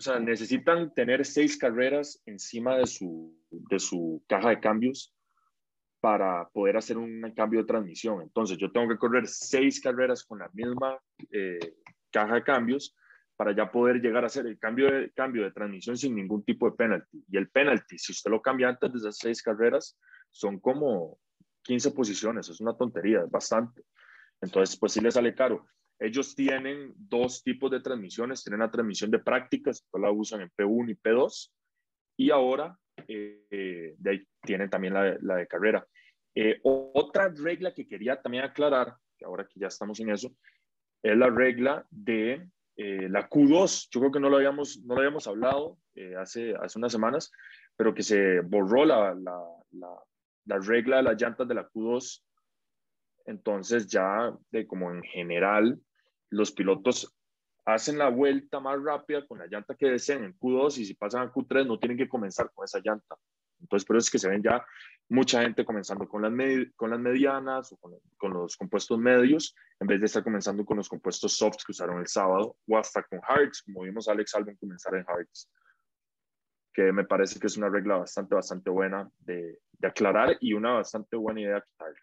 o 0.00 0.02
sea, 0.02 0.18
necesitan 0.18 0.94
tener 0.94 1.26
seis 1.26 1.58
carreras 1.58 2.22
encima 2.24 2.74
de 2.78 2.86
su, 2.86 3.38
de 3.50 3.78
su 3.78 4.24
caja 4.26 4.48
de 4.48 4.58
cambios 4.58 5.14
para 6.00 6.48
poder 6.48 6.78
hacer 6.78 6.96
un 6.96 7.20
cambio 7.36 7.60
de 7.60 7.66
transmisión. 7.66 8.22
Entonces, 8.22 8.56
yo 8.56 8.72
tengo 8.72 8.88
que 8.88 8.96
correr 8.96 9.26
seis 9.26 9.78
carreras 9.78 10.24
con 10.24 10.38
la 10.38 10.48
misma 10.54 10.98
eh, 11.30 11.58
caja 12.10 12.36
de 12.36 12.42
cambios 12.42 12.96
para 13.36 13.54
ya 13.54 13.70
poder 13.70 14.00
llegar 14.00 14.24
a 14.24 14.28
hacer 14.28 14.46
el 14.46 14.58
cambio 14.58 14.90
de, 14.90 15.10
cambio 15.10 15.44
de 15.44 15.52
transmisión 15.52 15.98
sin 15.98 16.14
ningún 16.14 16.44
tipo 16.44 16.70
de 16.70 16.76
penalty. 16.76 17.22
Y 17.30 17.36
el 17.36 17.50
penalty, 17.50 17.98
si 17.98 18.12
usted 18.12 18.30
lo 18.30 18.40
cambia 18.40 18.70
antes 18.70 18.90
de 18.90 18.98
esas 19.00 19.18
seis 19.18 19.42
carreras, 19.42 19.98
son 20.30 20.60
como 20.60 21.18
15 21.62 21.90
posiciones, 21.92 22.48
es 22.48 22.60
una 22.60 22.76
tontería, 22.76 23.20
es 23.20 23.30
bastante. 23.30 23.82
Entonces, 24.40 24.76
pues 24.78 24.92
sí 24.92 25.00
le 25.00 25.10
sale 25.10 25.34
caro. 25.34 25.66
Ellos 25.98 26.34
tienen 26.34 26.94
dos 26.96 27.42
tipos 27.42 27.70
de 27.70 27.80
transmisiones, 27.80 28.42
tienen 28.42 28.60
la 28.60 28.70
transmisión 28.70 29.10
de 29.10 29.18
prácticas, 29.18 29.86
que 29.92 30.00
la 30.00 30.10
usan 30.10 30.40
en 30.40 30.50
P1 30.50 30.90
y 30.90 30.94
P2, 30.94 31.50
y 32.16 32.30
ahora 32.30 32.76
eh, 33.06 33.94
de 33.98 34.10
ahí 34.10 34.26
tienen 34.42 34.70
también 34.70 34.94
la, 34.94 35.36
de 35.36 35.46
carrera. 35.46 35.86
Eh, 36.34 36.58
otra 36.62 37.28
regla 37.28 37.74
que 37.74 37.86
quería 37.86 38.20
también 38.20 38.44
aclarar, 38.44 38.94
que 39.18 39.26
ahora 39.26 39.46
que 39.46 39.60
ya 39.60 39.66
estamos 39.66 40.00
en 40.00 40.10
eso, 40.10 40.34
es 41.02 41.16
la 41.16 41.28
regla 41.28 41.86
de 41.90 42.48
eh, 42.76 43.08
la 43.10 43.28
Q2. 43.28 43.88
Yo 43.90 44.00
creo 44.00 44.12
que 44.12 44.20
no 44.20 44.30
lo 44.30 44.36
habíamos, 44.36 44.82
no 44.84 44.96
habíamos 44.96 45.26
hablado 45.26 45.78
hace, 46.18 46.54
hace 46.54 46.78
unas 46.78 46.92
semanas, 46.92 47.30
pero 47.76 47.94
que 47.94 48.02
se 48.02 48.40
borró 48.40 48.86
la, 48.86 49.14
la 50.46 50.58
regla 50.58 50.98
de 50.98 51.02
las 51.04 51.20
llantas 51.20 51.46
de 51.46 51.54
la 51.54 51.68
Q2 51.68 52.22
entonces 53.26 53.86
ya 53.86 54.32
de 54.50 54.66
como 54.66 54.90
en 54.90 55.02
general 55.02 55.80
los 56.30 56.52
pilotos 56.52 57.14
hacen 57.64 57.98
la 57.98 58.08
vuelta 58.08 58.60
más 58.60 58.82
rápida 58.82 59.26
con 59.26 59.38
la 59.38 59.46
llanta 59.46 59.74
que 59.74 59.90
deseen 59.90 60.24
en 60.24 60.38
Q2 60.38 60.78
y 60.78 60.84
si 60.84 60.94
pasan 60.94 61.22
a 61.22 61.32
Q3 61.32 61.66
no 61.66 61.78
tienen 61.78 61.98
que 61.98 62.08
comenzar 62.08 62.50
con 62.52 62.64
esa 62.64 62.80
llanta. 62.82 63.16
Entonces, 63.60 63.86
por 63.86 63.96
eso 63.96 64.06
es 64.06 64.10
que 64.10 64.18
se 64.18 64.28
ven 64.28 64.42
ya 64.42 64.64
mucha 65.08 65.42
gente 65.42 65.64
comenzando 65.66 66.08
con 66.08 66.22
las, 66.22 66.32
con 66.76 66.90
las 66.90 66.98
medianas 66.98 67.72
o 67.72 67.76
con, 68.16 68.32
los 68.32 68.56
compuestos 68.56 68.98
medios, 68.98 69.54
en 69.78 69.86
vez 69.86 70.00
de 70.00 70.06
estar 70.06 70.24
comenzando 70.24 70.64
con 70.64 70.78
los 70.78 70.88
compuestos 70.88 71.36
softs 71.36 71.64
que 71.64 71.72
usaron 71.72 72.00
el 72.00 72.06
sábado, 72.06 72.56
o 72.66 72.78
hasta 72.78 73.02
con 73.02 73.20
hards, 73.22 73.62
como 73.62 73.82
vimos 73.82 74.08
a 74.08 74.12
Alex 74.12 74.34
Albon 74.34 74.56
comenzar 74.56 74.94
en 74.94 75.04
hards, 75.06 75.50
que 76.72 76.92
me 76.92 77.04
parece 77.04 77.38
que 77.40 77.46
es 77.46 77.56
una 77.56 77.68
regla 77.68 77.96
bastante, 77.96 78.34
bastante 78.34 78.70
buena 78.70 79.10
de, 79.18 79.58
de 79.72 79.88
aclarar 79.88 80.36
y 80.40 80.52
una 80.52 80.74
bastante 80.74 81.16
buena 81.16 81.40
idea 81.40 81.64
quitarla. 81.66 82.00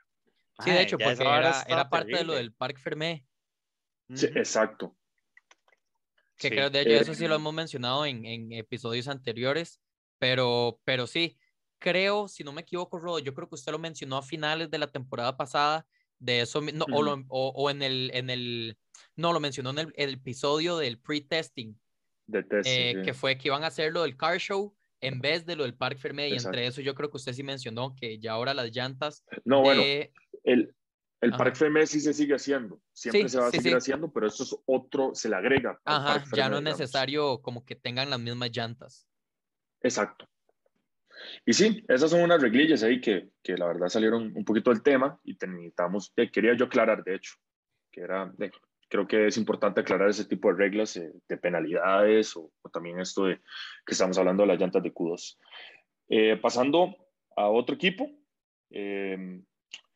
Sí, 0.63 0.71
de 0.71 0.81
hecho, 0.81 0.97
porque 0.97 1.21
era, 1.21 1.61
era 1.67 1.89
parte 1.89 2.17
de 2.17 2.23
lo 2.23 2.33
del 2.33 2.53
Parque 2.53 2.81
Fermé. 2.81 3.25
Sí, 4.13 4.25
exacto. 4.35 4.95
Que 6.37 6.49
creo, 6.49 6.69
de 6.69 6.81
hecho, 6.81 6.91
eso 6.91 7.13
sí 7.13 7.27
lo 7.27 7.35
hemos 7.35 7.53
mencionado 7.53 8.05
en, 8.05 8.25
en, 8.25 8.51
episodios 8.53 9.07
anteriores, 9.07 9.81
pero, 10.19 10.79
pero 10.83 11.07
sí, 11.07 11.37
creo, 11.79 12.27
si 12.27 12.43
no 12.43 12.53
me 12.53 12.61
equivoco, 12.61 12.99
Rodo, 12.99 13.19
yo 13.19 13.33
creo 13.33 13.49
que 13.49 13.55
usted 13.55 13.71
lo 13.71 13.79
mencionó 13.79 14.17
a 14.17 14.23
finales 14.23 14.69
de 14.69 14.77
la 14.77 14.87
temporada 14.87 15.35
pasada, 15.35 15.87
de 16.19 16.41
eso, 16.41 16.61
no, 16.61 16.85
o, 16.91 17.23
o, 17.29 17.69
en, 17.69 17.81
el, 17.81 18.11
en 18.13 18.29
el, 18.29 18.77
no, 19.15 19.33
lo 19.33 19.39
mencionó 19.39 19.71
en 19.71 19.93
el, 19.95 20.13
episodio 20.13 20.77
del 20.77 20.99
pre-testing, 20.99 21.79
de 22.27 22.43
testing, 22.43 22.99
eh, 22.99 23.01
que 23.03 23.13
fue 23.13 23.37
que 23.37 23.47
iban 23.47 23.63
a 23.63 23.67
hacer 23.67 23.91
lo 23.91 24.03
del 24.03 24.15
car 24.15 24.37
show 24.37 24.75
en 25.01 25.19
vez 25.19 25.45
de 25.45 25.55
lo 25.55 25.63
del 25.63 25.75
Parque 25.75 25.99
Fermé, 25.99 26.29
y 26.29 26.33
entre 26.33 26.65
eso 26.65 26.81
yo 26.81 26.95
creo 26.95 27.09
que 27.09 27.17
usted 27.17 27.33
sí 27.33 27.43
mencionó 27.43 27.95
que 27.95 28.19
ya 28.19 28.33
ahora 28.33 28.53
las 28.53 28.75
llantas... 28.75 29.23
No, 29.45 29.61
bueno, 29.61 29.81
el, 30.43 30.73
el 31.21 31.31
Parque 31.31 31.55
Fermé 31.55 31.85
sí 31.85 31.99
se 31.99 32.13
sigue 32.13 32.35
haciendo, 32.35 32.81
siempre 32.93 33.29
se 33.29 33.39
va 33.39 33.47
a 33.47 33.51
seguir 33.51 33.75
haciendo, 33.75 34.11
pero 34.11 34.27
eso 34.27 34.43
es 34.43 34.55
otro, 34.65 35.13
se 35.13 35.29
le 35.29 35.35
agrega. 35.35 35.79
Ajá, 35.85 36.23
ya 36.35 36.49
no 36.49 36.57
es 36.57 36.63
necesario 36.63 37.41
como 37.41 37.63
que 37.63 37.75
tengan 37.75 38.09
las 38.09 38.19
mismas 38.19 38.51
llantas. 38.51 39.07
Exacto. 39.81 40.27
Y 41.45 41.53
sí, 41.53 41.83
esas 41.87 42.11
son 42.11 42.21
unas 42.21 42.41
reglillas 42.41 42.83
ahí 42.83 43.01
que, 43.01 43.29
que 43.41 43.57
la 43.57 43.67
verdad 43.67 43.87
salieron 43.87 44.31
un 44.35 44.45
poquito 44.45 44.69
del 44.69 44.83
tema 44.83 45.19
y 45.23 45.33
necesitamos, 45.33 46.13
eh, 46.15 46.29
quería 46.31 46.55
yo 46.55 46.65
aclarar, 46.65 47.03
de 47.03 47.15
hecho, 47.15 47.33
que 47.91 48.01
era, 48.01 48.31
creo 48.89 49.07
que 49.07 49.27
es 49.27 49.37
importante 49.37 49.81
aclarar 49.81 50.09
ese 50.09 50.25
tipo 50.25 50.49
de 50.49 50.57
reglas 50.57 50.95
eh, 50.97 51.11
de 51.27 51.37
penalidades 51.37 52.35
o, 52.35 52.51
también 52.71 52.99
esto 52.99 53.25
de 53.25 53.37
que 53.85 53.93
estamos 53.93 54.17
hablando 54.17 54.43
de 54.43 54.47
las 54.47 54.59
llantas 54.59 54.83
de 54.83 54.93
Q2. 54.93 55.37
Eh, 56.09 56.37
pasando 56.37 56.95
a 57.35 57.49
otro 57.49 57.75
equipo, 57.75 58.09
eh, 58.71 59.41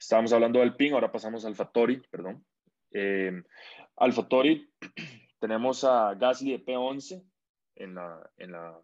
Estábamos 0.01 0.34
hablando 0.34 0.60
del 0.60 0.75
PIN, 0.75 0.93
ahora 0.93 1.12
pasamos 1.12 1.45
al 1.45 1.56
Fattori, 1.56 2.01
perdón. 2.10 2.43
Eh, 2.91 3.32
al 3.97 4.13
Fattori 4.13 4.67
tenemos 5.39 5.84
a 5.84 6.15
Gasly 6.15 6.54
de 6.54 6.65
P11 6.65 7.23
en 7.75 7.93
la, 7.93 8.32
en 8.38 8.51
la, 8.51 8.82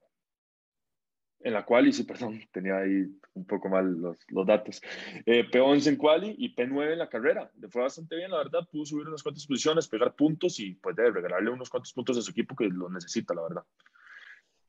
en 1.39 1.53
la 1.53 1.65
quali, 1.65 1.93
sí, 1.93 2.03
perdón, 2.03 2.41
tenía 2.51 2.77
ahí 2.77 3.05
un 3.33 3.45
poco 3.45 3.69
mal 3.69 3.99
los, 3.99 4.17
los 4.29 4.45
datos. 4.45 4.81
Eh, 5.25 5.45
P11 5.49 5.87
en 5.87 5.95
quali 5.95 6.35
y 6.37 6.55
P9 6.55 6.93
en 6.93 6.99
la 6.99 7.09
carrera. 7.09 7.51
Le 7.59 7.69
fue 7.69 7.83
bastante 7.83 8.15
bien, 8.15 8.31
la 8.31 8.37
verdad, 8.37 8.67
pudo 8.71 8.85
subir 8.85 9.07
unas 9.07 9.23
cuantas 9.23 9.45
posiciones, 9.45 9.87
pegar 9.87 10.15
puntos 10.15 10.59
y 10.59 10.73
pues 10.75 10.95
debe 10.95 11.11
regalarle 11.11 11.51
unos 11.51 11.69
cuantos 11.69 11.93
puntos 11.93 12.17
a 12.17 12.21
su 12.21 12.31
equipo 12.31 12.55
que 12.55 12.65
lo 12.65 12.89
necesita, 12.89 13.33
la 13.33 13.43
verdad. 13.43 13.63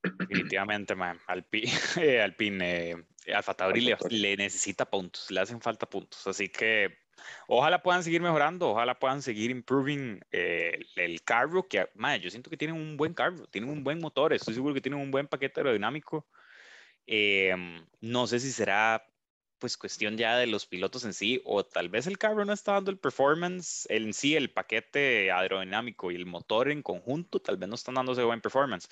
Definitivamente, 0.02 0.94
man. 0.94 1.18
Alpine, 1.26 1.70
eh, 2.00 2.22
Alpine 2.22 2.90
eh, 2.90 3.04
Alfa 3.34 3.54
Tauri 3.54 3.80
le, 3.80 3.96
le, 4.10 4.36
necesita 4.36 4.84
puntos, 4.84 5.30
le 5.30 5.40
hacen 5.40 5.60
falta 5.60 5.86
puntos. 5.88 6.26
Así 6.26 6.48
que 6.48 6.98
ojalá 7.46 7.82
puedan 7.82 8.02
seguir 8.02 8.20
mejorando, 8.20 8.70
ojalá 8.70 8.98
puedan 8.98 9.22
seguir 9.22 9.50
improving 9.50 10.20
eh, 10.30 10.78
el 10.96 11.22
carro, 11.22 11.66
que 11.66 11.88
man, 11.94 12.20
yo 12.20 12.30
siento 12.30 12.50
que 12.50 12.56
tienen 12.56 12.76
un 12.76 12.96
buen 12.96 13.14
carro, 13.14 13.46
tienen 13.48 13.70
un 13.70 13.82
buen 13.82 13.98
motor, 13.98 14.32
estoy 14.32 14.54
seguro 14.54 14.74
que 14.74 14.80
tienen 14.80 15.00
un 15.00 15.10
buen 15.10 15.26
paquete 15.26 15.60
aerodinámico. 15.60 16.26
Em, 17.10 17.86
no 18.02 18.26
sé 18.26 18.38
si 18.38 18.52
será 18.52 19.02
pues 19.58 19.78
cuestión 19.78 20.18
ya 20.18 20.36
de 20.36 20.46
los 20.46 20.66
pilotos 20.66 21.04
en 21.04 21.14
sí, 21.14 21.40
o 21.44 21.64
tal 21.64 21.88
vez 21.88 22.06
el 22.06 22.18
carro 22.18 22.44
no 22.44 22.52
está 22.52 22.74
dando 22.74 22.90
el 22.90 22.98
performance 22.98 23.86
en 23.88 24.12
sí, 24.12 24.36
el 24.36 24.50
paquete 24.50 25.32
aerodinámico 25.32 26.10
y 26.10 26.16
el 26.16 26.26
motor 26.26 26.70
en 26.70 26.82
conjunto, 26.82 27.40
tal 27.40 27.56
vez 27.56 27.68
no 27.68 27.74
están 27.74 27.94
dando 27.94 28.12
ese 28.12 28.22
buen 28.24 28.42
performance. 28.42 28.88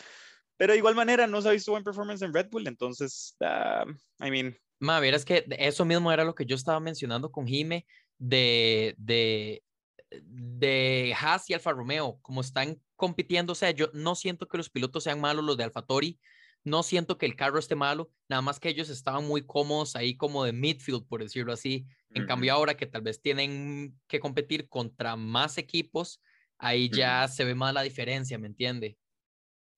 Pero 0.57 0.73
de 0.73 0.79
igual 0.79 0.95
manera 0.95 1.27
no 1.27 1.43
se 1.43 1.51
ha 1.51 1.53
visto 1.53 1.71
buen 1.73 1.85
performance 1.85 2.23
en 2.23 2.33
Red 2.33 2.49
Bull, 2.51 2.67
entonces, 2.67 3.37
uh, 3.41 3.89
I 4.25 4.31
mean. 4.31 4.57
Ma, 4.79 5.07
es 5.07 5.25
que 5.27 5.47
eso 5.59 5.85
mismo 5.85 6.11
era 6.11 6.25
lo 6.25 6.35
que 6.35 6.47
yo 6.47 6.57
estaba 6.57 6.81
mencionando 6.81 7.31
con 7.31 7.47
Jime 7.47 7.87
de, 8.19 8.95
de, 8.97 9.63
de 10.11 11.15
Haas 11.21 11.49
y 11.51 11.55
Alfa 11.55 11.73
Romeo, 11.73 12.19
como 12.23 12.41
están 12.41 12.81
compitiendo, 12.97 13.53
o 13.53 13.57
sea, 13.57 13.73
yo 13.73 13.91
no 13.93 14.15
siento 14.15 14.49
que 14.49 14.57
los 14.57 14.71
pilotos 14.71 15.05
sean 15.05 15.21
malos, 15.21 15.45
los 15.45 15.59
de 15.59 15.65
Alfa 15.65 15.83
Tori, 15.83 16.19
no 16.67 16.83
siento 16.83 17.17
que 17.17 17.27
el 17.27 17.37
carro 17.37 17.61
esté 17.61 17.77
malo, 17.77 18.11
nada 18.29 18.43
más 18.43 18.59
que 18.59 18.69
ellos 18.69 18.91
estaban 18.91 19.25
muy 19.25 19.47
cómodos 19.47 19.95
ahí 19.95 20.17
como 20.17 20.45
de 20.45 20.53
midfield, 20.53 21.07
por 21.07 21.23
decirlo 21.23 21.53
así. 21.53 21.87
En 22.11 22.27
cambio 22.27 22.53
ahora 22.53 22.77
que 22.77 22.87
tal 22.87 23.03
vez 23.03 23.23
tienen 23.23 23.99
que 24.09 24.19
competir 24.19 24.69
contra 24.69 25.15
más 25.15 25.59
equipos, 25.59 26.21
ahí 26.59 26.91
ya 26.91 27.29
se 27.29 27.45
ve 27.45 27.55
más 27.55 27.73
la 27.73 27.83
diferencia, 27.83 28.37
¿me 28.39 28.49
entiende? 28.49 28.99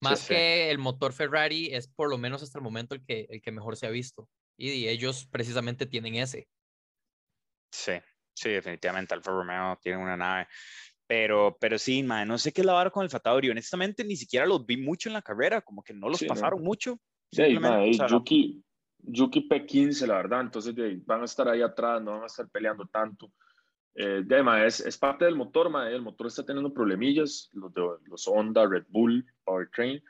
Más 0.01 0.27
que 0.27 0.71
el 0.71 0.79
motor 0.79 1.13
Ferrari 1.13 1.75
es 1.75 1.89
por 1.89 2.09
lo 2.09 2.17
menos 2.17 2.43
hasta 2.43 2.59
el 2.59 2.65
momento 2.65 2.95
el 2.95 3.05
que, 3.05 3.27
el 3.29 3.43
que 3.43 3.53
mejor 3.53 3.77
se 3.77 3.87
ha 3.87 3.91
visto. 3.91 4.29
Y, 4.57 4.89
ellos 4.89 5.27
precisamente 5.31 5.85
tienen 5.85 6.15
ese. 6.15 6.49
Sí, 7.71 7.93
sí, 8.35 8.49
definitivamente 8.49 9.13
Alfa 9.13 9.31
Romeo 9.31 9.79
tiene 9.83 9.99
una 9.99 10.17
nave. 10.17 10.49
Pero, 11.09 11.57
pero 11.59 11.79
sí, 11.79 12.03
man, 12.03 12.29
no 12.29 12.37
sé 12.37 12.53
qué 12.53 12.61
es 12.61 12.67
la 12.67 12.75
vara 12.75 12.91
con 12.91 13.03
el 13.03 13.09
Fatauri. 13.09 13.49
Honestamente, 13.49 14.05
ni 14.05 14.15
siquiera 14.15 14.47
los 14.47 14.67
vi 14.67 14.77
mucho 14.77 15.09
en 15.09 15.15
la 15.15 15.23
carrera, 15.23 15.63
como 15.63 15.83
que 15.83 15.95
no 15.95 16.09
los 16.09 16.23
pasaron 16.23 16.63
mucho. 16.63 17.01
Sí, 17.33 17.59
man, 17.59 17.91
Yuki, 17.91 18.63
Yuki 18.99 19.49
P15, 19.49 20.07
la 20.07 20.17
verdad. 20.17 20.43
Entonces 20.43 20.75
van 21.07 21.23
a 21.23 21.25
estar 21.25 21.49
ahí 21.49 21.63
atrás, 21.63 22.03
no 22.03 22.13
van 22.13 22.25
a 22.25 22.27
estar 22.27 22.47
peleando 22.51 22.87
tanto. 22.87 23.33
Eh, 23.95 24.23
es, 24.67 24.81
es, 24.81 24.99
parte 24.99 25.25
del 25.25 25.35
motor, 25.35 25.73
el 25.91 26.03
motor 26.03 26.27
está 26.27 26.45
teniendo 26.45 26.73
problemillas, 26.73 27.49
los, 27.53 27.73
de, 27.73 27.83
los 28.05 28.29
Honda, 28.29 28.65
Red 28.65 28.85
Bull, 28.91 29.27
Powertrain, 29.45 30.01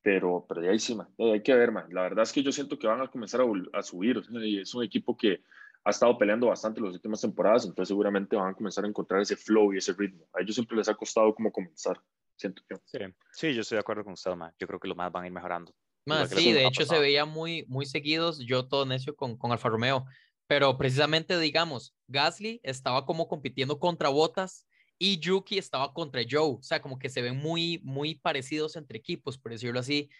pero, 0.00 0.46
pero 0.48 0.70
ahí 0.70 0.78
sí, 0.78 0.96
hay 1.18 1.42
que 1.42 1.54
ver, 1.54 1.70
man. 1.70 1.86
la 1.90 2.02
verdad 2.02 2.22
es 2.22 2.32
que 2.32 2.42
yo 2.42 2.52
siento 2.52 2.78
que 2.78 2.86
van 2.86 3.02
a 3.02 3.08
comenzar 3.08 3.42
a, 3.42 3.78
a 3.78 3.82
subir, 3.82 4.22
es 4.60 4.74
un 4.74 4.82
equipo 4.82 5.14
que 5.14 5.42
ha 5.84 5.90
estado 5.90 6.16
peleando 6.16 6.46
bastante 6.46 6.80
las 6.80 6.94
últimas 6.94 7.20
temporadas, 7.20 7.64
entonces 7.64 7.88
seguramente 7.88 8.36
van 8.36 8.50
a 8.50 8.54
comenzar 8.54 8.84
a 8.84 8.88
encontrar 8.88 9.20
ese 9.20 9.36
flow 9.36 9.72
y 9.74 9.78
ese 9.78 9.92
ritmo. 9.92 10.26
A 10.32 10.40
ellos 10.40 10.54
siempre 10.54 10.76
les 10.76 10.88
ha 10.88 10.94
costado 10.94 11.34
como 11.34 11.52
comenzar, 11.52 12.00
siento 12.36 12.62
yo. 12.70 12.78
Sí, 12.86 12.98
sí 13.32 13.54
yo 13.54 13.60
estoy 13.60 13.76
de 13.76 13.80
acuerdo 13.80 14.02
con 14.02 14.14
usted, 14.14 14.34
man. 14.34 14.52
yo 14.58 14.66
creo 14.66 14.80
que 14.80 14.88
los 14.88 14.96
más 14.96 15.12
van 15.12 15.24
a 15.24 15.26
ir 15.26 15.32
mejorando. 15.32 15.74
Más, 16.06 16.30
sí, 16.30 16.52
de 16.52 16.66
hecho 16.66 16.84
se 16.84 16.98
veía 16.98 17.24
muy, 17.24 17.64
muy 17.66 17.86
seguidos, 17.86 18.38
yo 18.38 18.66
todo 18.66 18.86
necio 18.86 19.14
con, 19.14 19.36
con 19.36 19.52
Alfa 19.52 19.68
Romeo, 19.68 20.06
pero 20.46 20.76
precisamente, 20.76 21.38
digamos, 21.38 21.94
Gasly 22.08 22.60
estaba 22.62 23.04
como 23.06 23.28
compitiendo 23.28 23.78
contra 23.78 24.08
Botas 24.08 24.66
y 24.98 25.18
Yuki 25.18 25.58
estaba 25.58 25.92
contra 25.92 26.22
Joe. 26.28 26.56
O 26.58 26.62
sea, 26.62 26.80
como 26.80 26.98
que 26.98 27.08
se 27.08 27.22
ven 27.22 27.36
muy, 27.36 27.80
muy 27.82 28.14
parecidos 28.14 28.76
entre 28.76 28.98
equipos, 28.98 29.38
por 29.38 29.52
decirlo 29.52 29.80
así, 29.80 30.10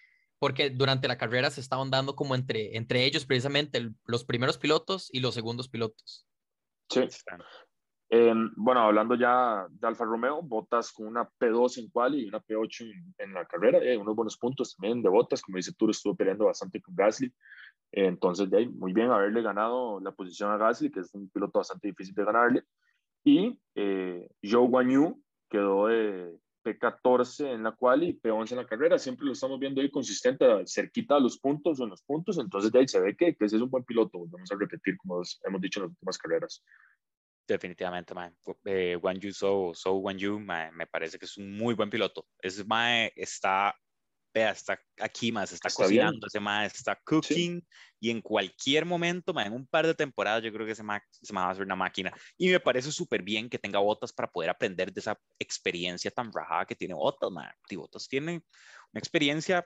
porque 0.45 0.69
durante 0.69 1.09
la 1.09 1.17
carrera 1.17 1.49
se 1.49 1.63
estaban 1.63 1.91
dando 1.91 2.15
como 2.15 2.35
entre, 2.35 2.77
entre 2.77 3.07
ellos 3.07 3.25
precisamente 3.25 3.91
los 4.05 4.27
primeros 4.27 4.59
pilotos 4.59 5.09
y 5.11 5.21
los 5.21 5.33
segundos 5.33 5.71
pilotos. 5.71 6.29
Sí. 6.91 7.01
Em, 8.11 8.53
bueno, 8.55 8.83
hablando 8.83 9.15
ya 9.15 9.67
de 9.71 9.87
Alfa 9.87 10.05
Romeo, 10.05 10.43
Botas 10.43 10.93
con 10.93 11.07
una 11.07 11.27
P2 11.41 11.79
en 11.79 11.89
quali 11.89 12.25
y 12.25 12.29
una 12.29 12.41
P8 12.41 12.93
en, 13.17 13.33
la 13.33 13.47
carrera, 13.47 13.79
eh, 13.79 13.97
unos 13.97 14.15
buenos 14.15 14.37
puntos 14.37 14.77
también 14.77 15.01
de 15.01 15.09
Botas, 15.09 15.41
como 15.41 15.57
dice 15.57 15.73
tú, 15.79 15.89
estuvo 15.89 16.15
peleando 16.15 16.45
bastante 16.45 16.79
con 16.83 16.95
Gasly, 16.95 17.33
entonces 17.93 18.51
de 18.51 18.59
ahí, 18.59 18.69
muy 18.69 18.93
bien 18.93 19.11
haberle 19.11 19.41
ganado 19.41 19.99
la 20.01 20.13
posición 20.13 20.51
a 20.51 20.59
Gasly, 20.59 20.91
que 20.91 21.01
es 21.01 21.15
un 21.15 21.31
piloto 21.31 21.59
bastante 21.59 21.89
difícil 21.89 22.15
de 22.15 22.25
ganarle, 22.27 22.65
y 23.25 23.59
eh, 23.77 24.29
Zhou 24.45 24.69
Guanyu 24.69 25.25
quedó 25.49 25.87
de 25.87 26.39
P14 26.65 27.53
en 27.53 27.63
la 27.63 27.73
quali 27.73 28.09
y 28.09 28.21
P11 28.21 28.53
en 28.53 28.57
la 28.57 28.67
carrera, 28.67 28.99
siempre 28.99 29.27
lo 29.27 29.33
estamos 29.33 29.61
viendo 29.61 29.81
ahí 29.81 29.91
consistente, 29.91 30.47
cerquita 30.67 31.17
a 31.17 31.21
los 31.21 31.39
puntos 31.39 31.79
o 31.79 31.85
en 31.85 31.91
los 31.91 32.03
puntos, 32.03 32.39
entonces 32.39 32.73
de 32.73 32.79
ahí 32.79 32.89
se 32.89 33.01
ve 33.01 33.15
que, 33.17 33.37
que 33.37 33.45
ese 33.45 33.57
es 33.57 33.63
un 33.63 33.71
buen 33.71 33.85
piloto, 33.85 34.19
vamos 34.27 34.51
a 34.51 34.57
repetir 34.57 34.97
como 34.97 35.23
hemos 35.45 35.61
dicho 35.61 35.81
en 35.81 35.85
las 35.85 35.91
últimas 35.91 36.19
carreras. 36.19 36.65
Definitivamente, 37.47 38.15
man. 38.15 38.35
Eh, 38.65 38.97
Wan 38.97 39.21
Yu 39.21 39.33
So, 39.33 39.73
So 39.75 39.97
Wan 39.97 40.17
Yu, 40.17 40.41
me 40.41 40.87
parece 40.91 41.19
que 41.19 41.27
es 41.27 41.37
un 41.37 41.53
muy 41.53 41.75
buen 41.75 41.91
piloto. 41.91 42.27
Ese 42.41 42.65
mae 42.65 43.13
está, 43.15 43.75
vea, 44.35 44.51
está 44.51 44.79
aquí, 45.01 45.31
más 45.31 45.53
está, 45.53 45.71
cocinando, 45.71 46.27
ese 46.27 46.41
mae 46.41 46.67
está 46.67 46.99
cooking 47.05 47.65
y 48.01 48.11
en 48.11 48.21
cualquier 48.21 48.85
momento, 48.85 49.33
man, 49.33 49.47
en 49.47 49.53
un 49.53 49.67
par 49.67 49.87
de 49.87 49.95
temporadas, 49.95 50.43
yo 50.43 50.53
creo 50.53 50.67
que 50.67 50.73
ese 50.73 50.83
mae, 50.83 51.01
va 51.35 51.51
a 51.51 51.55
ser 51.55 51.65
una 51.65 51.77
máquina. 51.77 52.13
Y 52.37 52.51
me 52.51 52.61
parece 52.61 52.91
súper 52.91 53.23
bien 53.23 53.49
que 53.49 53.59
tenga 53.59 53.79
botas 53.79 54.13
para 54.13 54.31
poder 54.31 54.51
aprender 54.51 54.93
de 54.93 55.01
esa 55.01 55.19
experiencia 55.39 56.11
tan 56.11 56.33
rajada 56.33 56.67
que 56.67 56.75
tiene 56.75 56.95
botas, 56.95 57.31
man. 57.31 57.51
Y 57.71 57.77
botas 57.77 58.09
tiene 58.09 58.43
una 58.93 58.99
experiencia 58.99 59.65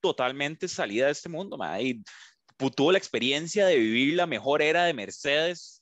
totalmente 0.00 0.68
salida 0.68 1.06
de 1.06 1.12
este 1.12 1.28
mundo, 1.28 1.56
man. 1.56 1.80
Y 1.80 2.04
tuvo 2.76 2.92
la 2.92 2.98
experiencia 2.98 3.66
de 3.66 3.76
vivir 3.76 4.14
la 4.14 4.26
mejor 4.26 4.62
era 4.62 4.84
de 4.84 4.94
Mercedes 4.94 5.81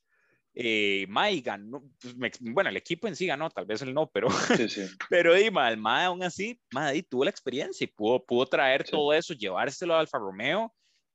eh, 0.55 1.07
Mai 1.09 1.40
ganó, 1.40 1.82
pues, 2.01 2.38
bueno, 2.40 2.70
el 2.70 2.76
equipo 2.76 3.07
en 3.07 3.16
sí 3.16 3.26
ganó, 3.26 3.51
tal 3.51 3.66
vez 3.66 3.82
él 3.82 3.94
no, 3.94 4.09
pero, 4.09 4.28
sí, 4.30 4.68
sí. 4.68 4.82
pero 5.11 5.34
el 5.34 5.53
Mae 5.78 6.05
aún 6.05 6.22
así, 6.22 6.61
Mae 6.72 7.03
tuvo 7.03 7.24
la 7.24 7.30
experiencia 7.30 7.84
y 7.84 7.88
pudo, 7.88 8.24
pudo 8.24 8.46
traer 8.46 8.84
todo 8.84 9.12
eso, 9.12 9.34
llevárselo 9.34 9.94
a 9.94 10.01
Alfa 10.01 10.18
Romeo 10.18 10.74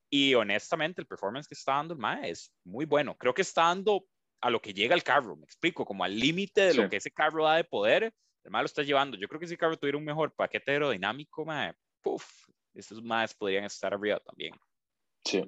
y 0.10 0.34
honestamente 0.36 1.02
el 1.02 1.08
performance 1.08 1.48
que 1.48 1.56
está 1.56 1.74
dando 1.74 1.94
el 1.94 2.00
Mae 2.00 2.30
es 2.30 2.54
muy 2.64 2.86
bueno. 2.86 3.18
Creo 3.18 3.34
que 3.34 3.42
está 3.42 3.64
dando 3.64 4.06
a 4.42 4.50
lo 4.50 4.62
que 4.62 4.74
llega 4.74 4.96
el 4.96 5.04
carro, 5.04 5.36
me 5.36 5.44
explico, 5.44 5.86
como 5.86 6.04
al 6.04 6.18
límite 6.18 6.62
de 6.62 6.74
lo 6.76 6.90
que 6.90 6.98
ese 6.98 7.12
carro 7.12 7.46
da 7.46 7.56
de 7.56 7.64
poder, 7.64 8.14
el 8.44 8.52
Mae 8.52 8.62
lo 8.62 8.68
está 8.68 8.84
llevando. 8.84 9.18
Yo 9.18 9.28
creo 9.28 9.40
que 9.40 9.48
si 9.48 9.54
el 9.54 9.60
carro 9.60 9.78
tuviera 9.78 9.98
un 9.98 10.06
mejor 10.06 10.34
paquete 10.34 10.72
aerodinámico, 10.72 11.46
Mae, 11.46 11.74
puff, 12.02 12.26
estos 12.74 13.02
Maes 13.02 13.34
podrían 13.34 13.66
estar 13.66 13.94
arriba 13.94 14.20
también. 14.20 14.54
Sí. 15.26 15.44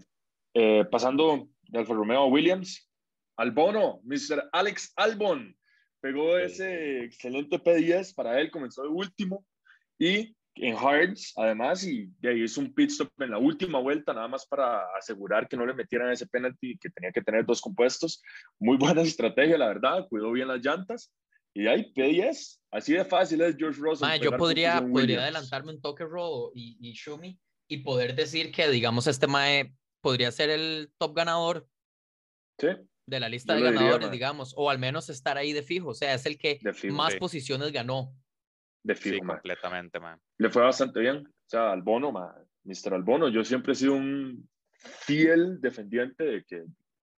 Eh, 0.53 0.83
pasando 0.89 1.47
de 1.61 1.79
Alfa 1.79 1.93
Romeo 1.93 2.21
a 2.21 2.27
Williams, 2.27 2.86
Albono, 3.38 4.01
Mr. 4.03 4.49
Alex 4.51 4.93
Albon, 4.95 5.55
pegó 6.01 6.38
ese 6.38 7.03
excelente 7.03 7.59
P10 7.59 8.13
para 8.15 8.39
él, 8.41 8.51
comenzó 8.51 8.81
de 8.83 8.89
último 8.89 9.45
y 9.99 10.35
en 10.55 10.75
Hards, 10.75 11.33
además, 11.35 11.83
y, 11.83 12.09
ahí 12.23 12.43
hizo 12.43 12.61
un 12.61 12.73
pit 12.73 12.89
stop 12.89 13.11
en 13.19 13.29
la 13.29 13.38
última 13.38 13.79
vuelta, 13.79 14.11
nada 14.13 14.27
más 14.27 14.47
para 14.47 14.81
asegurar 14.97 15.47
que 15.47 15.55
no 15.55 15.65
le 15.65 15.75
metieran 15.75 16.11
ese 16.11 16.25
penalty, 16.25 16.79
que 16.79 16.89
tenía 16.89 17.11
que 17.11 17.21
tener 17.21 17.45
dos 17.45 17.61
compuestos. 17.61 18.23
Muy 18.59 18.77
buena 18.77 19.01
estrategia, 19.03 19.57
la 19.57 19.67
verdad, 19.67 20.07
cuidó 20.09 20.31
bien 20.31 20.47
las 20.47 20.65
llantas. 20.65 21.13
Y 21.53 21.67
ahí 21.67 21.91
P10, 21.93 22.59
así 22.71 22.93
de 22.93 23.05
fácil 23.05 23.41
es 23.41 23.55
George 23.55 23.79
Russell. 23.79 24.19
yo 24.19 24.35
podría, 24.35 24.81
podría 24.81 25.21
adelantarme 25.21 25.73
un 25.73 25.81
toque 25.81 26.03
robo 26.05 26.51
y, 26.53 26.77
y 26.79 26.93
Shumi 26.93 27.39
y 27.67 27.77
poder 27.77 28.15
decir 28.15 28.51
que, 28.51 28.67
digamos, 28.69 29.05
este 29.05 29.27
Mae 29.27 29.73
podría 30.01 30.31
ser 30.31 30.49
el 30.49 30.91
top 30.97 31.15
ganador. 31.15 31.67
Sí 32.59 32.67
de 33.08 33.20
la 33.20 33.30
lista 33.30 33.55
de 33.55 33.62
ganadores, 33.62 34.12
digamos, 34.12 34.53
o 34.58 34.70
al 34.70 34.80
menos 34.80 35.10
estar 35.10 35.38
ahí 35.38 35.53
de 35.53 35.64
fijo. 35.64 35.89
O 35.89 35.93
sea, 35.93 36.14
es 36.14 36.26
el 36.26 36.38
que 36.38 36.60
más 36.91 37.16
posiciones 37.16 37.72
ganó. 37.72 38.14
De 38.84 38.95
fijo, 38.95 39.16
sí, 39.16 39.22
completamente, 39.22 39.99
man. 39.99 40.20
Le 40.38 40.49
fue 40.49 40.62
bastante 40.62 40.99
bien. 40.99 41.26
O 41.26 41.49
sea, 41.49 41.72
Albono, 41.72 42.12
man, 42.12 42.32
Mr. 42.66 42.93
Albono, 42.93 43.30
yo 43.30 43.43
siempre 43.43 43.72
he 43.74 43.76
sido 43.76 43.93
un 43.93 44.47
fiel 44.74 45.60
defendiente 45.62 46.24
de 46.24 46.43
que, 46.43 46.66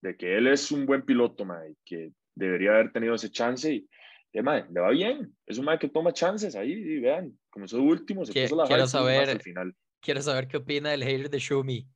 de 0.02 0.16
que 0.16 0.38
él 0.38 0.48
es 0.48 0.72
un 0.72 0.86
buen 0.86 1.02
piloto, 1.02 1.44
man, 1.44 1.72
y 1.72 1.76
que 1.84 2.14
debería 2.36 2.72
haber 2.72 2.92
tenido 2.92 3.16
ese 3.16 3.32
chance 3.32 3.74
y, 3.74 3.90
le 4.32 4.42
va 4.44 4.90
bien. 4.92 5.36
Es 5.48 5.58
un 5.58 5.66
man 5.66 5.80
que 5.80 5.90
toma 5.90 6.14
chances 6.14 6.56
ahí 6.56 6.72
y 6.72 7.00
vean, 7.00 7.36
comenzó 7.50 7.82
último, 7.82 8.24
se 8.26 8.32
puso 8.32 8.56
la 8.56 8.68
quiero 8.68 8.86
saber, 8.86 9.28
al 9.28 9.42
final. 9.42 9.76
Quiero 10.02 10.22
saber 10.22 10.48
qué 10.48 10.58
opina 10.58 10.92
del 10.92 11.04
hater 11.04 11.32
de 11.32 11.40
Shumi. 11.40 11.88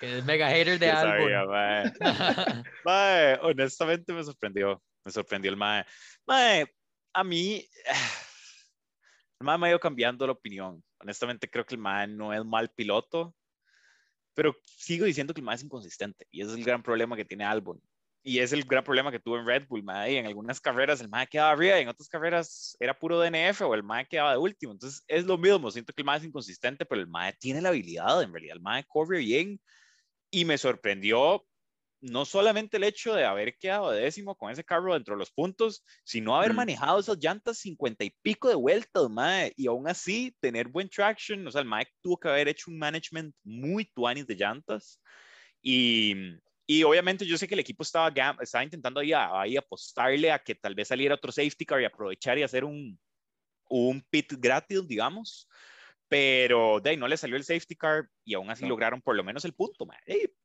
Que 0.00 0.18
es 0.18 0.24
mega 0.24 0.48
hater 0.48 0.78
de 0.78 0.90
algo. 0.90 1.24
honestamente 3.42 4.12
me 4.12 4.24
sorprendió. 4.24 4.82
Me 5.04 5.12
sorprendió 5.12 5.50
el 5.50 5.56
mae. 5.56 5.84
Mae, 6.26 6.66
a 7.12 7.24
mí, 7.24 7.68
el 9.40 9.44
mae 9.44 9.58
me 9.58 9.66
ha 9.66 9.70
ido 9.70 9.80
cambiando 9.80 10.26
la 10.26 10.32
opinión. 10.32 10.82
Honestamente 10.98 11.50
creo 11.50 11.64
que 11.64 11.74
el 11.74 11.80
mae 11.80 12.06
no 12.06 12.32
es 12.32 12.44
mal 12.44 12.70
piloto, 12.70 13.34
pero 14.34 14.56
sigo 14.64 15.04
diciendo 15.04 15.34
que 15.34 15.40
el 15.40 15.44
mae 15.44 15.56
es 15.56 15.64
inconsistente. 15.64 16.26
Y 16.30 16.42
ese 16.42 16.52
es 16.52 16.58
el 16.58 16.64
gran 16.64 16.82
problema 16.82 17.16
que 17.16 17.24
tiene 17.24 17.44
Albon. 17.44 17.80
Y 18.24 18.38
es 18.38 18.52
el 18.52 18.62
gran 18.64 18.84
problema 18.84 19.10
que 19.10 19.18
tuvo 19.18 19.38
en 19.38 19.46
Red 19.46 19.66
Bull, 19.68 19.82
mae. 19.82 20.16
En 20.16 20.26
algunas 20.26 20.60
carreras 20.60 21.00
el 21.00 21.08
mae 21.08 21.26
quedaba 21.26 21.50
arriba 21.50 21.78
y 21.78 21.82
en 21.82 21.88
otras 21.88 22.08
carreras 22.08 22.76
era 22.78 22.96
puro 22.96 23.18
DNF 23.18 23.62
o 23.62 23.74
el 23.74 23.82
mae 23.82 24.06
quedaba 24.06 24.32
de 24.32 24.38
último. 24.38 24.72
Entonces 24.72 25.02
es 25.08 25.24
lo 25.24 25.36
mismo. 25.36 25.70
Siento 25.70 25.92
que 25.92 26.02
el 26.02 26.06
mae 26.06 26.18
es 26.18 26.24
inconsistente, 26.24 26.86
pero 26.86 27.00
el 27.00 27.08
mae 27.08 27.32
tiene 27.32 27.60
la 27.60 27.70
habilidad, 27.70 28.22
en 28.22 28.32
realidad. 28.32 28.56
El 28.56 28.62
mae 28.62 28.84
corre 28.84 29.18
bien 29.18 29.60
y 30.30 30.44
me 30.44 30.56
sorprendió 30.56 31.44
no 32.02 32.24
solamente 32.24 32.76
el 32.76 32.84
hecho 32.84 33.14
de 33.14 33.24
haber 33.24 33.56
quedado 33.58 33.92
décimo 33.92 34.34
con 34.36 34.50
ese 34.50 34.64
carro 34.64 34.94
dentro 34.94 35.14
de 35.14 35.20
los 35.20 35.30
puntos, 35.30 35.84
sino 36.04 36.36
haber 36.36 36.52
manejado 36.52 36.98
esas 36.98 37.18
llantas 37.18 37.58
cincuenta 37.58 38.04
y 38.04 38.10
pico 38.22 38.48
de 38.48 38.56
vueltas, 38.56 39.08
mae, 39.08 39.52
y 39.56 39.68
aún 39.68 39.88
así 39.88 40.36
tener 40.40 40.68
buen 40.68 40.88
traction. 40.88 41.46
O 41.46 41.50
sea, 41.50 41.60
el 41.60 41.68
Mike 41.68 41.92
tuvo 42.00 42.18
que 42.18 42.28
haber 42.28 42.48
hecho 42.48 42.70
un 42.70 42.78
management 42.78 43.34
muy 43.44 43.84
tuanis 43.84 44.26
de 44.26 44.34
llantas. 44.34 45.00
Y, 45.62 46.14
y 46.78 46.84
obviamente 46.84 47.26
yo 47.26 47.36
sé 47.36 47.48
que 47.48 47.54
el 47.54 47.60
equipo 47.60 47.82
estaba, 47.82 48.12
estaba 48.40 48.64
intentando 48.64 49.00
ahí, 49.00 49.12
ahí 49.12 49.56
apostarle 49.56 50.30
a 50.30 50.38
que 50.38 50.54
tal 50.54 50.74
vez 50.74 50.88
saliera 50.88 51.14
otro 51.14 51.32
safety 51.32 51.64
car 51.64 51.80
y 51.80 51.84
aprovechar 51.84 52.38
y 52.38 52.42
hacer 52.42 52.64
un, 52.64 52.98
un 53.68 54.02
pit 54.10 54.34
gratis, 54.38 54.86
digamos 54.86 55.48
pero 56.12 56.78
de 56.78 56.90
ahí 56.90 56.96
no 56.98 57.08
le 57.08 57.16
salió 57.16 57.36
el 57.36 57.42
safety 57.42 57.74
car 57.74 58.06
y 58.22 58.34
aún 58.34 58.50
así 58.50 58.66
lograron 58.66 59.00
por 59.00 59.16
lo 59.16 59.24
menos 59.24 59.46
el 59.46 59.54
punto. 59.54 59.86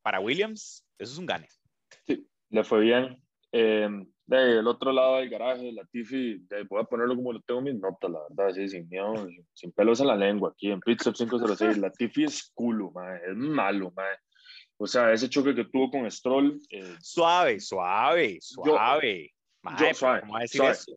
para 0.02 0.22
Williams, 0.22 0.88
eso 0.98 1.12
es 1.12 1.20
un 1.20 1.26
gane. 1.26 1.50
Sí, 2.06 2.26
le 2.52 2.64
fue 2.64 2.80
bien. 2.80 3.22
Eh, 3.52 3.90
del 4.26 4.66
otro 4.66 4.94
lado 4.94 5.18
del 5.18 5.30
garaje, 5.30 5.74
la 5.74 5.84
Tiffy, 5.84 6.42
voy 6.70 6.82
a 6.82 6.86
ponerlo 6.86 7.18
como 7.18 7.34
lo 7.34 7.42
tengo 7.42 7.60
mis 7.60 7.76
notas, 7.76 8.10
la 8.10 8.20
verdad, 8.30 8.56
sí, 8.56 8.70
sin 8.70 8.88
miedo, 8.88 9.14
sin 9.54 9.74
pelos 9.74 10.00
en 10.00 10.08
la 10.08 10.16
lengua, 10.16 10.52
aquí 10.52 10.72
en 10.72 10.80
Pitstop 10.80 11.16
506, 11.16 11.78
la 11.80 11.92
Tiffy 11.92 12.24
es 12.24 12.50
culo, 12.54 12.94
es 13.30 13.36
malo, 13.36 13.92
man. 13.94 14.06
O 14.78 14.86
sea, 14.86 15.12
ese 15.12 15.30
choque 15.30 15.56
que 15.56 15.66
tuvo 15.66 15.90
con 15.90 16.10
Stroll. 16.10 16.60
Eh, 16.70 16.96
suave, 17.02 17.60
suave, 17.60 18.38
suave. 18.42 19.32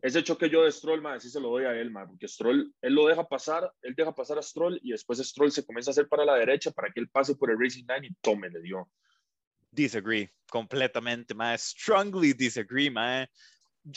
Ese 0.01 0.23
choque 0.23 0.49
yo 0.49 0.63
de 0.63 0.71
Stroll, 0.71 1.01
man, 1.01 1.19
sí 1.19 1.29
se 1.29 1.39
lo 1.39 1.49
doy 1.49 1.65
a 1.65 1.73
él, 1.73 1.91
man, 1.91 2.07
porque 2.07 2.27
Stroll, 2.27 2.71
él 2.81 2.93
lo 2.93 3.07
deja 3.07 3.27
pasar, 3.27 3.71
él 3.81 3.95
deja 3.95 4.13
pasar 4.13 4.37
a 4.37 4.41
Stroll 4.41 4.79
y 4.83 4.91
después 4.91 5.19
Stroll 5.19 5.51
se 5.51 5.65
comienza 5.65 5.89
a 5.89 5.93
hacer 5.93 6.07
para 6.07 6.25
la 6.25 6.35
derecha 6.35 6.71
para 6.71 6.91
que 6.91 6.99
él 6.99 7.09
pase 7.09 7.35
por 7.35 7.49
el 7.49 7.59
Racing 7.59 7.85
Line 7.87 8.07
y 8.07 8.13
tome, 8.21 8.49
le 8.49 8.61
dio. 8.61 8.87
Disagree, 9.71 10.31
completamente, 10.49 11.33
man. 11.33 11.57
Strongly 11.57 12.33
disagree, 12.33 12.91
man. 12.91 13.27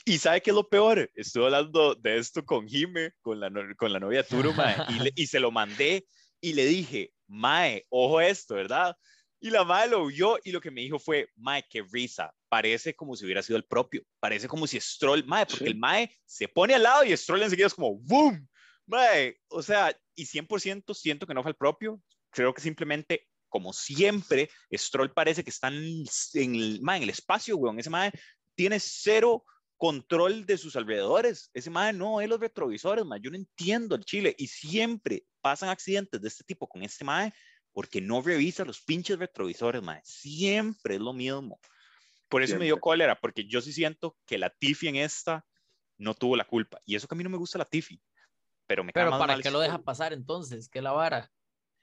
Y 0.07 0.17
sabe 0.17 0.41
qué 0.41 0.51
es 0.51 0.57
lo 0.57 0.67
peor? 0.67 1.11
Estuve 1.15 1.45
hablando 1.45 1.95
de 1.95 2.17
esto 2.17 2.43
con 2.43 2.67
Jime, 2.67 3.13
con 3.21 3.39
la, 3.39 3.51
con 3.77 3.93
la 3.93 4.01
novia 4.01 4.23
Turo, 4.23 4.55
man, 4.55 4.75
y, 4.89 5.23
y 5.23 5.27
se 5.27 5.41
lo 5.41 5.51
mandé 5.51 6.07
y 6.41 6.55
le 6.55 6.65
dije, 6.65 7.13
Mae, 7.27 7.87
ojo 7.91 8.21
esto, 8.21 8.55
¿verdad? 8.55 8.97
Y 9.45 9.51
la 9.51 9.63
madre 9.63 9.91
lo 9.91 10.07
vio 10.07 10.39
y 10.43 10.53
lo 10.53 10.61
que 10.63 10.71
me 10.71 10.81
dijo 10.81 10.99
fue, 10.99 11.29
mae, 11.37 11.63
qué 11.69 11.83
risa, 11.93 12.35
parece 12.49 12.97
como 12.97 13.15
si 13.15 13.27
hubiera 13.27 13.43
sido 13.43 13.59
el 13.59 13.67
propio, 13.67 14.03
parece 14.19 14.49
como 14.49 14.67
si 14.67 14.81
Stroll, 14.81 15.23
mae, 15.27 15.45
porque 15.45 15.67
el 15.67 15.77
mae 15.77 16.11
se 16.25 16.49
pone 16.49 16.75
al 16.75 16.83
lado 16.83 17.05
y 17.05 17.15
Stroll 17.15 17.43
enseguida 17.43 17.67
es 17.67 17.75
como, 17.75 17.99
¡boom! 17.99 18.49
Mae, 18.87 19.37
o 19.49 19.63
sea, 19.63 19.95
y 20.15 20.25
100% 20.25 20.95
siento 20.95 21.27
que 21.27 21.35
no 21.35 21.43
fue 21.43 21.51
el 21.51 21.59
propio, 21.59 22.01
creo 22.31 22.55
que 22.55 22.63
simplemente, 22.63 23.29
como 23.51 23.75
siempre, 23.75 24.49
Stroll 24.73 25.13
parece 25.13 25.45
que 25.45 25.51
está 25.51 25.69
en, 25.69 26.07
el, 26.35 26.81
mae, 26.81 26.97
en 26.97 27.03
el 27.03 27.11
espacio, 27.11 27.59
weón, 27.59 27.79
ese 27.79 27.91
mae 27.91 28.13
tiene 28.55 28.81
cero 28.81 29.45
control 29.77 30.47
de 30.47 30.57
sus 30.57 30.75
alrededores. 30.75 31.51
Ese 31.53 31.69
mae 31.69 31.93
no 31.93 32.17
ve 32.17 32.29
los 32.29 32.41
retrovisores, 32.41 33.05
mae. 33.05 33.21
Yo 33.21 33.31
no 33.31 33.37
entiendo 33.37 33.95
el 33.95 34.05
Chile. 34.05 34.35
Y 34.39 34.47
siempre 34.47 35.27
pasan 35.43 35.69
accidentes 35.69 36.23
de 36.23 36.29
este 36.29 36.45
tipo 36.45 36.67
con 36.67 36.83
este 36.83 37.05
mae 37.05 37.35
porque 37.75 38.01
no 38.01 38.23
revisa 38.23 38.65
los 38.65 38.81
pinches 38.81 39.19
retrovisores, 39.19 39.83
mae. 39.83 40.01
Siempre 40.03 40.95
es 40.95 41.01
lo 41.03 41.13
mismo. 41.13 41.61
Por 42.31 42.43
eso 42.43 42.57
me 42.57 42.65
dio 42.65 42.81
cólera, 42.81 43.21
porque 43.21 43.45
yo 43.45 43.61
sí 43.61 43.73
siento 43.73 44.17
que 44.25 44.39
la 44.39 44.49
Tiffy 44.49 44.89
en 44.89 44.97
esta 44.97 45.45
no 45.99 46.15
tuvo 46.15 46.37
la 46.37 46.47
culpa. 46.47 46.81
Y 46.87 46.97
eso 46.97 47.07
que 47.07 47.15
a 47.15 47.19
mí 47.19 47.23
no 47.23 47.31
me 47.31 47.37
gusta 47.37 47.59
la 47.59 47.67
Tiffy. 47.67 48.01
Pero 48.67 48.83
me 48.83 48.93
Pero 48.93 49.11
¿para 49.11 49.39
qué 49.39 49.51
lo 49.51 49.61
deja 49.61 49.79
pasar 49.83 50.15
entonces? 50.15 50.71
¿Qué 50.71 50.81
la 50.81 50.93
vara? 50.93 51.31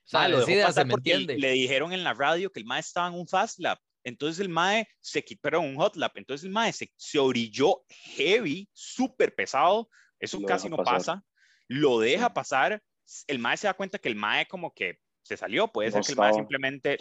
O 0.04 0.08
sea, 0.08 0.28
lo 0.28 0.44
se 0.44 0.86
me 0.86 0.96
entiende. 0.96 1.38
Le 1.38 1.52
dijeron 1.52 1.94
en 1.94 2.04
la 2.04 2.16
radio 2.16 2.52
que 2.52 2.60
el 2.60 2.66
mae 2.66 2.80
estaba 2.80 3.08
en 3.08 3.14
un 3.14 3.28
fast 3.28 3.60
lap 3.60 3.80
entonces 4.04 4.40
el 4.40 4.50
Mae 4.50 4.88
se 5.00 5.24
quitó, 5.24 5.60
un 5.60 5.76
hot 5.76 5.96
lap, 5.96 6.18
entonces 6.18 6.46
el 6.46 6.52
Mae 6.52 6.74
se, 6.74 6.92
se 6.96 7.20
orilló 7.20 7.84
heavy, 7.90 8.70
súper 8.74 9.34
pesado, 9.36 9.90
eso 10.20 10.42
casi 10.42 10.70
no 10.70 10.78
pasa, 10.78 11.24
lo 11.68 12.00
deja 12.00 12.34
pasar, 12.34 12.82
el 13.28 13.40
Mae 13.40 13.58
se 13.58 13.68
da 13.68 13.74
cuenta 13.74 14.00
que 14.00 14.10
el 14.10 14.16
Mae 14.16 14.48
como 14.48 14.74
que 14.74 15.00
se 15.24 15.38
salió, 15.38 15.68
puede 15.68 15.92
ser 15.92 16.02
que 16.02 16.12
el 16.12 16.18
Mae 16.18 16.34
simplemente 16.34 16.98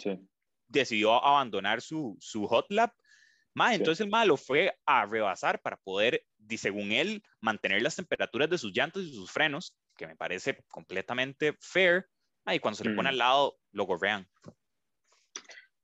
decidió 0.67 1.23
abandonar 1.23 1.81
su, 1.81 2.17
su 2.19 2.47
hot 2.47 2.65
lap, 2.69 2.93
Mae, 3.53 3.75
entonces 3.75 4.01
el 4.01 4.09
Mae 4.09 4.27
lo 4.27 4.37
fue 4.37 4.73
a 4.85 5.05
rebasar 5.05 5.61
para 5.61 5.77
poder, 5.77 6.23
según 6.57 6.91
él, 6.91 7.21
mantener 7.41 7.81
las 7.81 7.95
temperaturas 7.95 8.49
de 8.49 8.57
sus 8.57 8.71
llantas 8.73 9.03
y 9.03 9.13
sus 9.13 9.31
frenos, 9.31 9.75
que 9.97 10.07
me 10.07 10.15
parece 10.15 10.63
completamente 10.69 11.57
fair, 11.59 12.07
y 12.47 12.59
cuando 12.59 12.77
se 12.77 12.85
le 12.85 12.95
pone 12.95 13.09
mm. 13.09 13.13
al 13.13 13.17
lado, 13.17 13.57
lo 13.71 13.83
gorrean. 13.85 14.27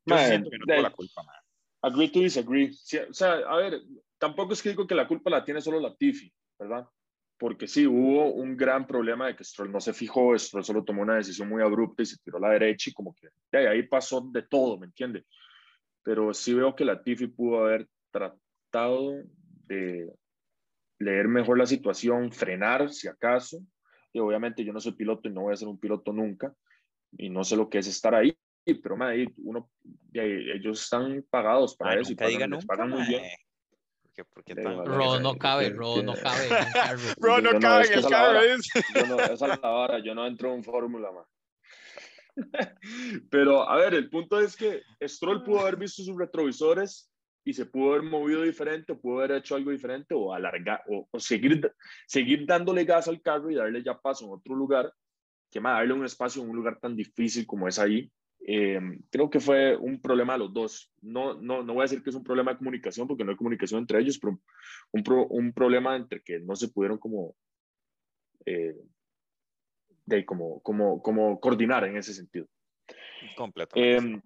Yo 0.05 0.17
siento 0.17 0.49
que 0.49 0.57
no 0.57 0.65
tuvo 0.65 0.81
la 0.81 0.91
culpa, 0.91 1.23
man. 1.23 1.35
Agree 1.81 2.09
to 2.09 2.19
disagree. 2.19 2.71
o 3.09 3.13
sea, 3.13 3.33
a 3.33 3.57
ver, 3.57 3.81
tampoco 4.17 4.53
es 4.53 4.61
que 4.61 4.69
digo 4.69 4.87
que 4.87 4.95
la 4.95 5.07
culpa 5.07 5.29
la 5.29 5.43
tiene 5.43 5.61
solo 5.61 5.79
la 5.79 5.95
Tiffy, 5.95 6.33
¿verdad? 6.57 6.87
Porque 7.39 7.67
sí, 7.67 7.85
hubo 7.85 8.33
un 8.33 8.57
gran 8.57 8.87
problema 8.87 9.27
de 9.27 9.35
que 9.35 9.43
Stroll 9.43 9.71
no 9.71 9.79
se 9.79 9.93
fijó, 9.93 10.37
Stroll 10.37 10.63
solo 10.63 10.83
tomó 10.83 11.03
una 11.03 11.15
decisión 11.15 11.47
muy 11.47 11.61
abrupta 11.61 12.01
y 12.01 12.07
se 12.07 12.17
tiró 12.17 12.37
a 12.37 12.41
la 12.41 12.49
derecha 12.49 12.89
y 12.89 12.93
como 12.93 13.13
que 13.13 13.29
de 13.51 13.67
ahí 13.67 13.83
pasó 13.83 14.21
de 14.31 14.41
todo, 14.41 14.79
¿me 14.79 14.87
entiende? 14.87 15.25
Pero 16.03 16.33
sí 16.33 16.53
veo 16.53 16.75
que 16.75 16.85
la 16.85 17.03
Tiffy 17.03 17.27
pudo 17.27 17.63
haber 17.63 17.87
tratado 18.11 19.23
de 19.67 20.11
leer 20.99 21.27
mejor 21.27 21.59
la 21.59 21.67
situación, 21.67 22.31
frenar 22.31 22.89
si 22.89 23.07
acaso, 23.07 23.59
y 24.11 24.19
obviamente 24.19 24.63
yo 24.63 24.73
no 24.73 24.79
soy 24.79 24.93
piloto 24.93 25.29
y 25.29 25.31
no 25.31 25.41
voy 25.41 25.53
a 25.53 25.57
ser 25.57 25.67
un 25.67 25.79
piloto 25.79 26.11
nunca, 26.11 26.53
y 27.11 27.29
no 27.29 27.43
sé 27.43 27.55
lo 27.55 27.69
que 27.69 27.77
es 27.77 27.87
estar 27.87 28.15
ahí, 28.15 28.35
pero 28.81 28.97
madre, 28.97 29.33
uno, 29.37 29.69
ellos 30.13 30.81
están 30.81 31.23
pagados 31.29 31.75
para 31.77 31.99
eso 31.99 32.11
y 32.11 32.15
pagan, 32.15 32.49
nunca, 32.49 32.65
pagan 32.65 32.89
muy 32.89 33.07
bien. 33.07 33.23
¿Por 34.23 34.43
Ro 34.85 35.19
no 35.19 35.37
cabe, 35.37 35.69
Ro 35.69 36.01
no 36.03 36.13
cabe. 36.13 36.49
Ro 37.17 37.41
no 37.41 37.59
cabe 37.59 37.87
en 37.87 37.93
el 37.93 38.05
carro. 38.05 38.39
Esa 38.41 39.31
es 39.31 39.61
la 39.61 39.69
vara, 39.69 39.99
yo 39.99 40.15
no 40.15 40.25
entro 40.25 40.53
en 40.53 40.63
fórmula, 40.63 41.11
más. 41.11 41.27
Pero, 43.29 43.67
a 43.67 43.77
ver, 43.77 43.93
el 43.93 44.09
punto 44.09 44.39
es 44.39 44.55
que 44.55 44.81
Stroll 45.01 45.43
pudo 45.43 45.61
haber 45.61 45.77
visto 45.77 46.03
sus 46.03 46.17
retrovisores 46.17 47.11
y 47.43 47.53
se 47.53 47.65
pudo 47.65 47.91
haber 47.93 48.03
movido 48.03 48.43
diferente, 48.43 48.91
o 48.91 48.99
pudo 48.99 49.19
haber 49.19 49.37
hecho 49.37 49.55
algo 49.55 49.71
diferente, 49.71 50.13
o 50.13 50.33
alargar, 50.33 50.83
o, 50.89 51.07
seguir, 51.19 51.71
seguir 52.05 52.45
dándole 52.45 52.83
gas 52.83 53.07
al 53.07 53.21
carro 53.21 53.49
y 53.49 53.55
darle 53.55 53.81
ya 53.83 53.97
paso 53.97 54.25
en 54.25 54.33
otro 54.33 54.53
lugar, 54.53 54.91
que 55.49 55.61
más 55.61 55.77
darle 55.77 55.93
un 55.93 56.05
espacio 56.05 56.43
en 56.43 56.49
un 56.49 56.57
lugar 56.57 56.77
tan 56.79 56.95
difícil 56.95 57.47
como 57.47 57.67
es 57.67 57.79
ahí. 57.79 58.11
Eh, 58.39 58.79
creo 59.09 59.29
que 59.29 59.39
fue 59.39 59.75
un 59.75 60.01
problema 60.01 60.33
de 60.33 60.39
los 60.39 60.53
dos. 60.53 60.91
No, 61.01 61.33
no, 61.33 61.63
no 61.63 61.73
voy 61.73 61.81
a 61.81 61.83
decir 61.83 62.01
que 62.01 62.09
es 62.09 62.15
un 62.15 62.23
problema 62.23 62.51
de 62.51 62.57
comunicación, 62.57 63.07
porque 63.07 63.23
no 63.23 63.31
hay 63.31 63.37
comunicación 63.37 63.81
entre 63.81 63.99
ellos, 63.99 64.19
pero 64.19 64.39
un, 64.91 65.03
un 65.29 65.53
problema 65.53 65.95
entre 65.95 66.21
que 66.21 66.39
no 66.39 66.55
se 66.55 66.69
pudieron 66.69 66.97
como, 66.97 67.35
eh, 68.45 68.75
de 70.05 70.25
como, 70.25 70.61
como, 70.61 71.01
como 71.01 71.39
coordinar 71.39 71.83
en 71.85 71.97
ese 71.97 72.13
sentido. 72.13 72.47
Completamente. 73.35 73.97
Eh, 73.97 74.21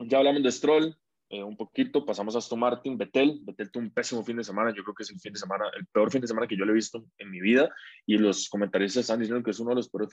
ya 0.00 0.18
hablamos 0.18 0.42
de 0.42 0.50
Stroll, 0.50 0.96
eh, 1.32 1.42
un 1.42 1.56
poquito, 1.56 2.04
pasamos 2.04 2.34
a 2.34 2.38
Aston 2.40 2.60
Martin, 2.60 2.98
Betel, 2.98 3.40
Betel 3.40 3.70
tuvo 3.70 3.84
un 3.84 3.90
pésimo 3.90 4.22
fin 4.22 4.36
de 4.36 4.44
semana, 4.44 4.70
yo 4.76 4.82
creo 4.82 4.94
que 4.94 5.02
es 5.02 5.10
el 5.10 5.18
fin 5.18 5.32
de 5.32 5.38
semana, 5.38 5.64
el 5.74 5.86
peor 5.86 6.10
fin 6.10 6.20
de 6.20 6.26
semana 6.26 6.46
que 6.46 6.58
yo 6.58 6.66
le 6.66 6.72
he 6.72 6.74
visto 6.74 7.06
en 7.16 7.30
mi 7.30 7.40
vida, 7.40 7.74
y 8.04 8.18
los 8.18 8.50
comentaristas 8.50 9.00
están 9.00 9.18
diciendo 9.18 9.42
que 9.42 9.50
es 9.50 9.58
uno 9.58 9.70
de 9.70 9.76
los 9.76 9.88
peores, 9.88 10.10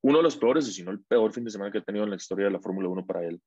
uno 0.00 0.16
de 0.16 0.22
los 0.22 0.36
peores, 0.38 0.74
si 0.74 0.82
no 0.82 0.92
el 0.92 1.04
peor 1.04 1.34
fin 1.34 1.44
de 1.44 1.50
semana 1.50 1.70
que 1.70 1.76
ha 1.76 1.84
tenido 1.84 2.04
en 2.04 2.10
la 2.10 2.16
historia 2.16 2.46
de 2.46 2.52
la 2.52 2.60
Fórmula 2.60 2.88
1 2.88 3.04
para 3.04 3.26
él. 3.26 3.38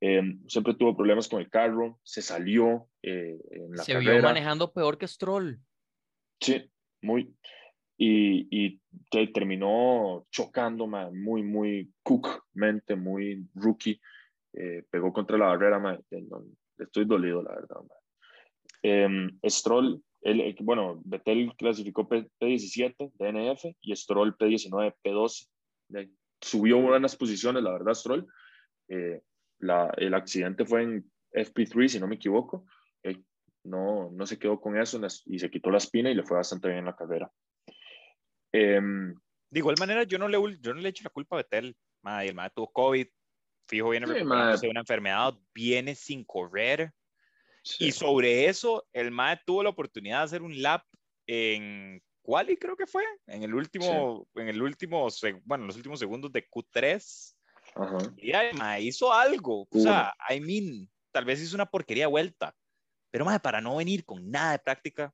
Eh, 0.00 0.22
siempre 0.46 0.74
tuvo 0.74 0.96
problemas 0.96 1.26
con 1.26 1.40
el 1.40 1.50
carro, 1.50 1.98
se 2.04 2.22
salió 2.22 2.86
eh, 3.02 3.36
en 3.50 3.72
la 3.72 3.82
Se 3.82 3.98
vio 3.98 4.22
manejando 4.22 4.72
peor 4.72 4.98
que 4.98 5.08
Stroll. 5.08 5.58
Sí, 6.40 6.70
muy. 7.02 7.34
Y, 7.98 8.46
y 8.56 8.80
que 9.10 9.26
terminó 9.34 10.28
chocando 10.30 10.86
muy, 10.86 11.42
muy 11.42 11.90
cookmente, 12.04 12.94
muy 12.94 13.48
rookie. 13.54 14.00
Eh, 14.58 14.82
pegó 14.90 15.12
contra 15.12 15.36
la 15.36 15.48
barrera, 15.48 16.00
estoy 16.78 17.04
dolido, 17.04 17.42
la 17.42 17.54
verdad. 17.56 17.76
Eh, 18.82 19.28
Stroll, 19.44 20.02
el, 20.22 20.56
bueno, 20.60 21.02
Betel 21.04 21.52
clasificó 21.58 22.08
P, 22.08 22.26
17 22.40 23.12
DNF 23.18 23.66
y 23.82 23.94
Stroll 23.94 24.34
P19, 24.38 24.94
P12. 25.04 25.48
Subió 26.40 26.80
buenas 26.80 27.16
posiciones, 27.16 27.62
la 27.62 27.72
verdad, 27.72 27.92
Stroll. 27.92 28.26
Eh, 28.88 29.20
la, 29.58 29.92
el 29.98 30.14
accidente 30.14 30.64
fue 30.64 30.84
en 30.84 31.12
FP3, 31.32 31.88
si 31.88 32.00
no 32.00 32.08
me 32.08 32.16
equivoco. 32.16 32.64
no, 33.64 34.10
no 34.10 34.26
se 34.26 34.38
quedó 34.38 34.58
con 34.58 34.78
eso 34.78 34.98
y 35.26 35.38
se 35.38 35.50
quitó 35.50 35.70
la 35.70 35.78
espina 35.78 36.10
y 36.10 36.14
le 36.14 36.22
fue 36.22 36.38
bastante 36.38 36.68
bien 36.68 36.78
en 36.80 36.84
la 36.86 36.96
carrera. 36.96 37.30
Em, 38.52 39.12
de 39.50 39.58
igual 39.58 39.76
manera, 39.78 40.04
yo 40.04 40.18
no 40.18 40.28
le, 40.28 40.38
yo 40.60 40.72
no 40.72 40.80
le 40.80 40.88
echo 40.88 41.04
la 41.04 41.10
culpa 41.10 41.36
a 41.36 41.42
Betel. 41.42 41.76
el 42.22 42.34
madre 42.34 42.52
tuvo 42.54 42.70
COVID, 42.72 43.06
fijo 43.66 43.90
viene 43.90 44.06
sí, 44.06 44.14
de 44.14 44.68
una 44.68 44.80
enfermedad, 44.80 45.34
viene 45.54 45.94
sin 45.94 46.24
correr. 46.24 46.92
Y 47.78 47.92
sobre 47.92 48.46
eso, 48.46 48.86
el 48.92 49.10
MAE 49.10 49.40
tuvo 49.44 49.62
la 49.62 49.70
oportunidad 49.70 50.18
de 50.18 50.24
hacer 50.24 50.42
un 50.42 50.62
lap 50.62 50.84
en 51.26 52.00
quali, 52.22 52.56
creo 52.56 52.76
que 52.76 52.86
fue, 52.86 53.04
en 53.26 53.42
el 53.42 53.54
último, 53.54 54.28
en 54.36 54.48
el 54.48 54.62
último, 54.62 55.08
bueno, 55.44 55.66
los 55.66 55.76
últimos 55.76 55.98
segundos 55.98 56.32
de 56.32 56.48
Q3. 56.48 57.34
Y 58.18 58.32
el 58.32 58.54
MAE 58.54 58.82
hizo 58.82 59.12
algo. 59.12 59.66
O 59.70 59.78
sea, 59.78 60.14
I 60.30 60.40
mean, 60.40 60.88
tal 61.12 61.24
vez 61.24 61.42
hizo 61.42 61.56
una 61.56 61.66
porquería 61.66 62.06
vuelta. 62.06 62.54
Pero 63.10 63.24
MAE, 63.24 63.40
para 63.40 63.60
no 63.60 63.76
venir 63.76 64.04
con 64.04 64.30
nada 64.30 64.52
de 64.52 64.58
práctica. 64.60 65.12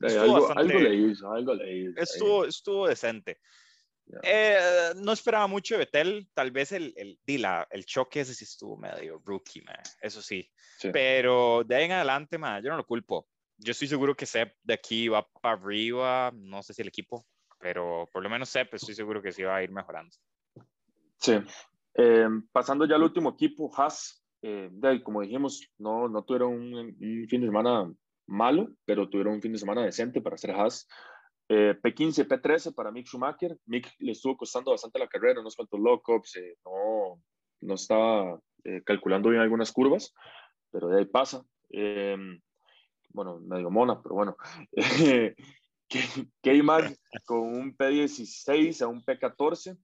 algo, 0.00 0.50
algo, 0.56 0.78
le 0.78 0.94
hizo, 0.94 1.32
algo 1.32 1.54
le 1.54 1.76
hizo. 1.76 2.00
Estuvo, 2.00 2.44
estuvo 2.44 2.88
decente. 2.88 3.38
Eh, 4.22 4.92
no 4.96 5.12
esperaba 5.12 5.46
mucho 5.46 5.74
de 5.74 5.80
Betel, 5.80 6.28
tal 6.34 6.50
vez 6.50 6.72
el, 6.72 6.94
el, 6.96 7.18
el 7.70 7.84
choque 7.84 8.20
ese 8.20 8.34
sí 8.34 8.44
estuvo 8.44 8.76
medio 8.76 9.20
rookie, 9.24 9.64
eso 10.00 10.22
sí. 10.22 10.50
Pero 10.92 11.64
de 11.64 11.74
ahí 11.74 11.84
en 11.84 11.92
adelante, 11.92 12.38
man, 12.38 12.62
yo 12.62 12.70
no 12.70 12.76
lo 12.76 12.86
culpo. 12.86 13.28
Yo 13.58 13.72
estoy 13.72 13.88
seguro 13.88 14.14
que 14.14 14.26
Sep 14.26 14.54
de 14.62 14.74
aquí 14.74 15.08
va 15.08 15.26
para 15.42 15.60
arriba, 15.60 16.30
no 16.34 16.62
sé 16.62 16.72
si 16.74 16.82
el 16.82 16.88
equipo, 16.88 17.26
pero 17.58 18.08
por 18.12 18.22
lo 18.22 18.30
menos 18.30 18.48
Sep 18.48 18.72
estoy 18.74 18.94
seguro 18.94 19.20
que 19.20 19.32
sí 19.32 19.42
va 19.42 19.56
a 19.56 19.62
ir 19.62 19.70
mejorando. 19.70 20.16
Sí. 21.18 21.34
Em, 21.94 22.46
pasando 22.52 22.86
ya 22.86 22.94
al 22.94 23.02
último 23.02 23.30
equipo, 23.30 23.70
Haas, 23.76 24.24
eh, 24.42 24.70
como 25.02 25.22
dijimos, 25.22 25.68
no, 25.78 26.08
no 26.08 26.22
tuvieron 26.22 26.52
un, 26.52 26.74
un, 26.74 27.28
fin 27.28 27.40
de 27.40 27.48
semana 27.48 27.92
malo, 28.26 28.68
pero 28.84 29.08
tuvieron 29.08 29.34
un 29.34 29.42
fin 29.42 29.52
de 29.52 29.58
semana 29.58 29.82
decente 29.82 30.20
para 30.20 30.36
hacer 30.36 30.52
Haas. 30.52 30.86
Eh, 31.48 31.74
P15, 31.82 32.26
P13 32.26 32.74
para 32.74 32.90
Mick 32.90 33.06
Schumacher. 33.06 33.56
Mick 33.66 33.94
le 34.00 34.12
estuvo 34.12 34.36
costando 34.36 34.70
bastante 34.70 34.98
la 34.98 35.08
carrera, 35.08 35.40
unos 35.40 35.56
cuantos 35.56 35.80
lockups, 35.80 36.36
eh, 36.36 36.58
no, 36.64 37.22
no 37.62 37.74
estaba 37.74 38.38
eh, 38.64 38.82
calculando 38.84 39.30
bien 39.30 39.40
algunas 39.40 39.72
curvas, 39.72 40.12
pero 40.70 40.88
de 40.88 40.98
ahí 40.98 41.04
pasa. 41.06 41.42
Em, 41.70 42.40
bueno, 43.10 43.40
medio 43.40 43.70
mona, 43.70 44.00
pero 44.02 44.14
bueno. 44.14 44.36
K-Mag 46.42 46.94
con 47.24 47.38
un 47.40 47.74
P16 47.74 48.82
a 48.82 48.88
un 48.88 49.02
P14. 49.02 49.78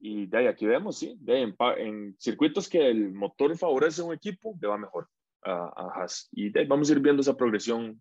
Y 0.00 0.26
de 0.26 0.38
ahí 0.38 0.46
aquí 0.46 0.64
vemos, 0.64 0.96
sí, 0.96 1.16
de 1.18 1.42
en, 1.42 1.56
en, 1.78 2.16
circuitos 2.20 2.68
que 2.68 2.88
el 2.88 3.12
motor 3.12 3.58
favorece 3.58 4.00
a 4.00 4.04
un 4.04 4.14
equipo, 4.14 4.56
le 4.60 4.68
va 4.68 4.78
mejor 4.78 5.08
a, 5.42 5.72
a 5.74 5.90
Haas. 5.92 6.28
Y 6.30 6.50
de 6.50 6.60
ahí 6.60 6.66
vamos 6.66 6.88
a 6.88 6.92
ir 6.92 7.00
viendo 7.00 7.22
esa 7.22 7.36
progresión 7.36 8.00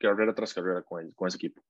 carrera 0.00 0.34
tras 0.34 0.52
carrera 0.52 0.82
con, 0.82 1.04
el, 1.04 1.14
con 1.14 1.28
ese 1.28 1.36
equipo. 1.36 1.62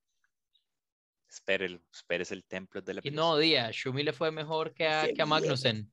Espérelo, 1.29 1.81
esperes 1.93 2.31
el 2.33 2.45
templo 2.45 2.81
de 2.81 2.95
la 2.95 3.01
Y 3.03 3.11
no, 3.11 3.37
día, 3.37 3.71
Shumi 3.73 4.03
le 4.03 4.13
fue 4.13 4.31
mejor 4.31 4.73
que 4.73 4.87
a, 4.87 5.13
que 5.13 5.21
a 5.21 5.27
Magnussen. 5.27 5.91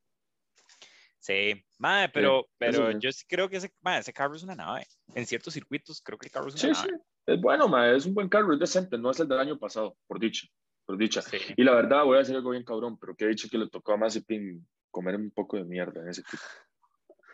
Sí, 1.19 1.63
madre, 1.77 2.09
pero, 2.13 2.49
pero 2.57 2.91
yo 2.99 3.09
sí 3.11 3.25
creo 3.25 3.49
que 3.49 3.55
ese, 3.55 3.73
ese 3.97 4.11
carro 4.13 4.35
es 4.35 4.43
una 4.43 4.55
nave. 4.55 4.85
En 5.15 5.25
ciertos 5.25 5.53
circuitos 5.53 6.01
creo 6.01 6.17
que 6.17 6.27
el 6.27 6.31
carro 6.31 6.49
es 6.49 6.61
una 6.61 6.73
nave. 6.73 6.89
Sí, 6.89 6.95
es 7.27 7.41
bueno, 7.41 7.67
madre, 7.69 7.95
es 7.95 8.05
un 8.05 8.13
buen 8.13 8.27
carro, 8.27 8.53
es 8.53 8.59
decente, 8.59 8.97
no 8.97 9.09
es 9.09 9.19
el 9.21 9.29
del 9.29 9.39
año 9.39 9.57
pasado, 9.57 9.95
por 10.05 10.19
dicha. 10.19 10.47
Por 10.85 10.97
dicha. 10.97 11.21
Y 11.55 11.63
la 11.63 11.73
verdad, 11.73 12.03
voy 12.03 12.17
a 12.17 12.19
decir 12.19 12.35
algo 12.35 12.49
bien 12.49 12.65
cabrón, 12.65 12.97
pero 12.97 13.15
que 13.15 13.23
he 13.23 13.29
dicho 13.29 13.47
que 13.49 13.57
le 13.57 13.69
tocó 13.69 13.93
a 13.93 13.97
Mazepin 13.97 14.67
comer 14.91 15.15
un 15.15 15.31
poco 15.31 15.55
de 15.55 15.63
mierda 15.63 16.01
en 16.01 16.09
ese 16.09 16.21
equipo. 16.21 16.43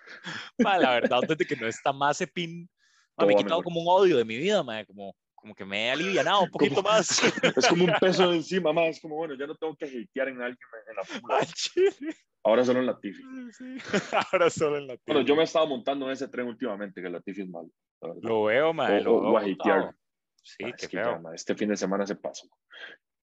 la 0.88 0.91
verdad, 0.91 1.22
desde 1.28 1.45
que 1.45 1.56
no 1.56 1.68
está 1.68 1.91
Mazepin, 1.91 2.70
me 3.18 3.34
he 3.34 3.36
quitado 3.36 3.64
como 3.64 3.82
un 3.82 3.88
odio 3.88 4.18
de 4.18 4.26
mi 4.26 4.38
vida, 4.38 4.62
madre, 4.62 4.86
como 4.86 5.16
como 5.40 5.56
que 5.56 5.66
me 5.66 5.88
he 5.88 5.92
alivianado 5.92 6.42
un 6.42 6.50
poquito 6.50 6.82
más. 6.82 7.10
Es 7.58 7.68
como 7.68 7.86
un 7.86 7.94
peso 8.02 8.34
encima 8.34 8.74
más, 8.74 8.90
es 8.90 9.02
como, 9.02 9.16
bueno, 9.16 9.36
ya 9.36 9.48
no 9.48 9.56
tengo 9.56 9.76
que 9.76 9.86
hatear 9.86 10.30
en 10.30 10.42
alguien 10.42 10.58
en 10.90 10.96
la 10.96 11.04
fórmula. 11.04 11.40
Ahora 12.44 12.64
solo 12.64 12.80
en 12.80 12.86
la 12.86 13.00
Tiffy. 13.00 13.24
Ahora 14.32 14.50
solo 14.50 14.78
en 14.78 14.88
la 14.88 14.94
Tiffy. 14.94 15.04
Bueno, 15.08 15.22
yo 15.22 15.36
me 15.36 15.42
he 15.42 15.46
estado 15.46 15.68
montando 15.68 16.06
en 16.06 16.14
ese 16.14 16.28
tren 16.28 16.48
últimamente, 16.48 17.02
que 17.02 17.10
la 17.10 17.22
Tiffy 17.22 17.42
es 17.42 17.50
malo. 17.50 17.70
Lo 18.22 18.44
veo, 18.44 18.74
man. 18.74 19.04
lo 19.04 19.16
o, 19.18 19.38
hatear. 19.38 19.94
Sí, 20.42 20.66
qué 20.78 20.88
feo. 20.88 21.22
este 21.34 21.54
fin 21.56 21.70
de 21.70 21.78
semana 21.78 22.08
se 22.08 22.16
pasó. 22.16 22.48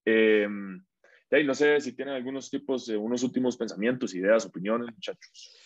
Eh, 0.05 0.47
no 0.49 1.55
sé 1.55 1.81
si 1.81 1.95
tienen 1.95 2.15
algunos 2.15 2.51
tipos, 2.51 2.87
de 2.87 2.97
unos 2.97 3.23
últimos 3.23 3.57
pensamientos, 3.57 4.15
ideas, 4.15 4.45
opiniones, 4.45 4.89
muchachos. 4.95 5.57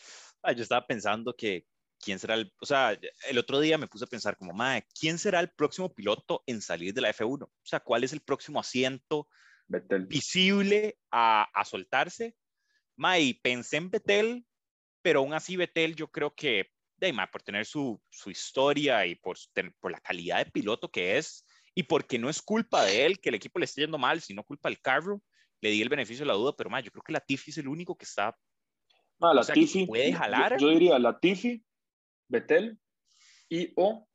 Ah, 0.42 0.52
yo 0.52 0.62
estaba 0.62 0.86
pensando 0.86 1.34
que 1.36 1.66
quién 2.00 2.18
será 2.18 2.34
el, 2.34 2.52
o 2.60 2.66
sea, 2.66 2.98
el 3.28 3.38
otro 3.38 3.60
día 3.60 3.78
me 3.78 3.86
puse 3.86 4.04
a 4.04 4.08
pensar 4.08 4.36
como, 4.36 4.52
madre, 4.52 4.86
¿quién 4.98 5.18
será 5.18 5.40
el 5.40 5.50
próximo 5.50 5.94
piloto 5.94 6.42
en 6.46 6.60
salir 6.62 6.94
de 6.94 7.02
la 7.02 7.12
F1? 7.12 7.42
O 7.42 7.50
sea, 7.62 7.80
¿cuál 7.80 8.04
es 8.04 8.12
el 8.12 8.20
próximo 8.20 8.58
asiento 8.58 9.28
visible 10.08 10.98
a, 11.10 11.48
a 11.54 11.64
soltarse? 11.64 12.34
Madre, 12.96 13.20
y 13.20 13.34
pensé 13.34 13.76
en 13.76 13.90
Betel, 13.90 14.46
pero 15.02 15.20
aún 15.20 15.34
así 15.34 15.56
Betel 15.56 15.94
yo 15.94 16.08
creo 16.08 16.34
que, 16.34 16.70
de, 16.96 17.12
madre, 17.12 17.30
por 17.32 17.42
tener 17.42 17.66
su, 17.66 18.00
su 18.10 18.30
historia 18.30 19.06
y 19.06 19.14
por, 19.14 19.36
por 19.78 19.92
la 19.92 20.00
calidad 20.00 20.44
de 20.44 20.50
piloto 20.50 20.90
que 20.90 21.18
es, 21.18 21.46
y 21.74 21.84
porque 21.84 22.18
no 22.18 22.28
es 22.28 22.42
culpa 22.42 22.84
de 22.84 23.06
él 23.06 23.20
que 23.20 23.28
el 23.28 23.36
equipo 23.36 23.58
le 23.58 23.64
esté 23.64 23.82
yendo 23.82 23.98
mal, 23.98 24.20
sino 24.20 24.44
culpa 24.44 24.68
del 24.68 24.80
carro, 24.80 25.22
le 25.60 25.70
di 25.70 25.82
el 25.82 25.88
beneficio 25.88 26.24
de 26.24 26.28
la 26.28 26.34
duda, 26.34 26.54
pero 26.56 26.70
madre, 26.70 26.86
yo 26.86 26.90
creo 26.90 27.02
que 27.02 27.12
Latifi 27.12 27.50
es 27.50 27.58
el 27.58 27.68
único 27.68 27.96
que 27.96 28.04
está... 28.04 28.36
Ah, 29.22 29.34
la 29.34 29.44
Tifi, 29.44 29.86
puede 29.86 30.14
jalar. 30.14 30.58
Yo, 30.58 30.66
yo 30.66 30.72
diría 30.72 30.98
Latifi, 30.98 31.62
Betel 32.30 32.78
y 33.48 33.72
o 33.76 34.06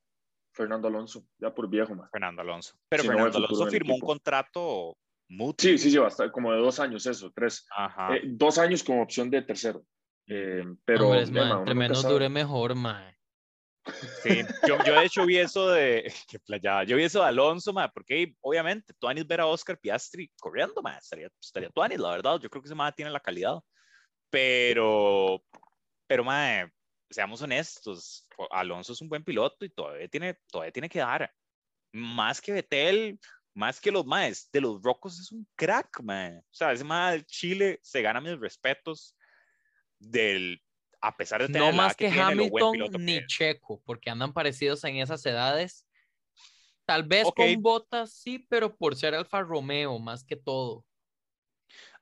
Fernando 0.54 0.88
Alonso, 0.88 1.28
ya 1.38 1.54
por 1.54 1.70
viejo 1.70 1.94
más. 1.94 2.10
Fernando 2.12 2.42
Alonso. 2.42 2.76
Pero 2.90 3.04
Fernando 3.04 3.38
Alonso 3.38 3.68
firmó 3.68 3.96
un 3.96 4.02
contrato 4.02 4.98
mutuo. 5.28 5.56
Sí, 5.60 5.78
sí, 5.78 5.92
sí, 5.92 5.98
bastante, 5.98 6.32
como 6.32 6.52
de 6.54 6.60
dos 6.60 6.80
años 6.80 7.06
eso, 7.06 7.32
tres. 7.36 7.68
Eh, 8.12 8.22
dos 8.24 8.58
años 8.58 8.84
como 8.84 9.02
opción 9.04 9.30
de 9.30 9.42
tercero. 9.42 9.86
Eh, 10.28 10.64
pero 10.86 11.10
Hombre, 11.10 11.26
man, 11.28 11.60
entre 11.60 11.76
menos 11.76 12.04
dure 12.04 12.30
mejor, 12.30 12.74
mae. 12.74 13.16
Sí, 14.24 14.42
yo, 14.68 14.84
yo, 14.84 14.96
de 14.96 15.06
hecho 15.06 15.26
vi 15.28 15.38
eso 15.38 15.70
de, 15.70 16.12
que 16.28 16.40
playa, 16.40 16.84
yo 16.84 16.98
vi 16.98 17.04
eso 17.04 17.20
de 17.20 17.28
Alonso, 17.28 17.72
ma, 17.72 17.88
porque 17.92 18.34
obviamente 18.42 18.94
Tuanis 18.98 19.28
ver 19.28 19.42
a 19.42 19.46
Oscar 19.46 19.78
Piastri 19.78 20.32
corriendo, 20.40 20.82
ma, 20.82 20.98
estaría, 20.98 21.30
estaría 21.40 21.70
Tuanis, 21.70 22.00
la 22.00 22.10
verdad, 22.10 22.40
yo 22.40 22.50
creo 22.50 22.64
que 22.64 22.68
ese 22.68 22.74
ma 22.74 22.92
tiene 22.92 23.12
la 23.12 23.20
calidad, 23.20 23.60
pero, 24.32 25.44
pero 26.08 26.24
ma, 26.24 26.68
seamos 27.10 27.42
honestos, 27.42 28.28
Alonso 28.52 28.94
es 28.94 29.02
un 29.02 29.10
buen 29.10 29.24
piloto 29.24 29.66
y 29.66 29.70
todavía 29.70 30.08
tiene, 30.08 30.36
todavía 30.52 30.72
tiene 30.72 30.90
que 30.90 31.00
dar. 31.00 31.32
Más 31.92 32.42
que 32.42 32.52
Betel, 32.52 33.20
más 33.54 33.80
que 33.80 33.92
los 33.92 34.06
más, 34.06 34.50
de 34.52 34.62
los 34.62 34.82
Rocos 34.82 35.20
es 35.20 35.32
un 35.32 35.48
crack, 35.56 36.02
man. 36.02 36.38
O 36.40 36.54
sea, 36.54 36.72
ese 36.72 36.84
más 36.84 37.14
del 37.14 37.26
Chile 37.26 37.80
se 37.82 38.02
gana 38.02 38.20
mis 38.20 38.38
respetos 38.40 39.16
del, 40.00 40.62
a 41.02 41.16
pesar 41.16 41.42
de 41.42 41.48
tener 41.48 41.62
No 41.62 41.72
más 41.72 41.96
que, 41.96 42.08
Hamilton 42.08 42.92
ni 43.00 43.26
Checo, 43.28 43.82
porque 43.86 44.10
andan 44.10 44.34
parecidos 44.34 44.84
en 44.84 44.98
esas 44.98 45.26
edades. 45.26 45.88
Tal 46.86 47.04
vez 47.04 47.28
con 47.36 47.62
botas 47.62 48.14
sí, 48.14 48.46
pero 48.50 48.76
por 48.76 48.96
ser 48.96 49.16
Alfa 49.16 49.42
Romeo 49.42 49.98
más 50.00 50.24
que 50.24 50.36
todo. 50.36 50.86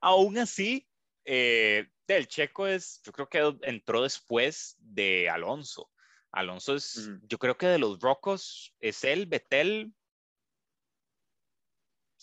Aún 0.02 0.38
así, 0.38 0.88
eh, 1.26 1.90
del 2.08 2.28
Checo 2.28 2.68
es, 2.68 3.02
yo 3.04 3.12
creo 3.12 3.30
que 3.30 3.68
entró 3.68 4.04
después 4.04 4.76
de 4.80 5.30
Alonso. 5.30 5.90
Alonso 6.32 6.76
es, 6.76 7.12
yo 7.24 7.38
creo 7.38 7.58
que 7.58 7.68
de 7.68 7.78
los 7.78 8.00
Rocos 8.00 8.76
es 8.80 9.04
él, 9.04 9.28
Betel. 9.28 9.94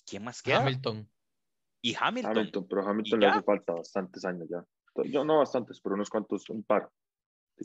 ¿Quién 0.05 0.25
más 0.25 0.43
queda? 0.43 0.61
Hamilton. 0.61 1.09
Y 1.83 1.95
Hamilton. 1.99 2.37
Hamilton, 2.37 2.69
pero 2.69 2.89
Hamilton 2.89 3.21
le 3.21 3.27
hace 3.27 3.43
falta 3.43 3.73
bastantes 3.73 4.25
años 4.25 4.49
ya. 4.51 4.65
Yo 5.05 5.25
no 5.25 5.39
bastantes, 5.39 5.81
pero 5.81 5.95
unos 5.95 6.11
cuantos, 6.11 6.49
un 6.51 6.65
par. 6.65 6.91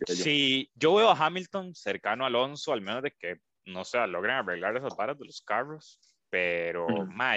Sí, 0.07 0.69
yo 0.75 0.95
veo 0.95 1.09
a 1.09 1.25
Hamilton 1.25 1.73
cercano 1.73 2.23
a 2.23 2.27
Alonso, 2.27 2.73
al 2.73 2.81
menos 2.81 3.01
de 3.01 3.11
que, 3.11 3.39
no 3.65 3.83
sé, 3.83 4.05
logren 4.07 4.35
arreglar 4.35 4.77
esas 4.77 4.95
varas 4.95 5.17
de 5.17 5.25
los 5.25 5.41
carros. 5.41 5.99
Pero, 6.29 6.87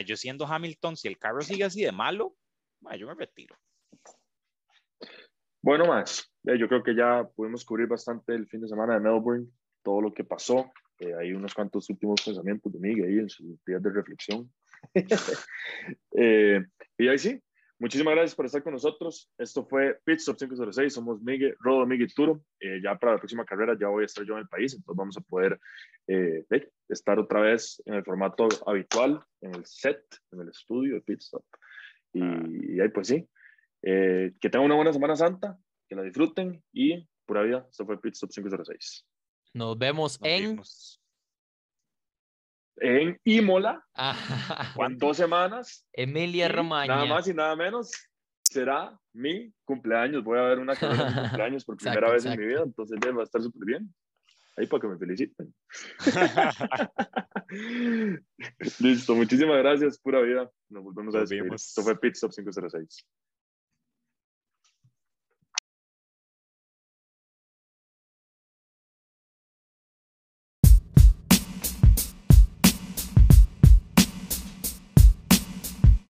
yo 0.04 0.16
siendo 0.16 0.46
Hamilton, 0.46 0.96
si 0.96 1.08
el 1.08 1.18
carro 1.18 1.40
sigue 1.40 1.64
así 1.64 1.82
de 1.82 1.92
malo, 1.92 2.36
yo 2.96 3.06
me 3.06 3.14
retiro. 3.14 3.56
Bueno, 5.60 5.86
más, 5.86 6.32
yo 6.44 6.68
creo 6.68 6.82
que 6.82 6.94
ya 6.94 7.28
pudimos 7.34 7.64
cubrir 7.64 7.88
bastante 7.88 8.34
el 8.34 8.46
fin 8.46 8.60
de 8.60 8.68
semana 8.68 8.94
de 8.94 9.00
Melbourne, 9.00 9.48
todo 9.82 10.00
lo 10.00 10.14
que 10.14 10.24
pasó. 10.24 10.70
Eh, 11.00 11.14
hay 11.14 11.32
unos 11.32 11.52
cuantos 11.52 11.90
últimos 11.90 12.22
pensamientos 12.24 12.72
de 12.72 12.78
Miguel 12.78 13.08
ahí 13.08 13.18
en 13.18 13.28
sus 13.28 13.62
días 13.64 13.82
de 13.82 13.90
reflexión. 13.90 14.50
eh, 16.16 16.64
y 16.96 17.08
ahí 17.08 17.18
sí, 17.18 17.40
muchísimas 17.78 18.14
gracias 18.14 18.34
por 18.34 18.46
estar 18.46 18.62
con 18.62 18.72
nosotros. 18.72 19.30
Esto 19.36 19.66
fue 19.66 19.98
Pit 20.04 20.20
Stop 20.20 20.38
506. 20.38 20.92
Somos 20.92 21.20
Miguel, 21.22 21.54
Rodo, 21.60 21.86
Miguel 21.86 22.12
Turo. 22.14 22.40
Eh, 22.60 22.80
ya 22.82 22.96
para 22.96 23.12
la 23.12 23.18
próxima 23.18 23.44
carrera 23.44 23.76
ya 23.78 23.88
voy 23.88 24.04
a 24.04 24.06
estar 24.06 24.24
yo 24.24 24.34
en 24.34 24.40
el 24.40 24.48
país, 24.48 24.74
entonces 24.74 24.96
vamos 24.96 25.16
a 25.16 25.20
poder 25.20 25.60
eh, 26.06 26.44
estar 26.88 27.18
otra 27.18 27.40
vez 27.40 27.82
en 27.84 27.94
el 27.94 28.04
formato 28.04 28.48
habitual, 28.66 29.22
en 29.40 29.54
el 29.54 29.64
set, 29.66 30.02
en 30.32 30.40
el 30.40 30.48
estudio 30.48 30.94
de 30.94 31.00
Pit 31.02 31.20
Stop. 31.20 31.44
Y, 32.12 32.76
y 32.76 32.80
ahí 32.80 32.88
pues 32.88 33.08
sí, 33.08 33.28
eh, 33.82 34.32
que 34.40 34.50
tengan 34.50 34.66
una 34.66 34.74
buena 34.74 34.92
Semana 34.92 35.16
Santa, 35.16 35.58
que 35.88 35.94
la 35.94 36.02
disfruten 36.02 36.62
y 36.72 37.06
pura 37.26 37.42
vida, 37.42 37.66
esto 37.70 37.84
fue 37.84 38.00
Pit 38.00 38.14
Stop 38.14 38.30
506. 38.30 39.06
Nos 39.54 39.78
vemos 39.78 40.18
en... 40.22 40.60
En 42.80 43.18
Imola, 43.24 43.84
ah, 43.96 44.16
en 44.86 44.98
dos 44.98 45.16
semanas. 45.16 45.84
Emilia 45.92 46.48
Romagna. 46.48 46.94
Nada 46.94 47.06
más 47.06 47.26
y 47.26 47.34
nada 47.34 47.56
menos 47.56 47.90
será 48.48 48.98
mi 49.12 49.52
cumpleaños. 49.64 50.24
Voy 50.24 50.38
a 50.38 50.42
ver 50.42 50.58
una 50.58 50.74
carrera 50.74 51.10
de 51.10 51.22
cumpleaños 51.28 51.64
por 51.64 51.76
primera 51.76 52.10
vez 52.10 52.24
en 52.24 52.38
mi 52.38 52.46
vida, 52.46 52.62
entonces 52.62 52.98
ya 53.04 53.12
va 53.12 53.22
a 53.22 53.24
estar 53.24 53.42
súper 53.42 53.64
bien. 53.64 53.94
Ahí 54.56 54.66
para 54.66 54.80
que 54.80 54.88
me 54.88 54.98
feliciten. 54.98 55.54
Listo, 58.80 59.14
muchísimas 59.14 59.58
gracias, 59.58 60.00
pura 60.00 60.20
vida. 60.20 60.50
Nos 60.68 60.82
volvemos 60.82 61.14
a 61.14 61.20
despedir. 61.20 61.44
Esto 61.54 61.82
fue 61.82 61.98
Pit 61.98 62.14
Stop 62.14 62.32
506. 62.32 63.06